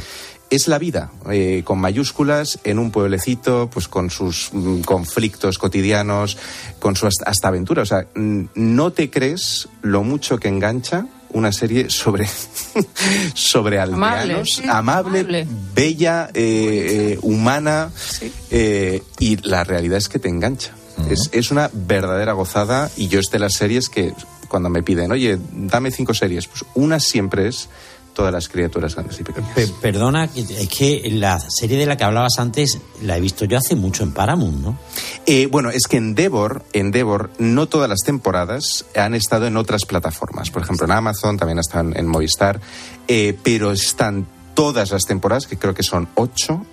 es 0.49 0.67
la 0.67 0.77
vida, 0.77 1.11
eh, 1.31 1.63
con 1.65 1.79
mayúsculas, 1.79 2.59
en 2.63 2.79
un 2.79 2.91
pueblecito, 2.91 3.69
pues 3.73 3.87
con 3.87 4.09
sus 4.09 4.49
mm, 4.53 4.81
conflictos 4.81 5.57
cotidianos, 5.57 6.37
con 6.79 6.95
su 6.95 7.07
hasta 7.07 7.47
aventura. 7.47 7.81
O 7.81 7.85
sea, 7.85 8.07
no 8.15 8.91
te 8.91 9.09
crees 9.09 9.67
lo 9.81 10.03
mucho 10.03 10.37
que 10.37 10.47
engancha 10.47 11.07
una 11.33 11.51
serie 11.51 11.89
sobre, 11.89 12.27
sobre 13.33 13.79
aldeanos, 13.79 14.61
amable, 14.69 15.47
bella, 15.73 16.29
eh, 16.33 17.13
eh, 17.15 17.19
humana, 17.21 17.91
eh, 18.51 19.01
y 19.19 19.37
la 19.47 19.63
realidad 19.63 19.97
es 19.97 20.09
que 20.09 20.19
te 20.19 20.29
engancha. 20.29 20.73
es, 21.09 21.29
es, 21.31 21.51
una 21.51 21.69
verdadera 21.73 22.33
gozada 22.33 22.89
y 22.95 23.07
yo 23.07 23.19
es 23.19 23.27
de 23.31 23.39
las 23.39 23.53
series 23.53 23.89
que 23.89 24.13
cuando 24.47 24.69
me 24.69 24.83
piden, 24.83 25.11
oye, 25.11 25.39
dame 25.51 25.89
cinco 25.89 26.13
series, 26.13 26.47
pues 26.47 26.63
una 26.75 26.99
siempre 26.99 27.47
es 27.47 27.69
todas 28.13 28.31
las 28.31 28.47
criaturas 28.47 28.95
grandes 28.95 29.19
y 29.19 29.23
pequeñas. 29.23 29.51
perdona, 29.81 30.29
es 30.35 30.69
que 30.69 31.09
la 31.11 31.39
serie 31.39 31.77
de 31.77 31.85
la 31.85 31.97
que 31.97 32.03
hablabas 32.03 32.37
antes 32.37 32.79
la 33.01 33.17
he 33.17 33.21
visto 33.21 33.45
yo 33.45 33.57
hace 33.57 33.75
mucho 33.75 34.03
en 34.03 34.13
Paramount, 34.13 34.61
¿no? 34.61 34.77
Eh, 35.25 35.47
bueno, 35.47 35.69
es 35.69 35.87
que 35.87 35.97
en 35.97 36.15
Devor, 36.15 36.63
en 36.73 36.91
Devor, 36.91 37.31
no 37.39 37.67
todas 37.67 37.89
las 37.89 37.99
temporadas 37.99 38.85
han 38.95 39.15
estado 39.15 39.47
en 39.47 39.57
otras 39.57 39.85
plataformas. 39.85 40.51
Por 40.51 40.61
ejemplo, 40.61 40.85
en 40.85 40.91
Amazon, 40.91 41.37
también 41.37 41.59
están 41.59 41.97
en 41.97 42.07
Movistar, 42.07 42.61
eh, 43.07 43.37
pero 43.43 43.71
están 43.71 44.27
todas 44.53 44.91
las 44.91 45.03
temporadas, 45.03 45.47
que 45.47 45.57
creo 45.57 45.73
que 45.73 45.83
son 45.83 46.07
ocho, 46.15 46.65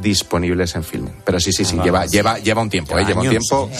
disponibles 0.00 0.74
en 0.74 0.82
filming. 0.82 1.14
Pero 1.24 1.38
sí, 1.38 1.52
sí, 1.52 1.64
sí, 1.64 1.76
ah, 1.78 1.84
lleva, 1.84 2.06
lleva, 2.06 2.38
lleva 2.38 2.62
un 2.62 2.68
tiempo, 2.68 2.98
¿eh? 2.98 3.04
lleva 3.04 3.22
un 3.22 3.30
tiempo. 3.30 3.70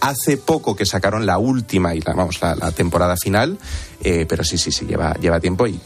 Hace 0.00 0.36
poco 0.36 0.76
que 0.76 0.86
sacaron 0.86 1.26
la 1.26 1.38
última 1.38 1.94
y 1.94 2.00
la, 2.00 2.14
vamos, 2.14 2.40
la, 2.40 2.70
temporada 2.70 3.16
final, 3.16 3.58
pero 4.00 4.44
sí, 4.44 4.56
sí, 4.56 4.70
sí, 4.70 4.86
lleva, 4.86 5.14
lleva 5.14 5.40
tiempo 5.40 5.66
y 5.66 5.80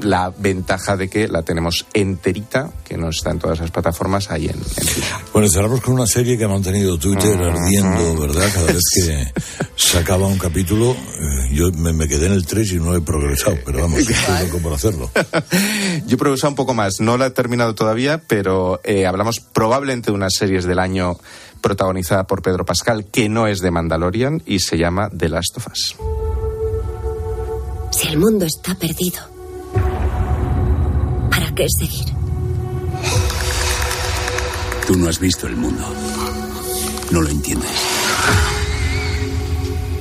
la 0.00 0.32
ventaja 0.36 0.96
de 0.96 1.08
que 1.08 1.28
la 1.28 1.42
tenemos 1.42 1.86
enterita, 1.92 2.70
que 2.84 2.96
no 2.96 3.10
está 3.10 3.30
en 3.30 3.38
todas 3.38 3.60
las 3.60 3.70
plataformas, 3.70 4.30
ahí 4.30 4.46
en, 4.46 4.56
en 4.56 5.02
Bueno, 5.32 5.48
cerramos 5.48 5.80
con 5.80 5.94
una 5.94 6.06
serie 6.06 6.38
que 6.38 6.44
ha 6.44 6.48
mantenido 6.48 6.98
Twitter 6.98 7.38
ardiendo, 7.38 8.20
¿verdad? 8.20 8.48
Cada 8.52 8.66
vez 8.66 8.82
que 8.94 9.32
sacaba 9.76 10.26
un 10.26 10.38
capítulo, 10.38 10.92
eh, 10.92 11.54
yo 11.54 11.70
me, 11.72 12.06
quedé 12.08 12.26
en 12.26 12.32
el 12.32 12.46
3 12.46 12.72
y 12.72 12.76
no 12.76 12.94
he 12.94 13.00
progresado, 13.00 13.58
pero 13.64 13.80
vamos, 13.82 14.00
estoy 14.00 14.46
loco 14.46 14.58
por 14.58 14.72
hacerlo. 14.72 15.10
yo 16.06 16.14
he 16.14 16.18
progresado 16.18 16.50
un 16.50 16.56
poco 16.56 16.74
más, 16.74 17.00
no 17.00 17.16
la 17.16 17.26
he 17.26 17.30
terminado 17.30 17.74
todavía, 17.74 18.22
pero 18.26 18.80
eh, 18.84 19.06
hablamos 19.06 19.40
probablemente 19.40 20.10
de 20.10 20.16
unas 20.16 20.34
series 20.34 20.64
del 20.64 20.78
año 20.78 21.18
protagonizada 21.60 22.24
por 22.24 22.42
Pedro 22.42 22.64
Pascal, 22.64 23.06
que 23.06 23.28
no 23.28 23.46
es 23.46 23.60
de 23.60 23.70
Mandalorian 23.70 24.42
y 24.46 24.60
se 24.60 24.78
llama 24.78 25.10
The 25.10 25.28
Last 25.28 25.56
of 25.56 25.66
Us. 25.66 25.96
Si 27.90 28.08
el 28.08 28.18
mundo 28.18 28.46
está 28.46 28.74
perdido 28.76 29.39
tendrá 31.50 31.54
que 31.54 31.66
seguir. 31.68 32.06
Tú 34.86 34.96
no 34.96 35.08
has 35.08 35.18
visto 35.18 35.46
el 35.46 35.56
mundo. 35.56 35.84
No 37.10 37.22
lo 37.22 37.28
entiendes. 37.28 37.70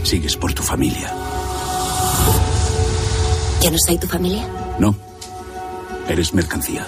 Sigues 0.03 0.35
por 0.35 0.53
tu 0.53 0.63
familia. 0.63 1.13
¿Yo 3.61 3.71
no 3.71 3.77
soy 3.85 3.97
tu 3.97 4.07
familia? 4.07 4.47
No. 4.79 4.95
Eres 6.07 6.33
mercancía. 6.33 6.85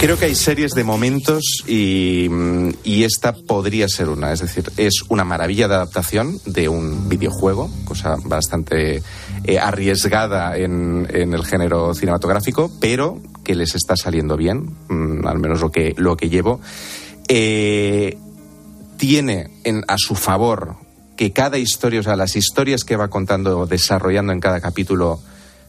Creo 0.00 0.18
que 0.18 0.26
hay 0.26 0.34
series 0.34 0.72
de 0.72 0.84
momentos 0.84 1.64
y, 1.66 2.28
mm, 2.28 2.70
y 2.84 3.04
esta 3.04 3.34
podría 3.34 3.88
ser 3.88 4.10
una. 4.10 4.32
Es 4.32 4.40
decir, 4.40 4.70
es 4.76 5.02
una 5.08 5.24
maravilla 5.24 5.66
de 5.66 5.76
adaptación 5.76 6.38
de 6.44 6.68
un 6.68 7.08
videojuego, 7.08 7.70
cosa 7.86 8.16
bastante 8.22 9.02
eh, 9.44 9.58
arriesgada 9.58 10.56
en, 10.56 11.06
en 11.12 11.34
el 11.34 11.44
género 11.44 11.94
cinematográfico, 11.94 12.70
pero 12.80 13.20
que 13.44 13.54
les 13.54 13.74
está 13.74 13.96
saliendo 13.96 14.36
bien, 14.36 14.70
mm, 14.88 15.26
al 15.26 15.38
menos 15.38 15.60
lo 15.60 15.70
que, 15.70 15.94
lo 15.96 16.16
que 16.16 16.28
llevo. 16.30 16.60
Eh, 17.28 18.16
tiene 18.96 19.50
en- 19.64 19.84
a 19.88 19.96
su 19.98 20.14
favor 20.14 20.76
que 21.16 21.32
cada 21.32 21.58
historia, 21.58 22.00
o 22.00 22.02
sea, 22.02 22.16
las 22.16 22.36
historias 22.36 22.84
que 22.84 22.96
va 22.96 23.08
contando, 23.08 23.66
desarrollando 23.66 24.32
en 24.32 24.40
cada 24.40 24.60
capítulo, 24.60 25.20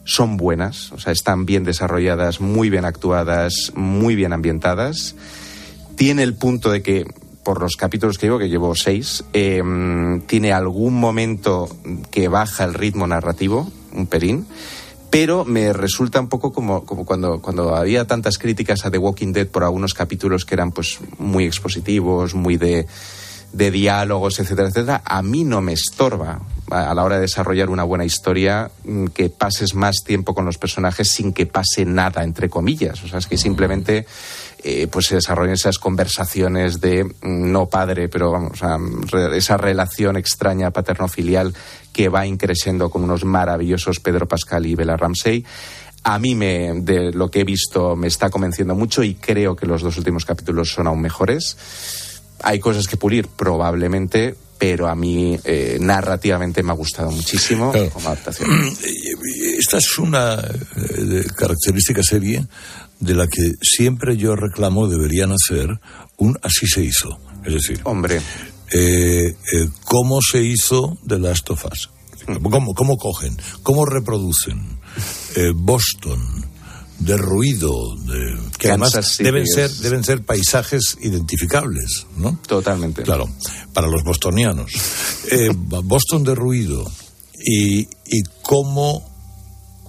son 0.03 0.38
buenas, 0.38 0.91
o 0.91 0.99
sea, 0.99 1.11
están 1.11 1.45
bien 1.45 1.63
desarrolladas, 1.63 2.39
muy 2.39 2.69
bien 2.69 2.86
actuadas, 2.86 3.71
muy 3.76 4.15
bien 4.15 4.34
ambientadas. 4.34 5.15
Tiene 5.95 6.23
el 6.23 6.36
punto 6.36 6.71
de 6.71 6.84
que, 6.84 7.05
por 7.46 7.62
los 7.62 7.76
capítulos 7.78 8.18
que 8.18 8.26
llevo, 8.26 8.39
que 8.39 8.50
llevo 8.50 8.76
seis, 8.76 9.24
eh, 9.32 9.62
tiene 10.26 10.52
algún 10.52 10.96
momento 10.96 11.70
que 12.10 12.28
baja 12.28 12.64
el 12.64 12.74
ritmo 12.74 13.06
narrativo, 13.06 13.72
un 13.93 14.08
pelín, 14.08 14.48
pero 15.12 15.46
me 15.46 15.72
resulta 15.72 16.20
un 16.20 16.28
poco 16.28 16.52
como, 16.52 16.86
como 16.86 17.06
cuando, 17.06 17.39
cuando 17.41 17.76
había 17.76 18.08
tantas 18.08 18.39
críticas 18.39 18.84
a 18.86 18.91
The 18.91 18.98
Walking 18.98 19.32
Dead 19.32 19.48
por 19.48 19.64
algunos 19.64 19.93
capítulos 19.93 20.43
que 20.43 20.56
eran 20.56 20.72
pues 20.72 20.98
muy 21.20 21.46
expositivos, 21.46 22.34
muy 22.34 22.58
de, 22.58 22.88
de 23.54 23.72
diálogos, 23.72 24.39
etcétera, 24.39 24.70
etcétera, 24.70 25.02
a 25.06 25.22
mí 25.22 25.43
no 25.43 25.62
me 25.62 25.74
estorba 25.74 26.41
a, 26.72 26.89
a 26.89 26.96
la 26.96 27.04
hora 27.04 27.16
de 27.18 27.22
desarrollar 27.22 27.70
una 27.70 27.84
buena 27.84 28.06
historia 28.06 28.72
mm, 28.84 29.06
que 29.08 29.30
pases 29.30 29.76
más 29.76 30.04
tiempo 30.04 30.34
con 30.34 30.46
los 30.46 30.58
personajes 30.58 31.10
sin 31.12 31.32
que 31.32 31.46
pase 31.46 31.86
nada, 31.86 32.24
entre 32.24 32.50
comillas. 32.50 33.04
O 33.04 33.08
sea, 33.08 33.20
es 33.20 33.28
que 33.28 33.38
simplemente 33.38 34.08
eh, 34.68 34.88
pues 34.88 35.05
se 35.05 35.16
desarrollan 35.16 35.53
esas 35.53 35.78
conversaciones 35.78 36.82
de 36.82 37.03
mm, 37.03 37.11
no 37.22 37.68
padre, 37.70 38.09
pero 38.09 38.32
vamos, 38.32 38.59
re- 39.11 39.38
esa 39.38 39.57
relación 39.57 40.18
extraña 40.18 40.72
paterno-filial 40.72 41.53
que 41.93 42.09
va 42.09 42.26
increciendo 42.26 42.89
con 42.89 43.03
unos 43.03 43.26
maravillosos 43.26 43.99
Pedro 43.99 44.28
Pascal 44.28 44.66
y 44.66 44.74
Bella 44.74 44.97
Ramsey. 44.97 45.45
A 46.01 46.18
mí, 46.18 46.34
me, 46.34 46.74
de 46.82 47.11
lo 47.11 47.30
que 47.30 47.41
he 47.41 47.43
visto, 47.43 47.95
me 47.95 48.07
está 48.07 48.32
convenciendo 48.32 48.74
mucho 48.74 49.03
y 49.03 49.13
creo 49.13 49.55
que 49.55 49.68
los 49.68 49.84
dos 49.84 49.97
últimos 49.99 50.26
capítulos 50.26 50.72
son 50.72 50.88
aún 50.88 50.99
mejores. 51.01 51.57
Hay 52.41 52.59
cosas 52.59 52.88
que 52.88 52.97
pulir, 52.97 53.28
probablemente, 53.28 54.36
pero 54.57 54.88
a 54.88 54.95
mí 54.95 55.38
eh, 55.43 55.78
narrativamente 55.80 56.63
me 56.63 56.72
ha 56.72 56.76
gustado 56.76 57.11
muchísimo 57.11 57.72
como 57.93 58.07
adaptación. 58.07 58.49
Esta 59.59 59.78
es 59.78 59.97
una 59.99 60.36
eh, 60.39 61.24
característica 61.36 62.01
serie 62.03 62.45
de 63.00 63.14
la 63.14 63.28
que 63.28 63.54
siempre 63.62 64.18
yo 64.18 64.36
reclamo 64.36 64.88
deberían 64.88 65.32
hacer 65.32 65.80
un 66.18 66.38
así 66.41 66.68
se 66.68 66.84
hizo. 66.84 67.20
Es 67.43 67.54
decir, 67.54 67.82
hombre, 67.84 68.22
¿cómo 69.84 70.22
se 70.22 70.41
hizo 70.43 70.98
The 71.08 71.20
Last 71.20 71.50
of 71.52 71.66
Us? 71.66 71.89
¿Cómo, 72.26 72.74
cómo 72.74 72.98
cogen? 72.98 73.38
¿Cómo 73.64 73.86
reproducen? 73.86 74.80
Eh, 75.36 75.52
Boston, 75.54 76.20
de 77.00 77.18
ruido, 77.18 77.96
de, 77.98 78.38
que 78.58 78.70
además 78.70 78.93
Kansas 78.93 79.18
deben 79.20 79.46
ser, 79.46 79.70
deben 79.70 80.04
ser 80.04 80.24
paisajes 80.24 80.98
identificables, 81.02 82.08
¿no? 82.18 82.39
Totalmente. 82.48 83.04
Claro, 83.04 83.30
para 83.74 83.88
los 83.88 84.04
bostonianos. 84.04 84.72
Eh, 85.30 85.50
Boston 85.56 86.24
de 86.24 86.36
ruido 86.36 86.89
y, 87.43 87.82
y 87.82 88.24
cómo 88.41 89.04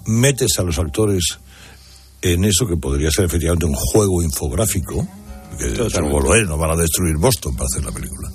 metes 0.04 0.58
a 0.58 0.62
los 0.62 0.78
actores 0.78 1.38
en 2.22 2.44
eso 2.44 2.66
que 2.66 2.76
podría 2.76 3.10
ser 3.10 3.26
efectivamente 3.26 3.66
un 3.66 3.74
juego 3.74 4.22
infográfico, 4.22 5.06
que 5.58 6.00
lo 6.10 6.34
es, 6.34 6.46
no 6.48 6.58
van 6.58 6.70
a 6.72 6.76
destruir 6.76 7.16
Boston 7.16 7.54
para 7.56 7.66
hacer 7.66 7.84
la 7.84 7.92
película. 7.92 8.30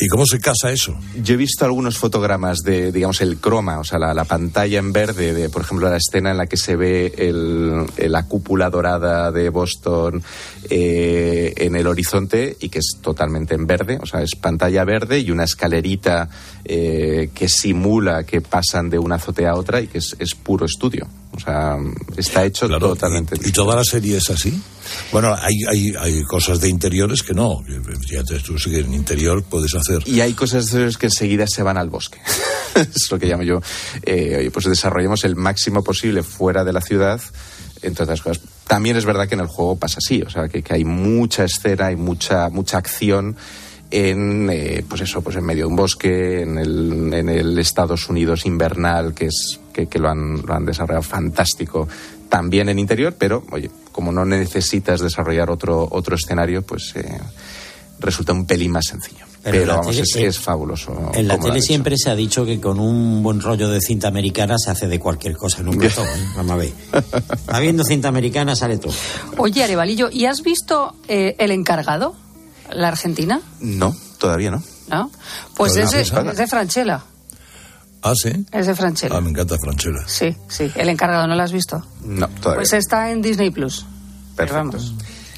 ¿Y 0.00 0.08
cómo 0.08 0.26
se 0.26 0.40
casa 0.40 0.72
eso? 0.72 0.98
Yo 1.22 1.34
he 1.34 1.36
visto 1.36 1.64
algunos 1.64 1.98
fotogramas 1.98 2.58
de, 2.64 2.90
digamos, 2.90 3.20
el 3.20 3.36
croma, 3.38 3.78
o 3.78 3.84
sea, 3.84 4.00
la, 4.00 4.12
la 4.12 4.24
pantalla 4.24 4.80
en 4.80 4.92
verde 4.92 5.32
de, 5.32 5.48
por 5.48 5.62
ejemplo, 5.62 5.88
la 5.88 5.96
escena 5.98 6.32
en 6.32 6.36
la 6.36 6.46
que 6.46 6.56
se 6.56 6.74
ve 6.74 7.14
el- 7.16 7.86
la 8.10 8.26
cúpula 8.26 8.70
dorada 8.70 9.30
de 9.30 9.50
Boston 9.50 10.20
eh, 10.68 11.52
en 11.58 11.76
el 11.76 11.86
horizonte 11.86 12.56
y 12.60 12.70
que 12.70 12.80
es 12.80 12.96
totalmente 13.00 13.54
en 13.54 13.68
verde, 13.68 13.98
o 14.02 14.06
sea, 14.06 14.22
es 14.22 14.34
pantalla 14.34 14.84
verde 14.84 15.20
y 15.20 15.30
una 15.30 15.44
escalerita 15.44 16.28
eh, 16.64 17.30
que 17.32 17.48
simula 17.48 18.24
que 18.24 18.40
pasan 18.40 18.90
de 18.90 18.98
una 18.98 19.14
azotea 19.16 19.50
a 19.52 19.54
otra 19.56 19.80
y 19.80 19.86
que 19.86 19.98
es, 19.98 20.16
es 20.18 20.34
puro 20.34 20.66
estudio. 20.66 21.06
O 21.34 21.40
sea, 21.40 21.76
está 22.16 22.44
hecho 22.44 22.68
totalmente. 22.68 23.36
¿Y 23.44 23.50
toda 23.50 23.76
la 23.76 23.84
serie 23.84 24.18
es 24.18 24.30
así? 24.30 24.60
Bueno, 25.10 25.34
hay, 25.34 25.54
hay, 25.68 25.94
hay 25.98 26.22
cosas 26.22 26.60
de 26.60 26.68
interiores 26.68 27.22
que 27.22 27.34
no. 27.34 27.62
Fíjate, 28.08 28.38
tú 28.40 28.58
sí 28.58 28.70
que 28.70 28.80
en 28.80 28.94
interior 28.94 29.42
puedes 29.42 29.74
hacer. 29.74 30.06
Y 30.06 30.20
hay 30.20 30.34
cosas 30.34 30.70
que 30.96 31.06
enseguida 31.06 31.46
se 31.46 31.62
van 31.62 31.76
al 31.76 31.90
bosque. 31.90 32.18
es 32.74 33.10
lo 33.10 33.18
que 33.18 33.26
llamo 33.26 33.42
yo. 33.42 33.60
Eh, 34.02 34.50
pues 34.52 34.66
desarrollemos 34.66 35.24
el 35.24 35.36
máximo 35.36 35.82
posible 35.82 36.22
fuera 36.22 36.64
de 36.64 36.72
la 36.72 36.80
ciudad, 36.80 37.20
entre 37.82 38.04
otras 38.04 38.22
cosas. 38.22 38.42
También 38.66 38.96
es 38.96 39.04
verdad 39.04 39.28
que 39.28 39.34
en 39.34 39.40
el 39.40 39.46
juego 39.46 39.76
pasa 39.76 39.98
así, 39.98 40.22
o 40.22 40.30
sea, 40.30 40.48
que, 40.48 40.62
que 40.62 40.74
hay 40.74 40.84
mucha 40.84 41.44
escena 41.44 41.90
y 41.90 41.96
mucha, 41.96 42.48
mucha 42.48 42.78
acción 42.78 43.36
en, 43.90 44.48
eh, 44.50 44.84
pues 44.88 45.02
eso, 45.02 45.22
pues 45.22 45.36
en 45.36 45.44
medio 45.44 45.64
de 45.64 45.70
un 45.70 45.76
bosque, 45.76 46.42
en 46.42 46.58
el, 46.58 47.12
en 47.12 47.28
el 47.28 47.58
Estados 47.58 48.08
Unidos 48.08 48.46
invernal, 48.46 49.14
que 49.14 49.26
es 49.26 49.60
que, 49.74 49.86
que 49.88 49.98
lo, 49.98 50.08
han, 50.08 50.40
lo 50.46 50.54
han 50.54 50.64
desarrollado 50.64 51.02
fantástico. 51.02 51.86
También 52.30 52.68
en 52.70 52.78
interior, 52.78 53.14
pero 53.18 53.44
oye, 53.52 53.70
como 53.92 54.10
no 54.12 54.24
necesitas 54.24 55.00
desarrollar 55.00 55.50
otro, 55.50 55.86
otro 55.90 56.14
escenario, 56.16 56.62
pues 56.62 56.92
eh, 56.96 57.20
resulta 58.00 58.32
un 58.32 58.46
pelín 58.46 58.70
más 58.72 58.84
sencillo. 58.88 59.26
Pero 59.42 59.76
vamos, 59.76 59.88
tele- 59.94 60.00
es, 60.02 60.16
es 60.16 60.38
fabuloso. 60.38 61.10
En 61.12 61.28
la 61.28 61.38
tele 61.38 61.60
siempre 61.60 61.96
se 61.98 62.08
ha 62.10 62.14
dicho 62.16 62.46
que 62.46 62.58
con 62.62 62.80
un 62.80 63.22
buen 63.22 63.42
rollo 63.42 63.68
de 63.68 63.78
cinta 63.80 64.08
americana 64.08 64.56
se 64.58 64.70
hace 64.70 64.86
de 64.88 64.98
cualquier 64.98 65.36
cosa 65.36 65.60
en 65.60 65.68
un 65.68 65.76
plató. 65.76 66.02
¿eh? 66.02 66.08
Vamos 66.34 66.52
a 66.52 66.56
ver. 66.56 66.72
Habiendo 67.48 67.84
cinta 67.84 68.08
americana 68.08 68.56
sale 68.56 68.78
todo. 68.78 68.94
Oye, 69.36 69.62
Arevalillo, 69.62 70.08
¿y 70.10 70.24
has 70.24 70.40
visto 70.42 70.94
eh, 71.08 71.36
El 71.38 71.50
Encargado? 71.50 72.16
¿La 72.72 72.88
Argentina? 72.88 73.38
No, 73.60 73.94
todavía 74.18 74.50
no. 74.50 74.62
¿No? 74.88 75.10
Pues 75.56 75.76
es 75.76 75.90
pues 76.10 76.26
es 76.32 76.36
de 76.38 76.46
Franchella. 76.46 77.04
Ah, 78.04 78.12
sí. 78.14 78.46
Es 78.52 78.66
de 78.66 78.74
Franchella. 78.74 79.16
Ah, 79.16 79.20
me 79.20 79.30
encanta 79.30 79.56
Franchella. 79.58 80.04
Sí, 80.06 80.36
sí. 80.48 80.70
El 80.76 80.90
Encargado, 80.90 81.26
¿no 81.26 81.34
lo 81.34 81.42
has 81.42 81.52
visto? 81.52 81.82
No, 82.04 82.28
todavía. 82.28 82.60
Pues 82.60 82.72
está 82.74 83.10
en 83.10 83.22
Disney 83.22 83.50
Plus. 83.50 83.86
Pero 84.36 84.52
Perfecto. 84.54 84.76
vamos. 84.78 84.94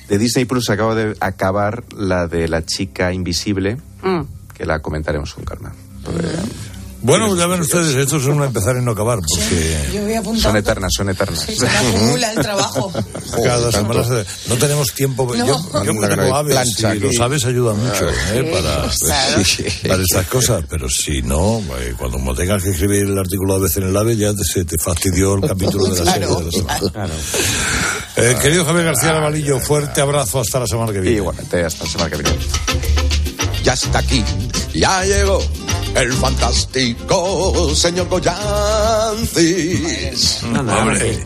De 0.08 0.18
Disney 0.18 0.44
Plus 0.46 0.68
acabo 0.70 0.94
de 0.94 1.16
acabar 1.20 1.84
la 1.96 2.26
de 2.26 2.48
la 2.48 2.64
chica 2.66 3.12
invisible, 3.12 3.76
Mm. 4.02 4.22
que 4.54 4.66
la 4.66 4.80
comentaremos 4.80 5.32
con 5.34 5.44
calma. 5.44 5.72
Bueno, 7.06 7.36
ya 7.36 7.46
ven 7.46 7.60
ustedes, 7.60 7.94
esto 7.94 8.16
es 8.16 8.24
un 8.24 8.42
empezar 8.42 8.76
y 8.76 8.82
no 8.84 8.90
acabar, 8.90 9.20
porque 9.20 9.78
Yo 9.94 10.02
voy 10.02 10.14
apuntando. 10.14 10.48
Son 10.48 10.56
eternas, 10.56 10.92
son 10.96 11.08
eternas. 11.08 11.40
Sí, 11.46 11.54
se 11.54 11.68
acumula 11.68 12.32
el 12.32 12.38
trabajo. 12.40 12.92
cada 13.44 13.70
semana 13.70 14.02
se- 14.02 14.48
no 14.48 14.56
tenemos 14.56 14.88
tiempo. 14.92 15.32
No. 15.36 15.46
Yo, 15.46 15.82
tengo 15.84 16.34
aves 16.34 16.52
plancha 16.52 16.96
y 16.96 16.98
los 16.98 17.20
aves 17.20 17.44
ayudan 17.44 17.78
mucho 17.78 18.08
¿eh? 18.32 18.50
para, 18.52 18.90
claro. 19.00 19.42
para 19.88 20.02
estas 20.02 20.26
cosas, 20.26 20.64
pero 20.68 20.88
si 20.90 21.22
no, 21.22 21.62
eh, 21.78 21.94
cuando 21.96 22.34
tengas 22.34 22.60
que 22.64 22.70
escribir 22.70 23.04
el 23.04 23.16
artículo 23.18 23.54
a 23.54 23.58
veces 23.60 23.76
en 23.78 23.84
el 23.90 23.96
ave, 23.96 24.16
ya 24.16 24.32
te- 24.34 24.42
se 24.44 24.64
te 24.64 24.76
fastidió 24.76 25.34
el 25.36 25.42
capítulo 25.48 25.84
de 25.86 26.04
la 26.04 26.12
serie 26.12 26.26
de 26.26 26.42
la 26.44 26.50
semana. 26.50 27.12
Eh, 28.16 28.36
querido 28.42 28.64
Javier 28.64 28.86
García 28.86 29.12
Lavalillo, 29.12 29.60
fuerte 29.60 30.00
abrazo 30.00 30.40
hasta 30.40 30.58
la 30.58 30.66
semana 30.66 30.92
que 30.92 30.98
viene. 31.00 31.18
Igualmente, 31.18 31.64
hasta 31.64 31.84
la 31.84 31.90
semana 31.90 32.10
que 32.10 32.16
viene. 32.22 32.38
Ya 33.62 33.74
está 33.74 33.98
aquí, 34.00 34.24
ya 34.74 35.04
llegó 35.04 35.40
el 35.96 36.12
fantástico 36.12 37.74
señor 37.74 38.08
Goyancis. 38.08 38.34
Hombre, 40.42 41.24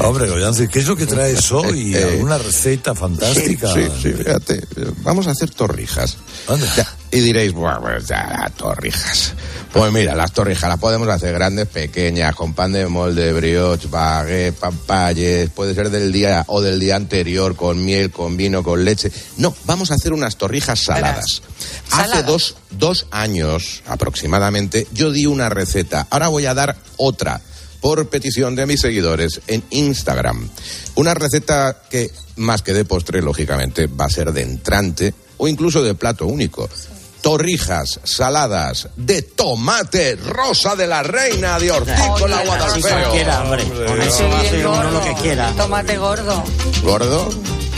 hombre, 0.00 0.28
Goyancis, 0.28 0.68
¿qué 0.68 0.78
es 0.78 0.86
lo 0.86 0.94
que 0.96 1.06
traes 1.06 1.50
hoy? 1.52 1.94
¿Alguna 1.94 2.38
receta 2.38 2.94
fantástica? 2.94 3.72
Sí, 3.72 3.82
sí, 4.00 4.12
fíjate. 4.12 4.62
Vamos 5.02 5.26
a 5.26 5.32
hacer 5.32 5.50
torrijas. 5.50 6.16
Ya, 6.76 6.86
y 7.10 7.20
diréis, 7.20 7.52
bueno, 7.52 7.80
pues 7.80 8.06
ya, 8.06 8.50
torrijas. 8.56 9.34
Pues 9.72 9.92
mira, 9.92 10.14
las 10.14 10.32
torrijas 10.32 10.68
las 10.68 10.78
podemos 10.78 11.08
hacer 11.08 11.32
grandes, 11.32 11.68
pequeñas, 11.68 12.34
con 12.34 12.54
pan 12.54 12.72
de 12.72 12.86
molde, 12.86 13.32
brioche, 13.32 13.88
baguette, 13.88 14.54
papayes, 14.54 15.50
puede 15.50 15.74
ser 15.74 15.90
del 15.90 16.12
día 16.12 16.44
o 16.48 16.60
del 16.60 16.80
día 16.80 16.96
anterior, 16.96 17.54
con 17.54 17.84
miel, 17.84 18.10
con 18.10 18.36
vino, 18.36 18.62
con 18.62 18.84
leche. 18.84 19.10
No, 19.36 19.54
vamos 19.64 19.90
a 19.90 19.94
hacer 19.94 20.12
unas 20.12 20.36
torrijas 20.36 20.80
saladas. 20.80 21.42
Hace 21.90 22.22
dos, 22.22 22.56
dos 22.70 23.06
años 23.10 23.82
aproximadamente 23.86 24.86
yo 24.92 25.10
di 25.10 25.26
una 25.26 25.48
receta. 25.48 26.06
Ahora 26.10 26.28
voy 26.28 26.46
a 26.46 26.54
dar 26.54 26.76
otra 26.96 27.40
por 27.80 28.08
petición 28.08 28.54
de 28.54 28.66
mis 28.66 28.80
seguidores 28.80 29.40
en 29.46 29.62
Instagram. 29.70 30.48
Una 30.94 31.14
receta 31.14 31.82
que, 31.90 32.10
más 32.36 32.62
que 32.62 32.74
de 32.74 32.84
postre, 32.84 33.22
lógicamente, 33.22 33.86
va 33.86 34.06
a 34.06 34.10
ser 34.10 34.32
de 34.32 34.42
entrante 34.42 35.14
o 35.36 35.48
incluso 35.48 35.82
de 35.82 35.94
plato 35.94 36.26
único. 36.26 36.68
Torrijas 37.28 38.00
saladas 38.04 38.88
de 38.96 39.20
tomate 39.20 40.16
rosa 40.16 40.74
de 40.74 40.86
la 40.86 41.02
reina 41.02 41.58
de 41.58 41.70
hortícola 41.70 42.42
Guadalfeo. 42.42 42.80
cualquiera, 42.80 43.42
hombre. 43.42 43.64
Con 43.64 44.00
eso 44.00 44.34
hace 44.34 44.66
uno 44.66 44.90
lo 44.90 45.04
que 45.04 45.12
quiera. 45.20 45.52
Tomate 45.52 45.98
gordo. 45.98 46.42
Gordo, 46.82 47.28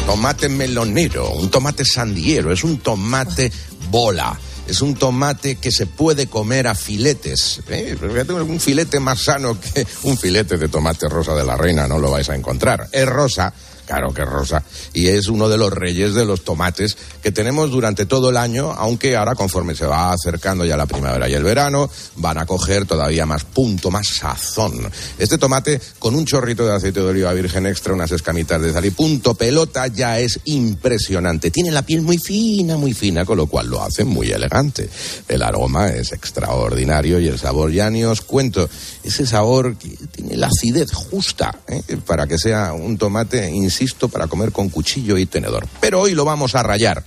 tomate 0.06 0.48
melonero, 0.48 1.30
un 1.30 1.50
tomate 1.50 1.84
sandiero, 1.84 2.52
es 2.52 2.62
un 2.62 2.78
tomate 2.78 3.50
bola. 3.90 4.38
Es 4.68 4.82
un 4.82 4.94
tomate 4.94 5.56
que 5.56 5.72
se 5.72 5.86
puede 5.86 6.28
comer 6.28 6.68
a 6.68 6.76
filetes. 6.76 7.60
¿eh? 7.70 7.98
Un 8.00 8.60
filete 8.60 9.00
más 9.00 9.24
sano 9.24 9.58
que 9.58 9.84
un 10.04 10.16
filete 10.16 10.58
de 10.58 10.68
tomate 10.68 11.08
rosa 11.08 11.34
de 11.34 11.42
la 11.42 11.56
reina, 11.56 11.88
no 11.88 11.98
lo 11.98 12.12
vais 12.12 12.28
a 12.28 12.36
encontrar. 12.36 12.88
Es 12.92 13.04
rosa, 13.04 13.52
claro 13.90 14.14
que 14.14 14.24
rosa, 14.24 14.62
y 14.92 15.08
es 15.08 15.26
uno 15.26 15.48
de 15.48 15.58
los 15.58 15.72
reyes 15.72 16.14
de 16.14 16.24
los 16.24 16.44
tomates 16.44 16.96
que 17.24 17.32
tenemos 17.32 17.72
durante 17.72 18.06
todo 18.06 18.30
el 18.30 18.36
año, 18.36 18.70
aunque 18.70 19.16
ahora 19.16 19.34
conforme 19.34 19.74
se 19.74 19.84
va 19.84 20.12
acercando 20.12 20.64
ya 20.64 20.76
la 20.76 20.86
primavera 20.86 21.28
y 21.28 21.34
el 21.34 21.42
verano, 21.42 21.90
van 22.14 22.38
a 22.38 22.46
coger 22.46 22.86
todavía 22.86 23.26
más 23.26 23.42
punto, 23.42 23.90
más 23.90 24.06
sazón. 24.06 24.88
Este 25.18 25.38
tomate 25.38 25.80
con 25.98 26.14
un 26.14 26.24
chorrito 26.24 26.64
de 26.64 26.76
aceite 26.76 27.00
de 27.00 27.06
oliva 27.06 27.32
virgen 27.32 27.66
extra, 27.66 27.92
unas 27.92 28.12
escamitas 28.12 28.62
de 28.62 28.72
sal 28.72 28.84
y 28.84 28.90
punto 28.90 29.34
pelota 29.34 29.88
ya 29.88 30.20
es 30.20 30.38
impresionante. 30.44 31.50
Tiene 31.50 31.72
la 31.72 31.82
piel 31.82 32.02
muy 32.02 32.18
fina, 32.18 32.76
muy 32.76 32.94
fina, 32.94 33.24
con 33.24 33.38
lo 33.38 33.48
cual 33.48 33.66
lo 33.66 33.82
hace 33.82 34.04
muy 34.04 34.30
elegante. 34.30 34.88
El 35.26 35.42
aroma 35.42 35.88
es 35.88 36.12
extraordinario 36.12 37.18
y 37.18 37.26
el 37.26 37.40
sabor 37.40 37.72
ya 37.72 37.90
ni 37.90 38.04
os 38.04 38.20
cuento. 38.20 38.70
Ese 39.02 39.26
sabor 39.26 39.74
tiene 40.12 40.36
la 40.36 40.46
acidez 40.46 40.92
justa 40.92 41.58
¿eh? 41.66 41.82
para 42.06 42.28
que 42.28 42.38
sea 42.38 42.72
un 42.72 42.96
tomate, 42.96 43.50
insisto, 43.50 43.79
para 44.10 44.26
comer 44.26 44.52
con 44.52 44.68
cuchillo 44.68 45.16
y 45.18 45.26
tenedor. 45.26 45.66
Pero 45.80 46.00
hoy 46.00 46.14
lo 46.14 46.24
vamos 46.24 46.54
a 46.54 46.62
rayar. 46.62 47.04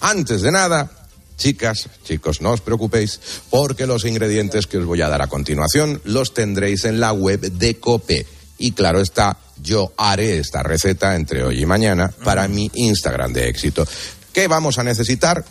Antes 0.00 0.42
de 0.42 0.50
nada, 0.50 0.90
chicas, 1.36 1.88
chicos, 2.04 2.40
no 2.40 2.52
os 2.52 2.60
preocupéis, 2.60 3.20
porque 3.50 3.86
los 3.86 4.04
ingredientes 4.04 4.66
que 4.66 4.78
os 4.78 4.86
voy 4.86 5.02
a 5.02 5.08
dar 5.08 5.22
a 5.22 5.28
continuación 5.28 6.00
los 6.04 6.34
tendréis 6.34 6.84
en 6.84 7.00
la 7.00 7.12
web 7.12 7.40
de 7.40 7.78
Cope. 7.78 8.26
Y 8.58 8.72
claro 8.72 9.00
está, 9.00 9.38
yo 9.62 9.92
haré 9.96 10.38
esta 10.38 10.62
receta 10.62 11.16
entre 11.16 11.42
hoy 11.44 11.62
y 11.62 11.66
mañana 11.66 12.12
para 12.24 12.46
mi 12.48 12.70
Instagram 12.74 13.32
de 13.32 13.48
éxito. 13.48 13.86
¿Qué 14.32 14.48
vamos 14.48 14.78
a 14.78 14.84
necesitar? 14.84 15.44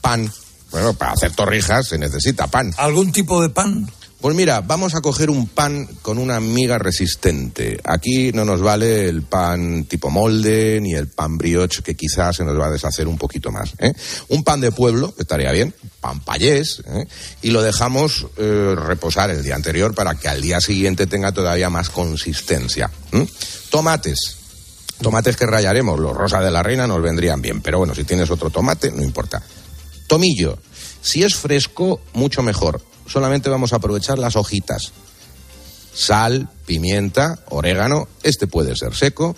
Pan. 0.00 0.30
Bueno, 0.70 0.94
para 0.94 1.12
hacer 1.12 1.32
torrijas 1.34 1.88
se 1.88 1.98
necesita 1.98 2.46
pan. 2.46 2.72
¿Algún 2.76 3.10
tipo 3.10 3.40
de 3.40 3.48
pan? 3.48 3.90
Pues 4.20 4.34
mira, 4.34 4.62
vamos 4.62 4.96
a 4.96 5.00
coger 5.00 5.30
un 5.30 5.46
pan 5.46 5.86
con 6.02 6.18
una 6.18 6.40
miga 6.40 6.76
resistente. 6.76 7.78
Aquí 7.84 8.32
no 8.32 8.44
nos 8.44 8.60
vale 8.60 9.08
el 9.08 9.22
pan 9.22 9.84
tipo 9.84 10.10
molde 10.10 10.80
ni 10.80 10.94
el 10.94 11.06
pan 11.06 11.38
brioche 11.38 11.84
que 11.84 11.94
quizás 11.94 12.36
se 12.36 12.44
nos 12.44 12.58
va 12.58 12.66
a 12.66 12.70
deshacer 12.70 13.06
un 13.06 13.16
poquito 13.16 13.52
más. 13.52 13.74
¿eh? 13.78 13.92
Un 14.28 14.42
pan 14.42 14.60
de 14.60 14.72
pueblo, 14.72 15.14
estaría 15.16 15.52
bien, 15.52 15.72
pan 16.00 16.18
payés, 16.18 16.82
¿eh? 16.88 17.06
y 17.42 17.50
lo 17.50 17.62
dejamos 17.62 18.26
eh, 18.38 18.74
reposar 18.76 19.30
el 19.30 19.44
día 19.44 19.54
anterior 19.54 19.94
para 19.94 20.16
que 20.16 20.26
al 20.26 20.42
día 20.42 20.60
siguiente 20.60 21.06
tenga 21.06 21.30
todavía 21.30 21.70
más 21.70 21.88
consistencia. 21.88 22.90
Tomates. 23.70 24.36
Tomates 25.00 25.36
que 25.36 25.46
rayaremos, 25.46 26.00
los 26.00 26.16
rosa 26.16 26.40
de 26.40 26.50
la 26.50 26.64
reina 26.64 26.88
nos 26.88 27.00
vendrían 27.00 27.40
bien, 27.40 27.60
pero 27.60 27.78
bueno, 27.78 27.94
si 27.94 28.02
tienes 28.02 28.28
otro 28.32 28.50
tomate, 28.50 28.90
no 28.90 29.04
importa. 29.04 29.40
Tomillo. 30.08 30.58
Si 31.00 31.22
es 31.22 31.36
fresco, 31.36 32.00
mucho 32.14 32.42
mejor. 32.42 32.82
Solamente 33.08 33.50
vamos 33.50 33.72
a 33.72 33.76
aprovechar 33.76 34.18
las 34.18 34.36
hojitas. 34.36 34.92
Sal, 35.94 36.48
pimienta, 36.66 37.40
orégano. 37.48 38.06
Este 38.22 38.46
puede 38.46 38.76
ser 38.76 38.94
seco. 38.94 39.34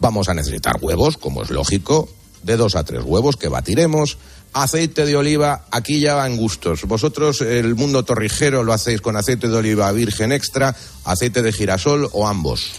Vamos 0.00 0.28
a 0.28 0.34
necesitar 0.34 0.78
huevos, 0.80 1.16
como 1.16 1.42
es 1.42 1.50
lógico. 1.50 2.08
De 2.42 2.56
dos 2.56 2.74
a 2.74 2.84
tres 2.84 3.02
huevos 3.04 3.36
que 3.36 3.48
batiremos. 3.48 4.18
Aceite 4.52 5.04
de 5.04 5.16
oliva, 5.16 5.66
aquí 5.70 6.00
ya 6.00 6.14
van 6.14 6.36
gustos. 6.36 6.84
Vosotros, 6.84 7.40
el 7.40 7.74
mundo 7.74 8.04
torrijero, 8.04 8.62
lo 8.62 8.72
hacéis 8.72 9.00
con 9.00 9.16
aceite 9.16 9.48
de 9.48 9.56
oliva 9.56 9.90
virgen 9.92 10.30
extra, 10.30 10.76
aceite 11.04 11.42
de 11.42 11.52
girasol 11.52 12.08
o 12.12 12.28
ambos. 12.28 12.72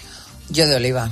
Yo 0.50 0.68
de 0.68 0.76
oliva. 0.76 1.10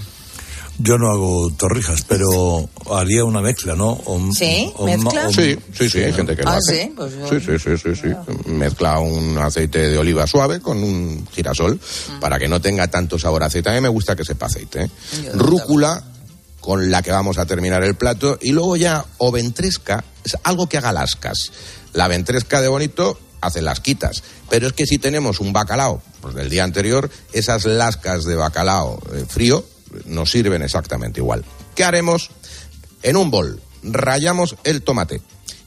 Yo 0.80 0.98
no 0.98 1.10
hago 1.12 1.52
torrijas, 1.52 2.02
pero 2.08 2.68
haría 2.92 3.24
una 3.24 3.42
mezcla, 3.42 3.76
¿no? 3.76 3.90
O- 3.92 4.20
¿Sí? 4.34 4.72
o- 4.76 4.86
¿Mezcla? 4.86 5.28
o- 5.28 5.32
Sí, 5.34 5.58
sí, 5.72 5.90
sí, 5.90 6.00
hay 6.00 6.14
gente 6.14 6.36
que 6.36 6.42
lo 6.44 6.50
Ah, 6.50 6.56
hace. 6.58 6.84
sí, 6.86 6.94
pues 6.96 7.14
yo- 7.14 7.30
sí, 7.30 7.40
sí, 7.40 7.60
sí, 7.60 7.78
sí, 7.78 7.96
sí. 8.02 8.50
Mezcla 8.50 9.00
un 9.00 9.38
aceite 9.38 9.90
de 9.90 9.98
oliva 9.98 10.26
suave 10.26 10.60
con 10.60 10.84
un 10.84 11.28
girasol 11.32 11.76
Mm. 11.76 12.20
para 12.20 12.40
que 12.40 12.48
no 12.48 12.60
tenga 12.60 12.88
tanto 12.88 13.20
sabor 13.20 13.44
a 13.44 13.46
aceite. 13.46 13.70
A 13.70 13.74
mí 13.74 13.82
me 13.82 13.88
gusta 13.90 14.16
que 14.16 14.26
sepa 14.26 14.48
aceite. 14.48 14.84
¿eh? 14.86 14.90
Rúcula 15.36 16.04
con 16.60 16.90
la 16.90 17.02
que 17.04 17.12
vamos 17.12 17.38
a 17.38 17.46
terminar 17.46 17.84
el 17.84 17.96
plato 17.96 18.40
y 18.42 18.52
luego 18.52 18.76
ya 18.76 19.06
o 19.20 19.32
ventresca, 19.32 20.04
es 20.24 20.36
algo 20.44 20.68
que 20.68 20.78
haga 20.78 20.92
lascas. 20.92 21.52
La 21.94 22.08
ventresca 22.08 22.62
de 22.62 22.68
bonito 22.70 23.20
hace 23.42 23.62
lasquitas, 23.62 24.24
pero 24.50 24.68
es 24.68 24.74
que 24.74 24.86
si 24.88 24.98
tenemos 24.98 25.40
un 25.40 25.54
bacalao 25.54 26.02
pues 26.22 26.34
del 26.36 26.50
día 26.50 26.64
anterior, 26.64 27.10
esas 27.34 27.66
lascas 27.66 28.24
de 28.24 28.36
bacalao 28.36 29.00
eh, 29.14 29.26
frío 29.28 29.66
nos 30.06 30.32
sirven 30.32 30.62
exactamente 30.62 31.20
igual. 31.20 31.44
¿Qué 31.76 31.84
haremos? 31.84 32.30
En 33.02 33.18
un 33.18 33.32
bol 33.32 33.62
rayamos 33.84 34.56
el 34.64 34.82
tomate 34.82 35.22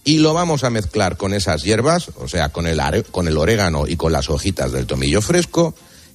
y 0.04 0.18
lo 0.18 0.34
vamos 0.34 0.64
a 0.64 0.70
mezclar 0.70 1.16
con 1.16 1.34
esas 1.34 1.62
hierbas, 1.64 2.10
o 2.16 2.28
sea, 2.28 2.50
con 2.50 2.66
el, 2.66 2.80
con 3.10 3.28
el 3.28 3.36
orégano 3.36 3.86
y 3.86 3.96
con 3.96 4.12
las 4.12 4.30
hojitas 4.30 4.72
del 4.72 4.86
tomillo 4.86 5.20
fresco 5.20 5.74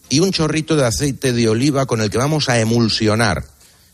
y 0.09 0.19
un 0.19 0.31
chorrito 0.31 0.75
de 0.75 0.85
aceite 0.85 1.33
de 1.33 1.49
oliva 1.49 1.85
con 1.85 2.01
el 2.01 2.09
que 2.09 2.17
vamos 2.17 2.49
a 2.49 2.59
emulsionar. 2.59 3.45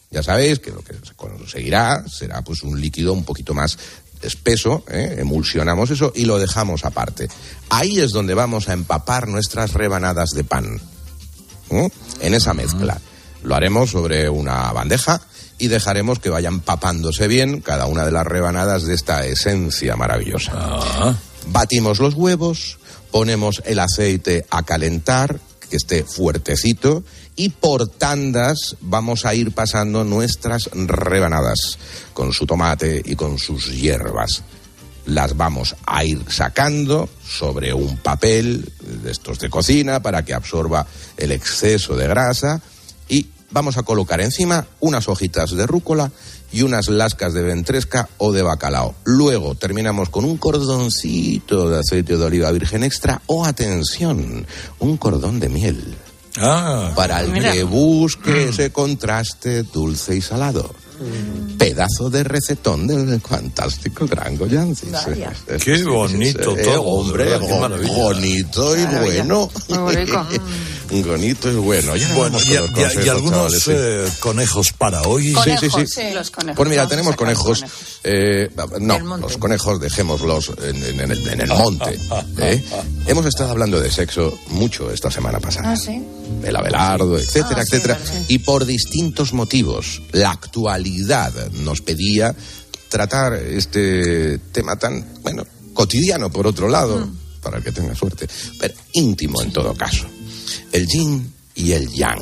Ya 0.10 0.24
sabéis 0.24 0.60
que 0.60 0.72
lo 0.72 0.84
que 0.84 0.94
se 0.94 1.14
conseguirá 1.16 2.06
será 2.08 2.42
pues 2.44 2.64
un 2.64 2.80
líquido 2.80 3.12
un 3.12 3.26
poquito 3.26 3.54
más 3.54 3.78
espeso, 4.22 4.84
¿eh? 4.90 5.18
emulsionamos 5.20 5.90
eso 5.92 6.12
y 6.16 6.26
lo 6.26 6.40
dejamos 6.40 6.86
aparte. 6.86 7.28
Ahí 7.70 8.00
es 8.00 8.12
donde 8.12 8.34
vamos 8.34 8.70
a 8.70 8.74
empapar 8.74 9.28
nuestras 9.28 9.74
rebanadas 9.74 10.30
de 10.32 10.44
pan. 10.44 10.80
¿eh? 11.72 11.90
En 12.22 12.34
esa 12.34 12.54
mezcla. 12.54 13.00
Lo 13.48 13.56
haremos 13.56 13.92
sobre 13.92 14.30
una 14.30 14.74
bandeja 14.74 15.22
y 15.58 15.70
dejaremos 15.70 16.20
que 16.20 16.30
vayan 16.30 16.60
papándose 16.60 17.30
bien 17.30 17.62
cada 17.62 17.86
una 17.86 18.04
de 18.04 18.12
las 18.12 18.28
rebanadas 18.28 18.84
de 18.84 18.94
esta 18.94 19.26
esencia 19.26 19.96
maravillosa. 19.96 21.16
Batimos 21.48 22.00
los 22.00 22.14
huevos, 22.16 22.78
ponemos 23.10 23.62
el 23.64 23.80
aceite 23.80 24.46
a 24.50 24.64
calentar, 24.64 25.40
que 25.70 25.78
esté 25.78 26.04
fuertecito, 26.04 27.06
y 27.38 27.48
por 27.48 27.88
tandas 27.88 28.76
vamos 28.82 29.26
a 29.26 29.34
ir 29.34 29.54
pasando 29.54 30.04
nuestras 30.04 30.70
rebanadas 30.74 31.80
con 32.14 32.34
su 32.34 32.46
tomate 32.46 33.02
y 33.06 33.16
con 33.16 33.38
sus 33.38 33.72
hierbas. 33.72 34.44
Las 35.06 35.38
vamos 35.38 35.74
a 35.86 36.04
ir 36.04 36.22
sacando 36.30 37.08
sobre 37.26 37.74
un 37.74 37.96
papel 38.00 38.70
de 38.82 39.10
estos 39.10 39.40
de 39.40 39.50
cocina 39.50 40.02
para 40.02 40.26
que 40.26 40.34
absorba 40.34 40.86
el 41.16 41.32
exceso 41.32 41.96
de 41.96 42.10
grasa 42.10 42.62
y 43.08 43.28
vamos 43.52 43.78
a 43.78 43.84
colocar 43.84 44.22
encima 44.22 44.66
unas 44.80 45.08
hojitas 45.08 45.52
de 45.52 45.66
rúcula 45.66 46.12
y 46.52 46.62
unas 46.62 46.88
lascas 46.88 47.34
de 47.34 47.44
ventresca 47.44 48.08
o 48.18 48.32
de 48.32 48.42
bacalao. 48.42 48.96
Luego 49.04 49.56
terminamos 49.56 50.10
con 50.10 50.26
un 50.26 50.38
cordoncito 50.38 51.70
de 51.70 51.80
aceite 51.80 52.18
de 52.18 52.24
oliva 52.24 52.52
virgen 52.52 52.84
extra 52.84 53.22
o, 53.28 53.46
atención, 53.46 54.46
un 54.80 54.98
cordón 54.98 55.40
de 55.40 55.50
miel. 55.50 55.96
Ah, 56.40 56.92
Para 56.96 57.22
el 57.22 57.32
mira. 57.32 57.52
que 57.52 57.64
busque 57.64 58.50
ese 58.50 58.72
contraste 58.72 59.64
dulce 59.64 60.16
y 60.16 60.22
salado. 60.22 60.74
Pedazo 61.58 62.10
de 62.10 62.24
recetón 62.24 62.88
del 62.88 63.20
fantástico 63.22 64.08
gran 64.08 64.36
Goyancis. 64.36 64.92
Vaya. 64.92 65.32
Qué 65.64 65.84
bonito 65.84 66.56
Eh, 66.58 66.64
todo, 66.64 66.82
hombre, 66.84 67.26
qué 67.26 67.88
bonito 67.88 68.76
y 68.76 68.86
bueno. 68.86 69.50
Muy 69.70 69.96
rico. 69.96 70.26
bonito 70.90 71.52
y 71.52 71.56
bueno. 71.56 71.96
Ya 71.96 72.14
Bueno, 72.16 72.38
y, 72.46 72.56
algunos 72.56 73.32
chavales, 73.32 73.64
sí. 73.64 73.72
eh, 73.74 74.08
conejos 74.20 74.72
para 74.74 75.02
hoy. 75.04 75.36
Sí, 75.44 75.52
sí, 75.60 75.86
sí. 75.88 76.02
Los 76.14 76.32
conejos. 76.32 76.56
Pues 76.58 76.70
mira, 76.70 76.88
tenemos 76.88 77.16
conejos. 77.16 77.64
eh, 78.04 78.50
no, 78.80 79.18
los 79.18 79.38
conejos 79.38 79.80
dejémoslos 79.82 80.52
en, 80.64 80.76
en- 80.84 81.00
en 81.02 81.12
el, 81.12 81.28
en 81.28 81.42
el 81.42 81.48
monte. 81.50 82.00
¿eh? 82.40 82.64
Hemos 83.06 83.26
estado 83.26 83.52
hablando 83.52 83.80
de 83.80 83.92
sexo 83.92 84.38
mucho 84.50 84.92
esta 84.92 85.12
semana 85.12 85.40
pasada. 85.40 85.72
Ah, 85.72 85.76
sí. 85.76 86.02
El 86.44 86.56
Abelardo, 86.56 87.18
etcétera, 87.18 87.62
Ah, 87.62 87.66
sí, 87.66 87.76
etcétera. 87.76 88.00
vale. 88.04 88.26
Y 88.30 88.40
por 88.40 88.66
distintos 88.66 89.34
motivos, 89.34 90.02
la 90.12 90.32
actualidad 90.32 91.34
nos 91.52 91.82
pedía 91.82 92.36
tratar 92.90 93.34
este 93.34 94.38
tema 94.52 94.76
tan, 94.78 95.06
bueno, 95.22 95.44
cotidiano 95.74 96.30
por 96.32 96.48
otro 96.48 96.70
lado, 96.70 97.06
Mm. 97.06 97.18
para 97.42 97.58
el 97.58 97.64
que 97.64 97.72
tenga 97.72 97.94
suerte, 97.96 98.28
pero 98.60 98.74
íntimo 98.94 99.42
en 99.42 99.52
todo 99.54 99.74
caso. 99.74 100.06
El 100.72 100.88
yin 100.88 101.34
y 101.56 101.72
el 101.74 101.90
yang. 101.92 102.22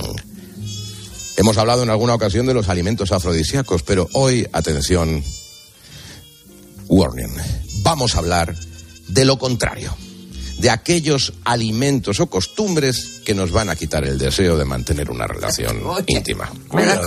Hemos 1.38 1.58
hablado 1.58 1.84
en 1.84 1.90
alguna 1.90 2.14
ocasión 2.14 2.46
de 2.46 2.54
los 2.54 2.70
alimentos 2.70 3.12
afrodisíacos, 3.12 3.84
pero 3.84 4.08
hoy, 4.14 4.48
atención, 4.54 5.22
warning, 6.88 7.34
vamos 7.82 8.16
a 8.16 8.20
hablar 8.20 8.56
de 9.10 9.26
lo 9.26 9.38
contrario, 9.38 9.96
de 10.60 10.70
aquellos 10.70 11.34
alimentos 11.44 12.22
o 12.22 12.28
costumbres 12.28 13.22
que 13.26 13.36
nos 13.36 13.52
van 13.52 13.70
a 13.70 13.76
quitar 13.76 14.06
el 14.06 14.18
deseo 14.18 14.58
de 14.58 14.64
mantener 14.64 15.12
una 15.12 15.28
relación 15.28 15.82
íntima. 16.08 16.50
Verás 16.72 17.00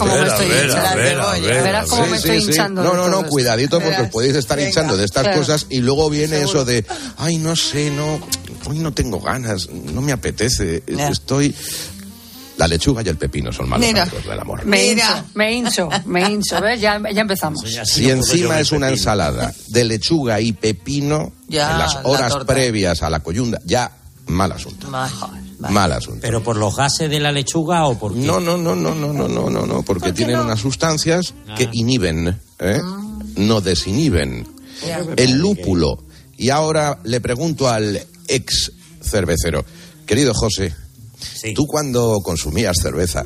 cómo 1.88 2.06
me 2.06 2.16
estoy 2.18 2.36
hinchando. 2.42 2.82
No, 2.82 2.94
no, 2.94 3.08
no, 3.08 3.26
cuidadito 3.26 3.80
porque 3.80 4.02
os 4.02 4.08
podéis 4.10 4.34
estar 4.36 4.58
Venga. 4.58 4.68
hinchando 4.68 4.96
de 4.96 5.04
estas 5.06 5.22
Claro. 5.22 5.38
cosas 5.38 5.66
y 5.70 5.78
luego 5.78 6.10
viene 6.10 6.42
eso 6.42 6.64
de, 6.66 6.84
ay, 7.16 7.38
no 7.38 7.56
sé, 7.56 7.90
no, 7.90 8.20
hoy 8.68 8.78
no 8.78 8.92
tengo 8.92 9.20
ganas, 9.20 9.68
no 9.70 10.00
me 10.00 10.12
apetece, 10.12 10.82
estoy... 10.86 11.54
La 12.56 12.66
lechuga 12.66 13.02
y 13.04 13.08
el 13.08 13.16
pepino 13.16 13.52
son 13.52 13.68
malos 13.68 13.86
Mira. 13.86 14.02
amigos 14.02 14.26
del 14.26 14.40
amor. 14.40 14.64
Me 14.64 14.82
Mira. 14.92 15.24
hincho, 15.24 15.24
me 15.34 15.52
hincho, 15.54 15.88
me 16.06 16.28
hincho. 16.28 16.60
¿Ves? 16.60 16.80
Ya, 16.80 17.00
ya 17.14 17.20
empezamos. 17.20 17.62
Si 17.84 18.10
encima 18.10 18.58
es 18.58 18.72
una 18.72 18.88
ensalada 18.88 19.54
de 19.68 19.84
lechuga 19.84 20.40
y 20.40 20.52
pepino, 20.54 21.30
Ya, 21.46 21.70
en 21.70 21.78
las 21.78 21.94
la 21.94 22.02
horas 22.02 22.34
previas 22.48 23.04
a 23.04 23.10
la 23.10 23.20
coyunda, 23.20 23.60
ya 23.64 23.92
mal 24.26 24.50
asunto. 24.50 24.88
Mal 24.90 25.92
asunto. 25.92 26.18
¿Pero 26.20 26.42
por 26.42 26.56
los 26.56 26.74
gases 26.74 27.08
de 27.08 27.20
la 27.20 27.30
lechuga 27.30 27.86
o 27.86 27.96
por 27.96 28.12
qué? 28.14 28.20
No, 28.22 28.40
no, 28.40 28.56
no, 28.58 28.74
no, 28.74 28.92
no, 28.92 29.12
no, 29.12 29.28
no, 29.28 29.48
no, 29.48 29.64
no, 29.64 29.82
porque 29.84 30.12
tienen 30.12 30.40
unas 30.40 30.58
sustancias 30.58 31.34
que 31.56 31.68
inhiben, 31.72 32.40
¿eh? 32.58 32.80
no 33.36 33.60
desinhiben. 33.60 34.48
El 35.16 35.38
lúpulo. 35.38 36.02
Y 36.36 36.50
ahora 36.50 36.98
le 37.04 37.20
pregunto 37.20 37.68
al 37.68 38.04
ex 38.28 38.72
cervecero, 39.02 39.64
querido 40.06 40.32
José, 40.34 40.74
tú 41.54 41.66
cuando 41.66 42.20
consumías 42.22 42.76
cerveza 42.80 43.24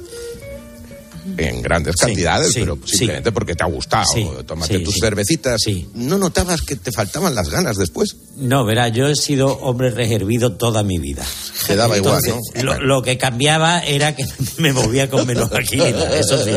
en 1.37 1.63
grandes 1.63 1.95
Sí, 1.99 2.07
cantidades, 2.07 2.49
sí, 2.53 2.61
pero 2.61 2.77
sí. 2.85 2.97
simplemente 2.97 3.31
porque 3.31 3.55
te 3.55 3.63
ha 3.63 3.67
gustado, 3.67 4.05
tómate 4.45 4.81
tus 4.81 4.97
cervecitas, 5.01 5.61
¿no 5.95 6.19
notabas 6.19 6.63
que 6.63 6.75
te 6.75 6.91
faltaban 6.91 7.35
las 7.35 7.49
ganas 7.49 7.77
después? 7.77 8.17
No, 8.37 8.65
verá, 8.65 8.89
yo 8.89 9.07
he 9.07 9.15
sido 9.15 9.57
hombre 9.61 9.91
reservido 9.91 10.57
toda 10.57 10.83
mi 10.83 10.99
vida. 10.99 11.25
Te 11.67 11.77
daba 11.77 11.97
igual, 11.97 12.19
Entonces, 12.25 12.65
Lo, 12.65 12.81
lo 12.81 13.03
que 13.03 13.19
cambiaba 13.19 13.79
era 13.81 14.17
que 14.17 14.27
me 14.59 14.73
movía 14.73 15.09
con 15.09 15.25
menos 15.27 15.53
agilidad, 15.53 16.17
eso 16.17 16.43
sí. 16.45 16.51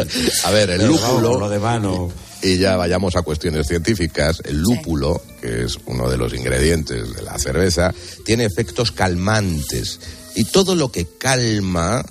A 0.45 0.51
ver, 0.51 0.71
el 0.71 0.87
lúpulo. 0.87 1.37
lo 1.39 1.47
demás 1.49 1.79
no. 1.81 2.11
Y 2.45 2.59
ya 2.59 2.75
vayamos 2.77 3.15
a 3.15 3.23
cuestiones 3.23 3.65
científicas. 3.65 4.39
El 4.45 4.57
lúpulo, 4.61 5.19
que 5.41 5.63
es 5.63 5.79
uno 5.87 6.07
de 6.07 6.15
los 6.15 6.31
ingredientes 6.31 7.15
de 7.15 7.23
la 7.23 7.39
cerveza, 7.39 7.91
tiene 8.23 8.45
efectos 8.45 8.91
calmantes. 8.91 9.99
Y 10.35 10.43
todo 10.45 10.75
lo 10.75 10.91
que 10.91 11.07
calma, 11.17 12.05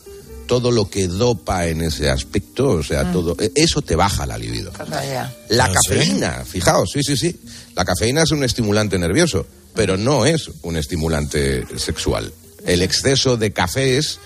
todo 0.49 0.73
lo 0.73 0.91
que 0.91 1.07
dopa 1.07 1.69
en 1.69 1.83
ese 1.83 2.11
aspecto, 2.11 2.71
o 2.71 2.83
sea, 2.83 3.13
todo, 3.13 3.37
e- 3.39 3.53
eso 3.55 3.81
te 3.81 3.95
baja 3.95 4.27
la 4.27 4.37
libido. 4.37 4.73
La 5.51 5.67
¿Ah, 5.67 5.73
cafeína, 5.73 6.45
fijaos, 6.45 6.91
sí, 6.93 7.05
sí, 7.05 7.17
sí. 7.17 7.39
La 7.77 7.85
cafeína 7.85 8.25
es 8.25 8.33
un 8.33 8.43
estimulante 8.43 8.99
nervioso, 8.99 9.47
pero 9.73 9.97
no 9.97 10.27
es 10.27 10.51
un 10.63 10.77
estimulante 10.77 11.65
sexual. 11.79 12.33
El 12.67 12.83
exceso 12.83 13.37
de 13.37 13.53
cafés 13.53 14.19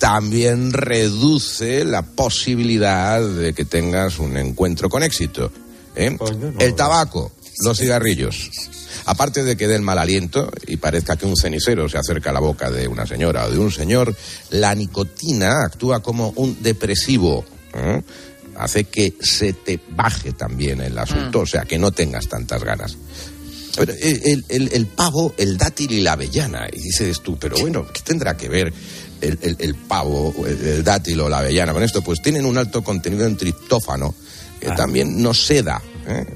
también 0.00 0.72
reduce 0.72 1.84
la 1.84 2.00
posibilidad 2.02 3.20
de 3.22 3.52
que 3.52 3.66
tengas 3.66 4.18
un 4.18 4.36
encuentro 4.38 4.88
con 4.88 5.02
éxito. 5.02 5.52
¿eh? 5.94 6.16
El 6.58 6.74
tabaco, 6.74 7.32
los 7.62 7.78
cigarrillos. 7.78 8.50
Aparte 9.04 9.44
de 9.44 9.56
que 9.56 9.68
den 9.68 9.82
mal 9.84 9.98
aliento 9.98 10.50
y 10.66 10.78
parezca 10.78 11.16
que 11.16 11.26
un 11.26 11.36
cenicero 11.36 11.86
se 11.88 11.98
acerca 11.98 12.30
a 12.30 12.32
la 12.32 12.40
boca 12.40 12.70
de 12.70 12.88
una 12.88 13.06
señora 13.06 13.44
o 13.44 13.50
de 13.50 13.58
un 13.58 13.70
señor, 13.70 14.16
la 14.50 14.74
nicotina 14.74 15.64
actúa 15.66 16.00
como 16.00 16.30
un 16.36 16.62
depresivo. 16.62 17.44
¿eh? 17.74 18.02
Hace 18.56 18.84
que 18.84 19.14
se 19.20 19.52
te 19.52 19.78
baje 19.90 20.32
también 20.32 20.80
el 20.80 20.98
asunto, 20.98 21.40
o 21.40 21.46
sea, 21.46 21.62
que 21.66 21.78
no 21.78 21.92
tengas 21.92 22.26
tantas 22.26 22.64
ganas. 22.64 22.96
Pero 23.76 23.92
el, 23.92 24.20
el- 24.24 24.44
el- 24.48 24.72
el 24.72 24.86
pavo, 24.86 25.32
el 25.38 25.56
dátil 25.56 25.92
y 25.92 26.00
la 26.00 26.12
avellana. 26.12 26.66
Y 26.72 26.80
dices 26.80 27.20
tú, 27.20 27.38
pero 27.38 27.56
bueno, 27.58 27.86
¿qué 27.92 28.00
tendrá 28.02 28.36
que 28.36 28.48
ver 28.48 28.72
el, 29.20 29.38
el- 29.42 29.56
el 29.58 29.74
pavo, 29.74 30.34
el, 30.46 30.66
el 30.66 30.84
dátil 30.84 31.20
o 31.20 31.28
la 31.28 31.38
avellana 31.38 31.72
con 31.72 31.82
esto? 31.82 32.02
Pues 32.02 32.20
tienen 32.22 32.44
un 32.46 32.58
alto 32.58 32.82
contenido 32.82 33.26
en 33.26 33.36
triptófano, 33.36 34.14
que 34.60 34.70
también 34.72 35.22
nos 35.22 35.44
seda. 35.44 35.80
¿eh? 36.06 36.26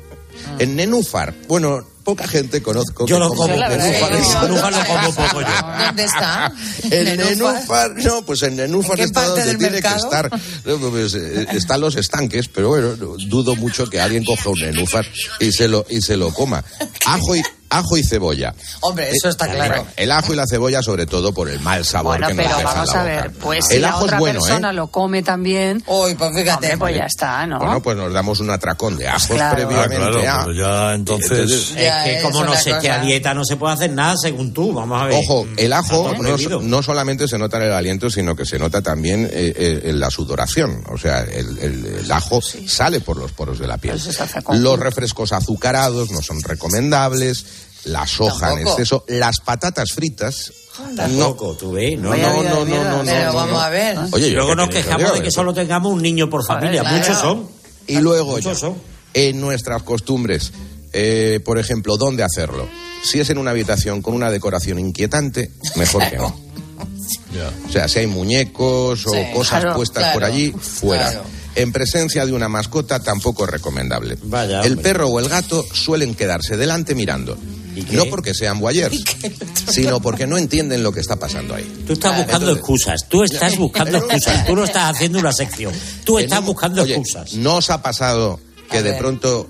En 0.59 0.77
nenúfar, 0.77 1.33
bueno, 1.49 1.87
poca 2.03 2.27
gente 2.29 2.61
conozco. 2.61 3.07
Yo 3.07 3.17
que 3.17 3.21
lo 3.21 3.29
coma 3.31 3.55
como, 3.55 3.69
nenúfar. 3.69 4.13
el 4.13 4.21
nenúfar 4.21 4.73
lo 4.73 4.85
como 4.85 5.15
poco 5.15 5.41
yo. 5.41 5.85
¿Dónde 5.87 6.05
está? 6.05 6.53
El 6.91 7.17
nenúfar, 7.17 7.91
no, 7.97 8.23
pues 8.27 8.43
el 8.43 8.57
nenúfar 8.57 8.99
¿En 8.99 9.07
está 9.07 9.27
donde 9.27 9.55
tiene 9.57 9.71
mercado? 9.71 9.95
que 10.11 10.17
estar. 10.17 10.41
No, 10.67 10.91
pues, 10.91 11.15
eh, 11.15 11.47
están 11.53 11.81
los 11.81 11.97
estanques, 11.97 12.49
pero 12.49 12.69
bueno, 12.69 12.97
no, 12.97 13.17
dudo 13.27 13.57
mucho 13.57 13.87
que 13.89 14.01
alguien 14.01 14.25
coja 14.25 14.51
un 14.51 14.59
nenúfar 14.61 15.07
y 15.41 15.51
se 15.53 15.69
lo, 15.69 15.87
y 15.89 16.03
se 16.03 16.17
lo 16.17 16.33
coma. 16.35 16.63
Ajo 17.07 17.37
y, 17.37 17.43
ajo 17.79 17.97
y 17.97 18.05
cebolla. 18.05 18.55
Hombre, 18.81 19.11
eso 19.11 19.29
está 19.29 19.47
Eh, 19.47 19.55
claro. 19.55 19.87
el 19.97 20.11
ajo 20.11 20.33
y 20.33 20.37
la 20.37 20.47
cebolla, 20.47 20.83
sobre 20.83 21.07
todo 21.07 21.33
por 21.33 21.49
el 21.49 21.61
mal 21.61 21.85
sabor 21.85 22.19
Bueno, 22.19 22.27
que 22.29 22.35
nos 22.35 22.45
pero 22.45 22.57
deja 22.59 22.61
en 22.71 22.75
vamos 22.77 22.87
la 22.89 22.93
a 23.01 23.03
boca. 23.03 23.23
ver, 23.23 23.33
pues 23.33 23.67
si 23.67 23.75
el 23.77 23.83
la 23.83 23.89
ajo 23.91 24.05
otra 24.05 24.17
es 24.17 24.21
bueno, 24.21 24.41
persona 24.41 24.71
¿eh? 24.71 24.73
lo 24.75 24.87
come 24.89 25.23
también, 25.23 25.83
Uy, 25.87 26.15
pues 26.15 26.31
fíjate. 26.35 26.53
hombre, 26.55 26.79
pues 26.79 26.97
ya 26.97 27.05
está, 27.07 27.47
¿no? 27.47 27.59
Bueno, 27.59 27.83
pues 27.83 27.97
nos 27.97 28.13
damos 28.13 28.41
un 28.41 28.51
atracón 28.51 28.97
de 28.97 29.09
ajos 29.09 29.27
claro. 29.29 29.57
previamente. 29.57 29.97
Ah, 29.97 30.11
claro, 30.11 30.31
a- 30.41 30.45
pero 30.45 30.53
ya 30.55 30.95
entonces- 30.95 31.75
Ya 31.75 32.07
es 32.07 32.17
que 32.17 32.23
como 32.23 32.45
no 32.45 32.55
se 32.57 32.71
esté 32.71 32.91
a 32.91 32.99
dieta 33.01 33.35
no 33.35 33.45
se 33.45 33.57
puede 33.57 33.75
hacer 33.75 33.91
nada 33.93 34.15
según 34.21 34.53
tú, 34.53 34.73
vamos 34.73 35.01
a 35.03 35.07
ver. 35.07 35.21
Ojo, 35.23 35.47
el 35.57 35.73
ajo 35.73 36.15
no, 36.63 36.83
solamente 36.83 37.29
se 37.29 37.39
nota 37.39 37.57
en 37.59 37.65
el 37.65 37.73
aliento, 37.73 38.11
sino 38.11 38.35
que 38.37 38.45
se 38.47 38.59
nota 38.59 38.83
también 38.83 39.25
eh, 39.27 39.53
eh, 39.57 39.81
en 39.85 40.01
la 40.01 40.11
sudoración. 40.11 40.85
O 40.91 40.99
sea, 40.99 41.21
el, 41.23 41.59
el- 41.59 41.87
el 42.05 42.13
ajo 42.13 42.41
sale 42.43 43.01
por 43.01 43.17
los 43.17 43.33
poros 43.33 43.59
de 43.59 43.67
la 43.67 43.79
piel. 43.79 44.01
Con- 44.43 44.63
Los 44.63 44.79
refrescos 44.79 45.33
azucarados 45.33 46.11
no 46.11 46.23
son 46.23 46.41
recomendables. 46.43 47.45
La 47.85 48.07
soja 48.07 48.53
en 48.53 48.61
exceso. 48.67 49.05
Las 49.09 49.41
patatas 49.41 49.93
fritas. 49.93 50.53
No, 50.91 50.97
Tampoco, 50.97 51.55
tú 51.55 51.73
ves, 51.73 51.99
no, 51.99 52.11
no. 52.11 52.17
mierda. 52.17 53.03
Pero 53.05 53.27
no, 53.27 53.35
vamos 53.35 53.53
no. 53.53 53.61
a 53.61 53.69
ver. 53.69 53.97
Oye, 54.13 54.31
yo 54.31 54.39
Luego 54.39 54.55
nos 54.57 54.69
quejamos 54.71 55.15
de 55.15 55.23
que 55.23 55.31
solo 55.31 55.55
tengamos 55.55 55.93
un 55.93 56.03
niño 56.03 56.29
por 56.29 56.45
familia. 56.45 56.81
claro. 56.81 56.97
Muchos 56.99 57.19
son. 57.21 57.49
Y 57.87 57.99
luego 57.99 58.39
ya, 58.39 58.55
son. 58.55 58.75
en 59.13 59.41
nuestras 59.41 59.83
costumbres, 59.83 60.53
eh, 60.93 61.41
por 61.45 61.59
ejemplo, 61.59 61.97
¿dónde 61.97 62.23
hacerlo? 62.25 62.67
Si 63.05 63.21
es 63.21 63.29
en 63.31 63.39
una 63.39 63.51
habitación 63.53 64.01
con 64.03 64.15
una 64.15 64.31
decoración 64.31 64.79
inquietante, 64.79 65.51
mejor 65.77 66.09
que 66.09 66.17
no. 66.17 66.35
O 67.69 67.73
sea, 67.73 67.89
si 67.89 67.99
hay 67.99 68.07
muñecos 68.07 69.07
o 69.07 69.11
Sí, 69.11 69.19
cosas 69.35 69.61
claro, 69.61 69.77
puestas 69.77 70.15
por 70.15 70.23
allí, 70.25 70.53
fuera. 70.53 71.11
claro. 71.11 71.25
En 71.57 71.73
presencia 71.73 72.25
de 72.27 72.33
una 72.33 72.49
mascota 72.49 73.01
tampoco 73.01 73.45
es 73.45 73.51
recomendable. 73.51 74.17
Vaya, 74.23 74.61
el 74.63 74.73
hombre. 74.73 74.83
perro 74.83 75.09
o 75.09 75.19
el 75.21 75.29
gato 75.29 75.65
suelen 75.73 76.15
quedarse 76.15 76.57
delante 76.57 76.95
mirando. 76.95 77.37
Qué? 77.83 77.97
No 77.97 78.05
porque 78.07 78.35
sean 78.35 78.61
voyeurs, 78.61 79.03
sino 79.71 80.01
porque 80.01 80.27
no 80.27 80.39
entienden 80.39 80.83
lo 80.83 80.93
que 80.93 81.01
está 81.01 81.17
pasando 81.17 81.55
ahí. 81.55 81.85
Tú 81.87 81.95
estás 81.95 82.17
buscando 82.17 82.51
Entonces- 82.51 82.59
excusas. 82.59 83.09
Tú 83.09 83.23
estás 83.25 83.57
buscando 83.59 83.99
excusas. 83.99 84.47
Tú 84.47 84.55
no 84.55 84.65
estás 84.65 84.95
haciendo 84.95 85.19
una 85.19 85.33
sección. 85.33 85.73
Tú 86.05 86.19
estás 86.19 86.41
un- 86.41 86.47
buscando 86.47 86.83
Oye, 86.83 86.95
excusas. 86.95 87.33
¿No 87.35 87.57
os 87.57 87.71
ha 87.71 87.83
pasado 87.83 88.39
que 88.71 88.83
de 88.83 88.93
pronto 88.95 89.49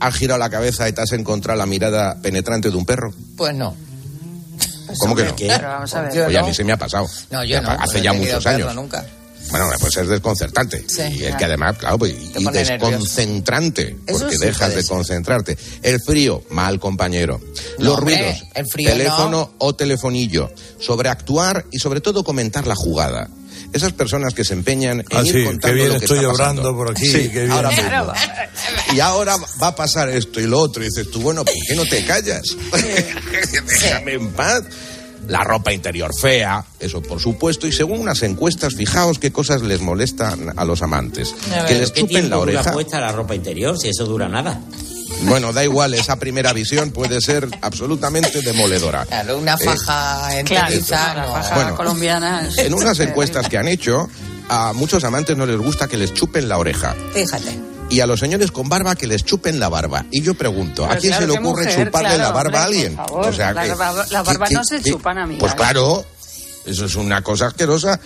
has 0.00 0.14
girado 0.14 0.38
la 0.38 0.48
cabeza 0.48 0.88
y 0.88 0.92
te 0.92 1.02
has 1.02 1.12
encontrado 1.12 1.58
la 1.58 1.66
mirada 1.66 2.20
penetrante 2.22 2.70
de 2.70 2.76
un 2.76 2.86
perro? 2.86 3.12
Pues 3.36 3.54
no. 3.54 3.74
¿Cómo 4.98 5.14
que 5.14 5.24
no? 5.24 5.36
Pero 5.36 5.68
vamos 5.68 5.94
a 5.94 6.00
ver. 6.02 6.12
Yo 6.14 6.26
Oye, 6.26 6.38
a 6.38 6.40
no. 6.40 6.48
mí 6.48 6.54
se 6.54 6.64
me 6.64 6.72
ha 6.72 6.76
pasado. 6.76 7.06
No, 7.30 7.44
yo 7.44 7.50
Ya 7.56 7.60
no. 7.60 7.70
Hace 7.70 7.98
no 7.98 8.04
ya 8.04 8.12
muchos 8.12 8.46
años. 8.46 8.74
Nunca. 8.74 9.04
Bueno, 9.50 9.68
pues 9.80 9.96
es 9.96 10.06
desconcertante. 10.08 10.84
Sí. 10.88 11.02
y 11.16 11.24
es 11.24 11.34
que 11.36 11.44
además, 11.44 11.76
claro, 11.78 11.98
pues, 11.98 12.12
y 12.12 12.44
desconcentrante, 12.52 13.96
porque 14.06 14.36
sí 14.36 14.38
dejas 14.40 14.74
de 14.74 14.84
concentrarte. 14.84 15.56
El 15.82 15.98
frío, 16.00 16.44
mal 16.50 16.78
compañero. 16.78 17.40
No, 17.78 17.84
Los 17.84 17.98
hombre, 17.98 18.16
ruidos, 18.16 18.42
el 18.54 18.66
frío 18.66 18.90
teléfono 18.90 19.52
o 19.58 19.74
telefonillo. 19.74 20.50
Sobreactuar 20.78 21.64
y 21.72 21.78
sobre 21.78 22.00
todo 22.00 22.22
comentar 22.22 22.66
la 22.66 22.74
jugada. 22.76 23.28
Esas 23.72 23.92
personas 23.92 24.34
que 24.34 24.44
se 24.44 24.54
empeñan 24.54 25.00
en 25.00 25.06
Ah, 25.12 25.22
ir 25.24 25.32
sí, 25.32 25.44
contando 25.44 25.66
qué 25.68 25.72
bien 25.74 25.88
lo 25.90 25.98
que 25.98 26.04
estoy 26.04 26.18
está 26.18 26.30
pasando. 26.32 26.74
por 26.74 26.90
aquí, 26.90 27.06
Sí, 27.06 27.28
qué 27.30 27.40
bien. 27.40 27.50
ahora 27.52 27.68
mismo. 27.70 27.84
Claro. 27.88 28.12
Y 28.94 29.00
ahora 29.00 29.36
va 29.62 29.68
a 29.68 29.76
pasar 29.76 30.08
esto 30.08 30.40
y 30.40 30.46
lo 30.46 30.58
otro. 30.58 30.82
Y 30.82 30.86
dices 30.86 31.10
tú, 31.10 31.20
bueno, 31.20 31.44
¿por 31.44 31.54
qué 31.68 31.74
no 31.76 31.84
te 31.86 32.04
callas? 32.04 32.42
Déjame 33.80 34.14
en 34.14 34.28
paz. 34.32 34.62
La 35.28 35.44
ropa 35.44 35.72
interior 35.72 36.10
fea, 36.14 36.64
eso 36.80 37.00
por 37.02 37.20
supuesto. 37.20 37.66
Y 37.66 37.72
según 37.72 38.00
unas 38.00 38.22
encuestas, 38.22 38.74
fijaos 38.74 39.18
qué 39.18 39.30
cosas 39.30 39.62
les 39.62 39.80
molestan 39.80 40.52
a 40.58 40.64
los 40.64 40.82
amantes. 40.82 41.34
A 41.56 41.66
Que 41.66 41.74
les 41.74 41.92
¿Qué 41.92 42.00
chupen 42.00 42.28
la 42.30 42.38
oreja. 42.38 42.74
la 43.00 43.12
ropa 43.12 43.34
interior 43.34 43.78
si 43.78 43.88
eso 43.88 44.06
dura 44.06 44.28
nada? 44.28 44.60
Bueno, 45.22 45.52
da 45.52 45.62
igual, 45.62 45.92
esa 45.94 46.16
primera 46.16 46.52
visión 46.52 46.90
puede 46.92 47.20
ser 47.20 47.46
absolutamente 47.60 48.40
demoledora. 48.42 49.04
Claro, 49.04 49.38
una 49.38 49.54
Eh, 49.54 49.64
faja 49.64 50.28
Claro, 50.44 51.20
no. 51.26 51.32
faja 51.34 51.54
Bueno, 51.54 51.76
colombiana. 51.76 52.46
es- 52.48 52.58
En 52.58 52.74
unas 52.74 52.98
encuestas 53.00 53.48
que 53.48 53.58
han 53.58 53.68
hecho, 53.68 54.08
a 54.48 54.72
muchos 54.72 55.04
amantes 55.04 55.36
no 55.36 55.46
les 55.46 55.58
gusta 55.58 55.88
que 55.88 55.96
les 55.96 56.14
chupen 56.14 56.48
la 56.48 56.58
oreja. 56.58 56.94
Fíjate. 57.12 57.58
Y 57.90 58.00
a 58.00 58.06
los 58.06 58.20
señores 58.20 58.50
con 58.52 58.68
barba 58.68 58.94
que 58.94 59.06
les 59.06 59.24
chupen 59.24 59.58
la 59.60 59.68
barba. 59.68 60.04
Y 60.10 60.22
yo 60.22 60.34
pregunto, 60.34 60.84
¿a 60.84 60.96
quién 60.96 61.12
claro, 61.12 61.26
se 61.26 61.32
le 61.32 61.38
ocurre 61.38 61.64
mujer, 61.64 61.84
chuparle 61.86 62.08
claro, 62.08 62.22
la 62.22 62.30
barba 62.30 62.60
a 62.60 62.64
alguien? 62.64 62.96
por 62.96 63.06
favor. 63.08 63.26
O 63.28 63.32
sea, 63.32 63.52
La 63.52 63.62
que- 63.64 63.74
barba- 63.74 64.48
no 64.50 64.64
se 64.64 64.80
que- 64.80 64.90
chupan, 64.92 65.18
amiga, 65.18 65.40
Pues 65.40 65.52
¿eh? 65.52 65.56
claro, 65.56 66.04
eso 66.66 66.84
es 66.86 66.94
una 66.94 67.22
cosa 67.22 67.46
asquerosa. 67.48 67.98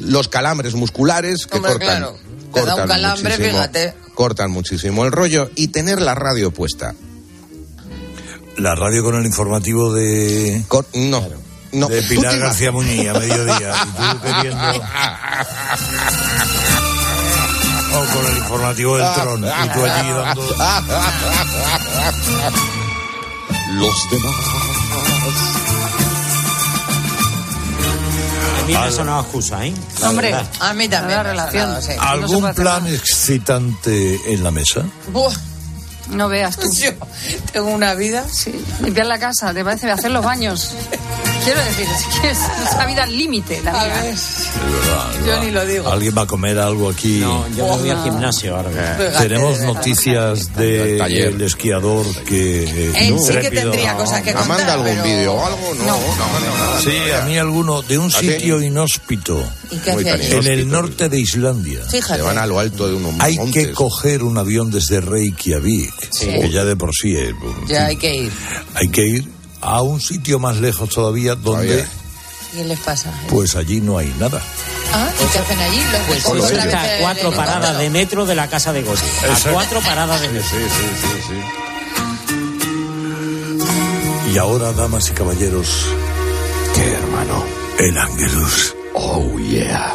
Los 0.00 0.28
calambres 0.28 0.74
musculares 0.74 1.46
que 1.46 1.56
Hombre, 1.58 1.72
cortan, 1.72 1.88
claro. 1.98 2.12
Da 2.12 2.18
un 2.42 2.50
cortan 2.52 2.88
calambre, 2.88 3.30
muchísimo, 3.32 3.58
fíjate. 3.58 3.94
cortan 4.14 4.50
muchísimo 4.50 5.04
el 5.04 5.12
rollo 5.12 5.50
y 5.56 5.68
tener 5.68 6.00
la 6.00 6.14
radio 6.14 6.50
puesta. 6.50 6.94
La 8.56 8.74
radio 8.74 9.04
con 9.04 9.14
el 9.16 9.26
informativo 9.26 9.92
de. 9.92 10.64
no. 10.94 11.28
No. 11.70 11.86
De 11.86 12.00
Pilar 12.00 12.38
García 12.38 12.72
Muñiz 12.72 13.08
a 13.10 13.12
mediodía. 13.12 13.74
Y 13.98 14.14
tú 14.14 14.20
queriendo. 14.22 14.82
O 17.94 18.04
con 18.14 18.26
el 18.26 18.36
informativo 18.38 18.96
del 18.96 19.12
Tron. 19.14 19.44
Y 19.44 19.68
tú 19.70 19.84
allí 19.84 20.10
dando. 20.10 20.56
Los 23.74 24.10
demás. 24.10 24.34
A 28.60 28.66
mí 28.66 28.72
me 28.74 28.78
ha 28.78 28.90
sonado 28.90 29.20
excusa, 29.22 29.64
¿eh? 29.64 29.72
La 30.00 30.10
Hombre, 30.10 30.30
verdad. 30.32 30.48
A 30.60 30.74
mí 30.74 30.88
también. 30.88 31.16
La 31.18 31.22
relación. 31.22 31.74
¿Algún 32.00 32.52
plan 32.54 32.86
excitante 32.86 34.32
en 34.32 34.42
la 34.42 34.50
mesa? 34.50 34.82
Buah, 35.12 35.32
No 36.10 36.28
veas 36.28 36.56
tú. 36.56 36.68
yo 36.72 36.90
tengo 37.52 37.68
una 37.68 37.94
vida. 37.94 38.24
Sí, 38.32 38.52
limpiar 38.82 39.06
la 39.06 39.18
casa, 39.18 39.52
te 39.52 39.62
parece 39.64 39.90
hacer 39.90 40.10
los 40.10 40.24
baños. 40.24 40.74
Quiero 41.44 41.62
decir, 41.64 41.86
es 41.86 42.20
que 42.20 42.30
es 42.30 42.38
esa 42.68 42.84
vida 42.86 43.04
al 43.04 43.16
límite, 43.16 43.62
la 43.62 43.72
mía. 43.72 44.14
Yo 45.26 45.40
ni 45.42 45.50
lo 45.50 45.64
digo. 45.64 45.88
¿Alguien 45.88 46.14
va 46.16 46.22
a 46.22 46.26
comer 46.26 46.58
algo 46.58 46.90
aquí? 46.90 47.18
No, 47.20 47.46
yo 47.56 47.64
voy 47.66 47.90
al 47.90 48.02
gimnasio 48.02 48.56
ahora. 48.56 48.98
Tenemos 49.18 49.58
de 49.60 49.66
noticias 49.66 50.54
Del 50.54 50.98
del 50.98 51.40
esquiador 51.42 52.04
que... 52.24 52.64
eh, 52.64 53.08
Él 53.08 53.16
sí 53.20 53.32
que 53.40 53.50
tendría 53.50 53.94
cosas 53.94 54.20
que 54.22 54.32
¿Me 54.32 54.40
contar. 54.40 54.48
manda 54.58 54.72
algún 54.74 54.88
pero- 54.90 55.04
vídeo 55.04 55.34
o 55.34 55.46
algo? 55.46 55.74
No, 55.74 55.84
no, 55.86 55.94
no. 55.94 56.80
Sí, 56.82 56.96
a 57.18 57.22
mí 57.24 57.38
alguno 57.38 57.82
de 57.82 57.98
un 57.98 58.10
¿Ah, 58.14 58.20
sitio 58.20 58.60
inhóspito 58.60 59.42
en 59.86 60.46
el 60.46 60.68
norte 60.68 61.08
de 61.08 61.20
Islandia. 61.20 61.80
Fíjate. 61.88 62.20
Se 62.20 62.26
van 62.26 62.38
a 62.38 62.46
lo 62.46 62.58
alto 62.58 62.88
de 62.88 62.94
unos 62.94 63.14
Hay 63.20 63.36
montes. 63.36 63.68
que 63.68 63.72
coger 63.72 64.22
un 64.22 64.38
avión 64.38 64.70
desde 64.70 65.00
Reykjavik, 65.00 65.92
que 66.20 66.50
ya 66.50 66.64
de 66.64 66.76
por 66.76 66.94
sí 66.94 67.16
es- 67.16 67.34
Ya 67.66 67.86
hay 67.86 67.96
que 67.96 68.14
ir. 68.14 68.32
hay 68.74 68.88
que 68.88 69.04
ir 69.06 69.28
a 69.60 69.82
un 69.82 70.00
sitio 70.00 70.38
más 70.38 70.58
lejos 70.58 70.88
todavía 70.90 71.34
donde. 71.34 71.84
¿Qué 72.52 72.64
les 72.64 72.78
pasa? 72.80 73.12
pues 73.28 73.56
allí 73.56 73.80
no 73.80 73.98
hay 73.98 74.12
nada. 74.18 74.40
Ah, 74.92 75.10
¿y 75.22 75.26
qué 75.32 75.38
hacen 75.38 75.58
allí? 75.60 75.82
Los 75.92 76.00
Pues 76.24 76.50
está 76.50 76.82
a 76.82 76.98
cuatro 77.00 77.30
paradas 77.30 77.76
de 77.78 77.90
metro 77.90 78.24
de 78.24 78.34
la 78.34 78.48
casa 78.48 78.72
de. 78.72 78.80
Eso. 78.80 78.94
A 79.48 79.52
cuatro 79.52 79.80
paradas 79.82 80.20
de 80.22 80.28
metro. 80.30 80.48
Sí, 80.48 80.56
sí, 80.56 80.86
sí, 81.02 81.08
sí. 81.28 81.34
Y 84.32 84.38
ahora, 84.38 84.72
damas 84.72 85.10
y 85.10 85.12
caballeros, 85.12 85.68
¿Qué, 86.74 86.90
hermano? 86.92 87.44
el 87.78 87.98
Angelus. 87.98 88.74
Oh, 88.94 89.38
yeah. 89.38 89.94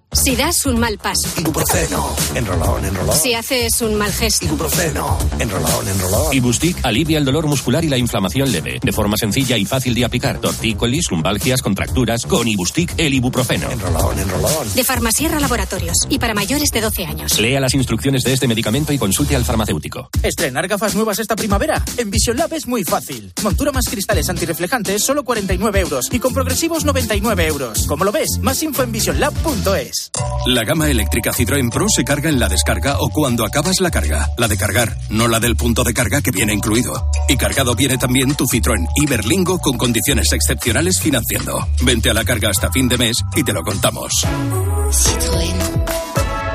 Si 0.13 0.35
das 0.35 0.65
un 0.65 0.77
mal 0.77 0.97
paso, 0.97 1.29
Ibuprofeno. 1.39 2.13
Enrolón, 2.35 2.83
enrolón. 2.83 3.15
si 3.15 3.33
haces 3.33 3.81
un 3.81 3.95
mal 3.95 4.11
gesto, 4.11 4.45
Ibuprofeno. 4.45 5.17
Enrolón, 5.39 5.87
enrolón. 5.87 6.33
Ibustic 6.33 6.77
alivia 6.83 7.17
el 7.17 7.23
dolor 7.23 7.47
muscular 7.47 7.85
y 7.85 7.87
la 7.87 7.97
inflamación 7.97 8.51
leve, 8.51 8.79
de 8.83 8.91
forma 8.91 9.15
sencilla 9.15 9.57
y 9.57 9.63
fácil 9.63 9.95
de 9.95 10.03
aplicar. 10.03 10.39
Tortícolis, 10.41 11.09
lumbalgias, 11.11 11.61
contracturas, 11.61 12.25
con 12.25 12.45
Ibustic 12.45 12.93
el 12.97 13.13
ibuprofeno. 13.13 13.71
Enrolón, 13.71 14.19
enrolón. 14.19 14.73
de 14.75 14.83
Farmasierra 14.83 15.39
Laboratorios 15.39 15.95
y 16.09 16.19
para 16.19 16.33
mayores 16.33 16.71
de 16.71 16.81
12 16.81 17.05
años. 17.05 17.39
Lea 17.39 17.61
las 17.61 17.73
instrucciones 17.73 18.23
de 18.23 18.33
este 18.33 18.49
medicamento 18.49 18.91
y 18.91 18.97
consulte 18.97 19.37
al 19.37 19.45
farmacéutico. 19.45 20.09
¿Estrenar 20.21 20.67
gafas 20.67 20.93
nuevas 20.93 21.19
esta 21.19 21.37
primavera? 21.37 21.81
En 21.95 22.11
Vision 22.11 22.35
Lab 22.35 22.53
es 22.53 22.67
muy 22.67 22.83
fácil. 22.83 23.31
Montura 23.43 23.71
más 23.71 23.85
cristales 23.87 24.27
antirreflejantes, 24.29 25.05
solo 25.05 25.23
49 25.23 25.79
euros. 25.79 26.09
Y 26.11 26.19
con 26.19 26.33
progresivos, 26.33 26.83
99 26.83 27.47
euros. 27.47 27.85
¿Cómo 27.87 28.03
lo 28.03 28.11
ves? 28.11 28.27
Más 28.41 28.61
info 28.61 28.83
en 28.83 28.91
visionlab.es. 28.91 30.00
La 30.45 30.63
gama 30.63 30.89
eléctrica 30.89 31.31
Citroën 31.31 31.69
Pro 31.69 31.85
se 31.89 32.03
carga 32.03 32.29
en 32.29 32.39
la 32.39 32.49
descarga 32.49 32.97
o 32.99 33.09
cuando 33.09 33.45
acabas 33.45 33.79
la 33.79 33.91
carga. 33.91 34.29
La 34.37 34.47
de 34.47 34.57
cargar, 34.57 34.97
no 35.09 35.27
la 35.27 35.39
del 35.39 35.55
punto 35.55 35.83
de 35.83 35.93
carga 35.93 36.21
que 36.21 36.31
viene 36.31 36.53
incluido. 36.53 37.09
Y 37.27 37.37
cargado 37.37 37.75
viene 37.75 37.97
también 37.97 38.35
tu 38.35 38.45
Citroën 38.45 38.87
Iberlingo 38.95 39.59
con 39.59 39.77
condiciones 39.77 40.31
excepcionales 40.31 40.99
financiando. 40.99 41.67
Vente 41.83 42.09
a 42.09 42.13
la 42.13 42.25
carga 42.25 42.49
hasta 42.49 42.71
fin 42.71 42.87
de 42.87 42.97
mes 42.97 43.17
y 43.35 43.43
te 43.43 43.53
lo 43.53 43.63
contamos. 43.63 44.25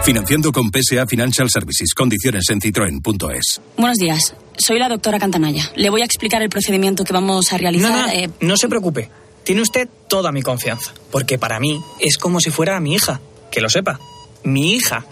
Financiando 0.04 0.52
con 0.52 0.70
PSA 0.70 1.06
Financial 1.06 1.50
Services. 1.50 1.92
Condiciones 1.94 2.44
en 2.50 2.60
citroen.es. 2.60 3.60
Buenos 3.76 3.98
días, 3.98 4.34
soy 4.56 4.78
la 4.78 4.88
doctora 4.88 5.18
Cantanaya. 5.18 5.70
Le 5.74 5.90
voy 5.90 6.02
a 6.02 6.04
explicar 6.04 6.42
el 6.42 6.48
procedimiento 6.48 7.02
que 7.02 7.12
vamos 7.12 7.52
a 7.52 7.58
realizar. 7.58 7.90
No, 7.90 8.06
no, 8.06 8.12
eh, 8.12 8.30
no 8.40 8.56
se 8.56 8.68
preocupe. 8.68 9.10
Tiene 9.42 9.62
usted 9.62 9.88
toda 10.08 10.32
mi 10.32 10.42
confianza. 10.42 10.92
Porque 11.10 11.38
para 11.38 11.60
mí 11.60 11.80
es 12.00 12.18
como 12.18 12.40
si 12.40 12.50
fuera 12.50 12.78
mi 12.80 12.94
hija. 12.94 13.20
Que 13.50 13.60
lo 13.60 13.68
sepa. 13.68 13.98
Mi 14.44 14.74
hija. 14.74 15.04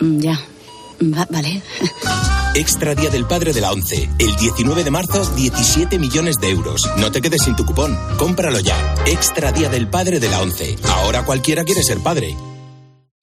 mm, 0.00 0.18
ya, 0.20 0.40
Va- 1.00 1.26
vale. 1.30 1.60
Extra 2.54 2.94
Día 2.94 3.10
del 3.10 3.26
Padre 3.26 3.52
de 3.52 3.60
la 3.60 3.72
ONCE. 3.72 4.08
El 4.18 4.36
19 4.36 4.84
de 4.84 4.90
marzo, 4.90 5.24
17 5.34 5.98
millones 5.98 6.36
de 6.40 6.50
euros. 6.50 6.88
No 6.98 7.10
te 7.10 7.20
quedes 7.20 7.42
sin 7.42 7.56
tu 7.56 7.64
cupón. 7.64 7.98
Cómpralo 8.18 8.60
ya. 8.60 8.94
Extra 9.06 9.50
Día 9.52 9.68
del 9.68 9.88
Padre 9.88 10.20
de 10.20 10.28
la 10.28 10.40
ONCE. 10.40 10.76
Ahora 10.84 11.24
cualquiera 11.24 11.64
quiere 11.64 11.82
ser 11.82 11.98
padre. 11.98 12.36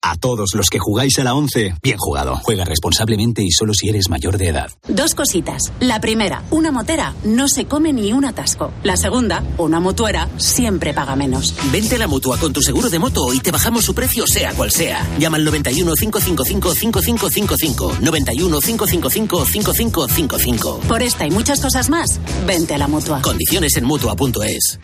A 0.02 0.16
todos 0.16 0.54
los 0.54 0.68
que 0.70 0.78
jugáis 0.78 1.18
a 1.18 1.24
la 1.24 1.34
11, 1.34 1.74
bien 1.82 1.98
jugado. 1.98 2.40
Juega 2.42 2.64
responsablemente 2.64 3.42
y 3.42 3.50
solo 3.50 3.74
si 3.74 3.90
eres 3.90 4.08
mayor 4.08 4.38
de 4.38 4.48
edad. 4.48 4.70
Dos 4.88 5.14
cositas. 5.14 5.72
La 5.78 6.00
primera, 6.00 6.42
una 6.50 6.72
motera 6.72 7.14
no 7.24 7.48
se 7.48 7.66
come 7.66 7.92
ni 7.92 8.14
un 8.14 8.24
atasco. 8.24 8.72
La 8.82 8.96
segunda, 8.96 9.44
una 9.58 9.78
mutuera 9.78 10.30
siempre 10.38 10.94
paga 10.94 11.16
menos. 11.16 11.54
Vente 11.70 11.96
a 11.96 11.98
la 11.98 12.06
mutua 12.06 12.38
con 12.38 12.52
tu 12.52 12.62
seguro 12.62 12.88
de 12.88 12.98
moto 12.98 13.34
y 13.34 13.40
te 13.40 13.50
bajamos 13.50 13.84
su 13.84 13.94
precio 13.94 14.26
sea 14.26 14.54
cual 14.54 14.70
sea. 14.70 15.06
Llama 15.18 15.36
al 15.36 15.44
91 15.44 15.94
555 15.94 16.74
5555. 16.74 17.96
91 18.00 18.60
555 18.60 19.44
5555. 19.44 20.80
Por 20.88 21.02
esta 21.02 21.26
y 21.26 21.30
muchas 21.30 21.60
cosas 21.60 21.90
más, 21.90 22.18
vente 22.46 22.72
a 22.74 22.78
la 22.78 22.88
mutua. 22.88 23.20
Condiciones 23.20 23.76
en 23.76 23.84
mutua.es. 23.84 24.78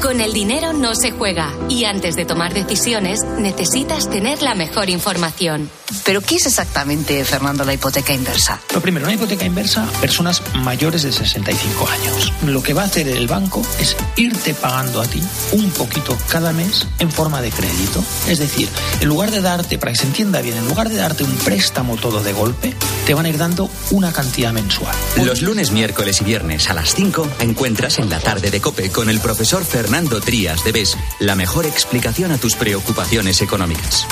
Con 0.00 0.22
el 0.22 0.32
dinero 0.32 0.72
no 0.72 0.94
se 0.94 1.10
juega 1.10 1.52
y 1.68 1.84
antes 1.84 2.16
de 2.16 2.24
tomar 2.24 2.54
decisiones 2.54 3.20
necesitas 3.38 4.08
tener 4.08 4.40
la 4.40 4.54
mejor 4.54 4.88
información. 4.88 5.68
¿Pero 6.04 6.22
qué 6.22 6.36
es 6.36 6.46
exactamente, 6.46 7.22
Fernando, 7.24 7.64
la 7.64 7.74
hipoteca 7.74 8.14
inversa? 8.14 8.60
Lo 8.72 8.80
primero, 8.80 9.04
una 9.04 9.14
hipoteca 9.14 9.44
inversa, 9.44 9.84
personas 10.00 10.42
mayores 10.54 11.02
de 11.02 11.12
65 11.12 11.88
años. 11.88 12.32
Lo 12.46 12.62
que 12.62 12.72
va 12.72 12.82
a 12.82 12.84
hacer 12.86 13.08
el 13.08 13.26
banco 13.26 13.60
es 13.78 13.94
irte 14.16 14.54
pagando 14.54 15.02
a 15.02 15.06
ti 15.06 15.20
un 15.52 15.70
poquito 15.70 16.16
cada 16.28 16.52
mes 16.52 16.86
en 16.98 17.10
forma 17.10 17.42
de 17.42 17.50
crédito. 17.50 18.02
Es 18.26 18.38
decir, 18.38 18.68
en 19.00 19.08
lugar 19.08 19.30
de 19.30 19.42
darte, 19.42 19.78
para 19.78 19.92
que 19.92 19.98
se 19.98 20.06
entienda 20.06 20.40
bien, 20.40 20.56
en 20.56 20.66
lugar 20.66 20.88
de 20.88 20.96
darte 20.96 21.24
un 21.24 21.34
préstamo 21.36 21.96
todo 21.96 22.22
de 22.22 22.32
golpe, 22.32 22.74
te 23.04 23.12
van 23.12 23.26
a 23.26 23.28
ir 23.28 23.36
dando 23.36 23.68
una 23.90 24.12
cantidad 24.12 24.52
mensual. 24.52 24.94
Los 25.24 25.42
lunes, 25.42 25.72
miércoles 25.72 26.20
y 26.22 26.24
viernes 26.24 26.70
a 26.70 26.74
las 26.74 26.94
5 26.94 27.28
encuentras 27.40 27.98
en 27.98 28.08
la 28.08 28.20
tarde 28.20 28.50
de 28.50 28.60
Cope 28.60 28.90
con 28.90 29.10
el 29.10 29.20
profesor 29.20 29.64
Fernando 29.64 29.89
Trías 29.90 30.62
de 30.62 30.70
BES 30.70 30.96
la 31.18 31.34
mejor 31.34 31.66
explicación 31.66 32.30
a 32.30 32.38
tus 32.38 32.54
preocupaciones 32.54 33.42
económicas. 33.42 34.06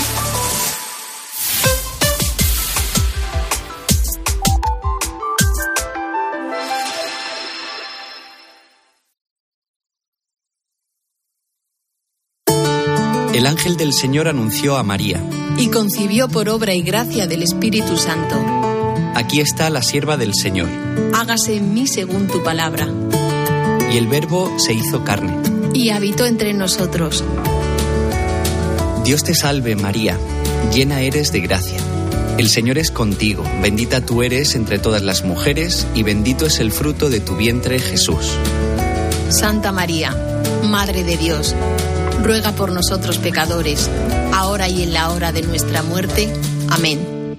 El 13.33 13.47
ángel 13.47 13.77
del 13.77 13.93
Señor 13.93 14.27
anunció 14.27 14.77
a 14.79 14.83
María. 14.83 15.23
y 15.57 15.69
concibió 15.69 16.29
por 16.29 16.49
obra 16.49 16.75
y 16.75 16.83
gracia 16.83 17.27
del 17.29 17.45
Espíritu 17.45 17.97
Santo. 17.97 18.35
Aquí 19.15 19.41
está 19.41 19.71
la 19.71 19.83
sierva 19.83 20.17
del 20.17 20.35
Señor. 20.35 20.69
Hágase 21.15 21.57
en 21.57 21.73
mí 21.73 21.87
según 21.87 22.27
tu 22.27 22.43
palabra. 22.43 22.89
Y 23.93 23.97
el 23.97 24.07
verbo 24.07 24.53
se 24.59 24.73
hizo 24.73 25.03
carne. 25.05 25.48
Y 25.79 25.91
habitó 25.91 26.27
entre 26.27 26.55
nosotros. 26.55 27.23
Dios 29.05 29.23
te 29.23 29.33
salve 29.33 29.77
María, 29.77 30.19
llena 30.75 31.03
eres 31.03 31.31
de 31.31 31.39
gracia. 31.39 31.79
El 32.37 32.49
Señor 32.49 32.79
es 32.79 32.91
contigo, 32.91 33.45
bendita 33.63 34.05
tú 34.05 34.25
eres 34.25 34.57
entre 34.57 34.81
todas 34.81 35.03
las 35.03 35.25
mujeres 35.25 35.87
y 35.95 36.03
bendito 36.03 36.47
es 36.47 36.59
el 36.59 36.73
fruto 36.73 37.11
de 37.11 37.21
tu 37.21 37.37
vientre 37.37 37.79
Jesús. 37.79 38.33
Santa 39.29 39.71
María, 39.71 40.17
Madre 40.65 41.05
de 41.05 41.17
Dios, 41.17 41.55
ruega 42.25 42.51
por 42.57 42.73
nosotros 42.73 43.19
pecadores, 43.19 43.89
ahora 44.33 44.69
y 44.69 44.83
en 44.83 44.93
la 44.93 45.11
hora 45.11 45.31
de 45.31 45.43
nuestra 45.43 45.85
muerte. 45.85 46.29
Amén. 46.71 47.39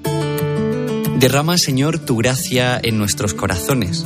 Derrama, 1.20 1.58
Señor, 1.58 2.00
tu 2.00 2.16
gracia 2.16 2.80
en 2.82 2.98
nuestros 2.98 3.34
corazones, 3.34 4.06